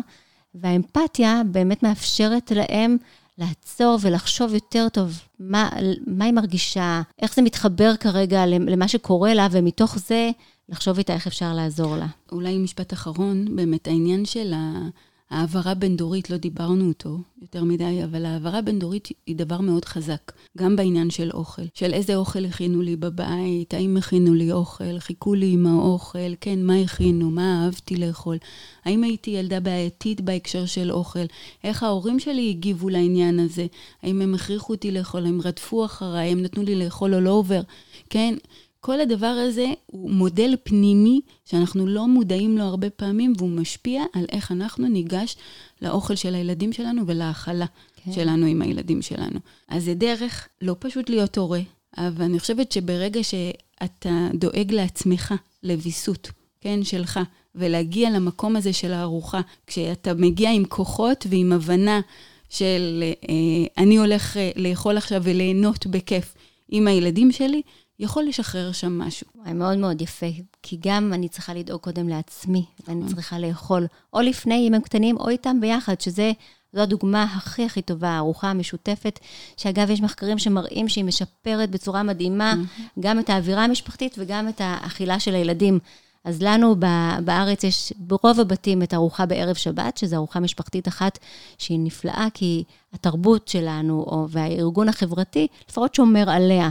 והאמפתיה 0.55 1.41
באמת 1.51 1.83
מאפשרת 1.83 2.51
להם 2.51 2.97
לעצור 3.37 3.97
ולחשוב 4.01 4.53
יותר 4.53 4.87
טוב 4.89 5.19
מה, 5.39 5.69
מה 6.07 6.25
היא 6.25 6.33
מרגישה, 6.33 7.01
איך 7.21 7.35
זה 7.35 7.41
מתחבר 7.41 7.95
כרגע 7.99 8.45
למה 8.45 8.87
שקורה 8.87 9.33
לה, 9.33 9.47
ומתוך 9.51 9.97
זה 9.97 10.31
לחשוב 10.69 10.97
איתה 10.97 11.13
איך 11.13 11.27
אפשר 11.27 11.53
לעזור 11.53 11.97
לה. 11.97 12.07
אולי 12.31 12.57
משפט 12.57 12.93
אחרון, 12.93 13.55
באמת 13.55 13.87
העניין 13.87 14.25
של 14.25 14.53
ה... 14.53 14.87
העברה 15.31 15.73
בין-דורית, 15.73 16.29
לא 16.29 16.37
דיברנו 16.37 16.87
אותו 16.87 17.17
יותר 17.41 17.63
מדי, 17.63 18.03
אבל 18.03 18.25
העברה 18.25 18.61
בין-דורית 18.61 19.07
היא 19.27 19.35
דבר 19.35 19.61
מאוד 19.61 19.85
חזק, 19.85 20.31
גם 20.57 20.75
בעניין 20.75 21.09
של 21.09 21.29
אוכל. 21.33 21.61
של 21.73 21.93
איזה 21.93 22.15
אוכל 22.15 22.45
הכינו 22.45 22.81
לי 22.81 22.95
בבית, 22.95 23.73
האם 23.73 23.97
הכינו 23.97 24.33
לי 24.33 24.51
אוכל, 24.51 24.99
חיכו 24.99 25.33
לי 25.33 25.51
עם 25.51 25.67
האוכל, 25.67 26.35
כן, 26.41 26.63
מה 26.63 26.75
הכינו, 26.75 27.29
מה 27.29 27.65
אהבתי 27.65 27.95
לאכול, 27.95 28.37
האם 28.85 29.03
הייתי 29.03 29.31
ילדה 29.31 29.59
בעייתית 29.59 30.21
בהקשר 30.21 30.65
של 30.65 30.91
אוכל, 30.91 31.25
איך 31.63 31.83
ההורים 31.83 32.19
שלי 32.19 32.49
הגיבו 32.49 32.89
לעניין 32.89 33.39
הזה, 33.39 33.67
האם 34.03 34.21
הם 34.21 34.35
הכריחו 34.35 34.73
אותי 34.73 34.91
לאכול, 34.91 35.25
האם 35.25 35.41
רדפו 35.43 35.85
אחריי, 35.85 36.31
הם 36.31 36.41
נתנו 36.41 36.63
לי 36.63 36.75
לאכול 36.75 37.15
או 37.15 37.19
לא 37.19 37.29
עובר, 37.29 37.61
כן? 38.09 38.35
כל 38.81 38.99
הדבר 38.99 39.27
הזה 39.27 39.65
הוא 39.85 40.11
מודל 40.11 40.55
פנימי 40.63 41.21
שאנחנו 41.45 41.87
לא 41.87 42.07
מודעים 42.07 42.57
לו 42.57 42.63
הרבה 42.63 42.89
פעמים, 42.89 43.33
והוא 43.37 43.49
משפיע 43.49 44.03
על 44.13 44.25
איך 44.31 44.51
אנחנו 44.51 44.87
ניגש 44.87 45.35
לאוכל 45.81 46.15
של 46.15 46.35
הילדים 46.35 46.73
שלנו 46.73 47.01
ולהאכלה 47.07 47.65
כן. 48.03 48.11
שלנו 48.11 48.45
עם 48.45 48.61
הילדים 48.61 49.01
שלנו. 49.01 49.39
אז 49.67 49.83
זה 49.83 49.93
דרך 49.93 50.47
לא 50.61 50.75
פשוט 50.79 51.09
להיות 51.09 51.37
הורה, 51.37 51.59
אבל 51.97 52.25
אני 52.25 52.39
חושבת 52.39 52.71
שברגע 52.71 53.23
שאתה 53.23 54.27
דואג 54.33 54.73
לעצמך, 54.73 55.33
לוויסות, 55.63 56.31
כן, 56.61 56.83
שלך, 56.83 57.19
ולהגיע 57.55 58.09
למקום 58.09 58.55
הזה 58.55 58.73
של 58.73 58.93
הארוחה, 58.93 59.41
כשאתה 59.67 60.13
מגיע 60.13 60.51
עם 60.51 60.65
כוחות 60.65 61.27
ועם 61.29 61.53
הבנה 61.53 62.01
של 62.49 63.03
אה, 63.03 63.83
אני 63.83 63.97
הולך 63.97 64.37
אה, 64.37 64.51
לאכול 64.55 64.97
עכשיו 64.97 65.21
וליהנות 65.23 65.87
בכיף 65.87 66.35
עם 66.69 66.87
הילדים 66.87 67.31
שלי, 67.31 67.61
יכול 68.01 68.23
לשחרר 68.23 68.71
שם 68.71 68.99
משהו. 68.99 69.27
וואי, 69.35 69.53
מאוד 69.53 69.77
מאוד 69.77 70.01
יפה, 70.01 70.25
כי 70.63 70.77
גם 70.79 71.13
אני 71.13 71.29
צריכה 71.29 71.53
לדאוג 71.53 71.81
קודם 71.81 72.09
לעצמי, 72.09 72.65
ואני 72.87 72.99
נכון. 72.99 73.13
צריכה 73.13 73.39
לאכול 73.39 73.87
או 74.13 74.21
לפני, 74.21 74.67
אם 74.67 74.73
הם 74.73 74.81
קטנים, 74.81 75.17
או 75.17 75.29
איתם 75.29 75.61
ביחד, 75.61 76.01
שזה... 76.01 76.31
זו 76.73 76.81
הדוגמה 76.81 77.23
הכי 77.23 77.65
הכי 77.65 77.81
טובה, 77.81 78.09
הארוחה 78.09 78.49
המשותפת, 78.49 79.19
שאגב, 79.57 79.89
יש 79.89 80.01
מחקרים 80.01 80.37
שמראים 80.37 80.89
שהיא 80.89 81.05
משפרת 81.05 81.69
בצורה 81.69 82.03
מדהימה. 82.03 82.53
גם 82.99 83.19
את 83.19 83.29
האווירה 83.29 83.63
המשפחתית 83.63 84.15
וגם 84.17 84.49
את 84.49 84.61
האכילה 84.63 85.19
של 85.19 85.35
הילדים. 85.35 85.79
אז 86.23 86.41
לנו 86.41 86.75
בארץ 87.23 87.63
יש 87.63 87.93
ברוב 87.97 88.39
הבתים 88.39 88.83
את 88.83 88.93
הארוחה 88.93 89.25
בערב 89.25 89.55
שבת, 89.55 89.97
שזו 89.97 90.15
ארוחה 90.15 90.39
משפחתית 90.39 90.87
אחת 90.87 91.19
שהיא 91.57 91.79
נפלאה, 91.79 92.27
כי 92.33 92.63
התרבות 92.93 93.47
שלנו 93.47 94.27
והארגון 94.29 94.89
החברתי 94.89 95.47
לפחות 95.69 95.95
שומר 95.95 96.29
עליה. 96.29 96.69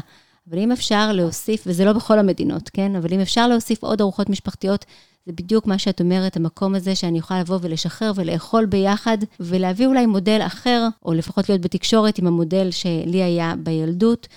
אבל 0.49 0.59
אם 0.59 0.73
אפשר 0.73 1.13
להוסיף, 1.13 1.65
וזה 1.67 1.85
לא 1.85 1.93
בכל 1.93 2.19
המדינות, 2.19 2.69
כן? 2.69 2.97
אבל 2.97 3.13
אם 3.13 3.21
אפשר 3.21 3.49
להוסיף 3.49 3.83
עוד 3.83 4.01
ארוחות 4.01 4.31
משפחתיות, 4.31 4.85
זה 5.27 5.33
בדיוק 5.33 5.67
מה 5.67 5.79
שאת 5.79 6.01
אומרת, 6.01 6.37
המקום 6.37 6.75
הזה 6.75 6.95
שאני 6.95 7.19
יכולה 7.19 7.41
לבוא 7.41 7.59
ולשחרר 7.63 8.13
ולאכול 8.15 8.67
ביחד, 8.67 9.19
ולהביא 9.41 9.87
אולי 9.87 10.07
מודל 10.07 10.41
אחר, 10.47 10.89
או 11.05 11.13
לפחות 11.13 11.49
להיות 11.49 11.61
בתקשורת 11.61 12.19
עם 12.19 12.27
המודל 12.27 12.71
שלי 12.71 13.23
היה 13.23 13.55
בילדות, 13.59 14.29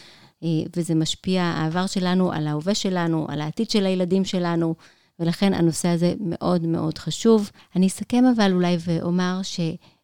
אה, 0.43 0.49
וזה 0.75 0.95
משפיע, 0.95 1.41
העבר 1.43 1.87
שלנו 1.87 2.31
על 2.31 2.47
ההווה 2.47 2.75
שלנו, 2.75 3.25
על 3.29 3.41
העתיד 3.41 3.69
של 3.69 3.85
הילדים 3.85 4.25
שלנו, 4.25 4.75
ולכן 5.19 5.53
הנושא 5.53 5.87
הזה 5.87 6.13
מאוד 6.19 6.65
מאוד 6.65 6.97
חשוב. 6.97 7.51
אני 7.75 7.87
אסכם 7.87 8.23
אבל 8.35 8.51
אולי 8.51 8.77
ואומר 8.85 9.39
ש... 9.43 9.59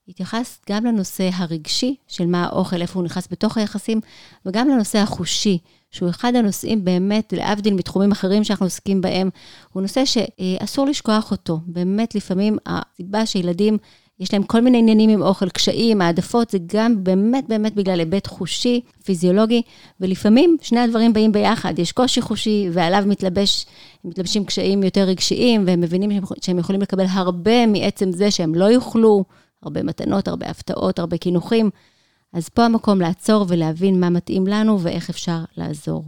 התייחסת 0.10 0.70
גם 0.70 0.86
לנושא 0.86 1.30
הרגשי 1.34 1.95
של 2.07 2.26
מה 2.26 2.43
האוכל, 2.43 2.82
איפה 2.82 2.99
הוא 2.99 3.05
נכנס 3.05 3.28
בתוך 3.32 3.57
היחסים, 3.57 4.01
וגם 4.45 4.70
לנושא 4.70 4.99
החושי, 4.99 5.57
שהוא 5.91 6.10
אחד 6.10 6.36
הנושאים 6.36 6.86
באמת, 6.86 7.34
להבדיל 7.38 7.74
מתחומים 7.74 8.12
אחרים 8.12 8.43
שאנחנו 8.43 8.66
עוסקים 8.66 9.01
בהם, 9.01 9.30
הוא 9.74 9.82
נושא 9.82 10.03
שאסור 10.05 10.86
לשכוח 10.86 11.32
אותו. 11.32 11.60
באמת, 11.66 12.16
לפעמים 12.16 12.57
הסיבה 12.66 13.26
שילדים, 13.26 13.78
יש 14.20 14.34
להם 14.34 14.43
כל 14.43 14.62
מיני 14.62 14.78
עניינים 14.78 15.10
עם 15.10 15.22
אוכל, 15.22 15.49
קשיים, 15.49 16.01
העדפות, 16.01 16.49
זה 16.49 16.57
גם 16.66 17.03
באמת 17.03 17.47
באמת 17.47 17.76
בגלל 17.76 17.99
היבט 17.99 18.28
חושי, 18.28 18.82
פיזיולוגי, 19.03 19.62
ולפעמים 19.99 20.57
שני 20.62 20.80
הדברים 20.80 21.14
באים 21.14 21.32
ביחד. 21.32 21.80
יש 21.80 21.91
קושי 21.91 22.22
חושי, 22.22 22.68
ועליו 22.74 23.03
מתלבש, 23.07 23.66
מתלבשים 24.05 24.45
קשיים 24.45 24.84
יותר 24.84 25.01
רגשיים, 25.01 25.64
והם 25.68 25.82
מבינים 25.82 26.22
שהם 26.41 26.60
יכולים 26.60 26.82
לקבל 26.82 27.05
הרבה 27.10 27.66
מעצם 27.66 28.12
זה 28.12 28.32
שהם 28.32 28.55
לא 28.55 28.66
יוכלו, 28.66 29.24
הרבה 29.64 29.84
מתנות, 29.84 30.28
הרבה 30.28 30.49
הפתעות, 30.49 30.99
הרבה 30.99 31.18
קינוחים. 31.18 31.70
אז 32.34 32.49
פה 32.49 32.66
המקום 32.66 33.01
לעצור 33.01 33.45
ולהבין 33.47 33.99
מה 33.99 34.10
מתאים 34.10 34.47
לנו 34.47 34.80
ואיך 34.82 35.10
אפשר 35.10 35.39
לעזור. 35.57 36.03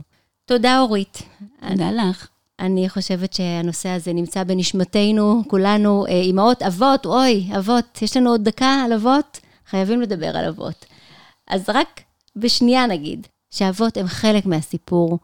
תודה, 0.46 0.80
אורית. 0.80 1.24
תודה 1.70 1.90
אני, 1.90 1.98
לך. 1.98 2.28
אני 2.60 2.90
חושבת 2.90 3.34
שהנושא 3.34 3.90
הזה 3.90 4.14
נמצא 4.14 4.44
בנשמתנו, 4.44 5.42
כולנו 5.48 6.06
אה, 6.06 6.12
אימהות, 6.12 6.62
אבות, 6.62 7.06
אוי, 7.06 7.50
אבות, 7.58 8.02
יש 8.02 8.18
לנו 8.18 8.30
עוד 8.30 8.44
דקה 8.44 8.82
על 8.86 8.94
אבות? 8.94 9.40
חייבים 9.70 10.02
לדבר 10.02 10.38
על 10.38 10.46
אבות. 10.46 10.86
אז 11.48 11.70
רק 11.70 12.02
בשנייה 12.36 12.88
נגיד, 12.88 13.28
שאבות 13.52 13.98
הם 13.98 14.08
חלק 14.08 14.46
מהסיפור. 14.46 15.20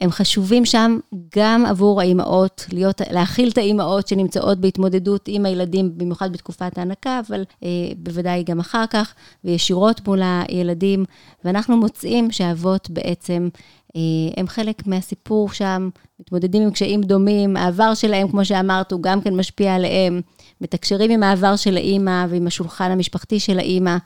הם 0.00 0.10
חשובים 0.10 0.64
שם 0.64 0.98
גם 1.36 1.66
עבור 1.66 2.00
האימהות, 2.00 2.66
להיות, 2.72 3.00
להכיל 3.10 3.48
את 3.48 3.58
האימהות 3.58 4.08
שנמצאות 4.08 4.60
בהתמודדות 4.60 5.28
עם 5.28 5.46
הילדים, 5.46 5.98
במיוחד 5.98 6.32
בתקופת 6.32 6.78
ההנקה, 6.78 7.20
אבל 7.28 7.44
אה, 7.64 7.68
בוודאי 7.96 8.42
גם 8.42 8.60
אחר 8.60 8.84
כך, 8.90 9.14
וישירות 9.44 10.08
מול 10.08 10.20
הילדים. 10.22 11.04
ואנחנו 11.44 11.76
מוצאים 11.76 12.30
שאבות 12.30 12.90
בעצם 12.90 13.48
אה, 13.96 14.00
הם 14.36 14.48
חלק 14.48 14.86
מהסיפור 14.86 15.52
שם, 15.52 15.88
מתמודדים 16.20 16.62
עם 16.62 16.70
קשיים 16.70 17.00
דומים, 17.00 17.56
העבר 17.56 17.94
שלהם, 17.94 18.28
כמו 18.28 18.44
שאמרת, 18.44 18.92
הוא 18.92 19.02
גם 19.02 19.20
כן 19.20 19.36
משפיע 19.36 19.74
עליהם, 19.74 20.20
מתקשרים 20.60 21.10
עם 21.10 21.22
העבר 21.22 21.56
של 21.56 21.76
האימא 21.76 22.26
ועם 22.28 22.46
השולחן 22.46 22.90
המשפחתי 22.90 23.40
של 23.40 23.58
האימא. 23.58 23.96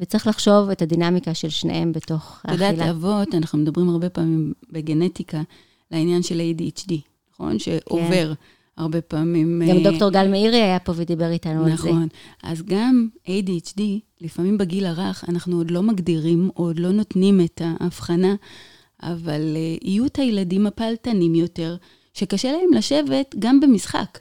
וצריך 0.00 0.26
לחשוב 0.26 0.70
את 0.70 0.82
הדינמיקה 0.82 1.34
של 1.34 1.48
שניהם 1.48 1.92
בתוך 1.92 2.40
האכילה. 2.44 2.68
את 2.68 2.72
יודעת, 2.72 2.88
אבות, 2.88 3.34
אנחנו 3.34 3.58
מדברים 3.58 3.88
הרבה 3.88 4.08
פעמים 4.08 4.52
בגנטיקה 4.70 5.42
לעניין 5.90 6.22
של 6.22 6.40
ADHD, 6.40 6.92
נכון? 7.32 7.58
שעובר. 7.58 8.34
כן. 8.34 8.42
הרבה 8.76 9.00
פעמים... 9.00 9.62
גם 9.68 9.76
אה, 9.76 9.90
דוקטור 9.90 10.10
גל 10.10 10.28
מאירי 10.28 10.62
היה 10.62 10.78
פה 10.78 10.92
ודיבר 10.96 11.30
איתנו 11.30 11.60
נכון. 11.60 11.70
על 11.70 11.76
זה. 11.76 11.88
נכון. 11.88 12.08
אז 12.42 12.62
גם 12.62 13.08
ADHD, 13.26 13.80
לפעמים 14.20 14.58
בגיל 14.58 14.86
הרך, 14.86 15.24
אנחנו 15.28 15.56
עוד 15.56 15.70
לא 15.70 15.82
מגדירים, 15.82 16.50
או 16.56 16.64
עוד 16.64 16.78
לא 16.78 16.90
נותנים 16.90 17.40
את 17.40 17.62
ההבחנה, 17.64 18.34
אבל 19.02 19.40
uh, 19.40 19.86
יהיו 19.88 20.06
את 20.06 20.18
הילדים 20.18 20.66
הפעלתנים 20.66 21.34
יותר, 21.34 21.76
שקשה 22.14 22.52
להם 22.52 22.72
לשבת 22.74 23.34
גם 23.38 23.60
במשחק. 23.60 24.18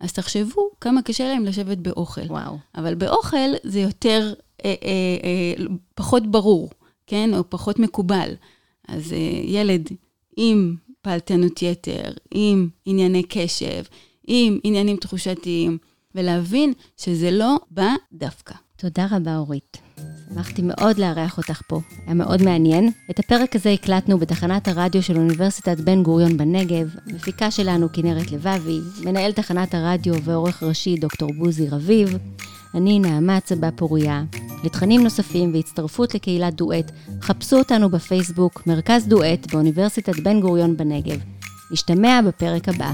אז 0.00 0.12
תחשבו 0.12 0.70
כמה 0.80 1.02
קשה 1.02 1.28
להם 1.28 1.44
לשבת 1.44 1.78
באוכל. 1.78 2.20
וואו. 2.26 2.58
אבל 2.74 2.94
באוכל 2.94 3.50
זה 3.64 3.80
יותר 3.80 4.32
אה, 4.64 4.74
אה, 4.82 5.18
אה, 5.24 5.64
פחות 5.94 6.26
ברור, 6.26 6.70
כן? 7.06 7.34
או 7.34 7.50
פחות 7.50 7.78
מקובל. 7.78 8.34
אז 8.88 9.12
אה, 9.12 9.18
ילד 9.44 9.88
עם 10.36 10.76
פעלתנות 11.02 11.62
יתר, 11.62 12.12
עם 12.30 12.68
ענייני 12.84 13.22
קשב, 13.28 13.82
עם 14.26 14.58
עניינים 14.64 14.96
תחושתיים, 14.96 15.78
ולהבין 16.14 16.72
שזה 16.96 17.30
לא 17.30 17.56
בא 17.70 17.94
דווקא. 18.12 18.54
תודה 18.76 19.06
רבה, 19.10 19.36
אורית. 19.36 19.76
שמחתי 20.28 20.62
מאוד 20.62 20.98
לארח 20.98 21.38
אותך 21.38 21.62
פה, 21.68 21.80
היה 22.06 22.14
מאוד 22.14 22.42
מעניין. 22.42 22.90
את 23.10 23.18
הפרק 23.18 23.56
הזה 23.56 23.70
הקלטנו 23.70 24.18
בתחנת 24.18 24.68
הרדיו 24.68 25.02
של 25.02 25.16
אוניברסיטת 25.16 25.80
בן 25.80 26.02
גוריון 26.02 26.36
בנגב, 26.36 26.94
מפיקה 27.06 27.50
שלנו 27.50 27.92
כנרת 27.92 28.32
לבבי, 28.32 28.78
מנהל 29.04 29.32
תחנת 29.32 29.74
הרדיו 29.74 30.14
ועורך 30.24 30.62
ראשי 30.62 30.96
דוקטור 30.96 31.30
בוזי 31.38 31.68
רביב. 31.68 32.18
אני 32.74 32.98
נעמה 32.98 33.40
צבא 33.40 33.70
פוריה. 33.76 34.24
לתכנים 34.64 35.02
נוספים 35.02 35.54
והצטרפות 35.54 36.14
לקהילת 36.14 36.54
דואט, 36.54 36.92
חפשו 37.22 37.58
אותנו 37.58 37.90
בפייסבוק, 37.90 38.66
מרכז 38.66 39.06
דואט 39.08 39.52
באוניברסיטת 39.52 40.20
בן 40.20 40.40
גוריון 40.40 40.76
בנגב. 40.76 41.18
נשתמע 41.72 42.20
בפרק 42.26 42.68
הבא. 42.68 42.92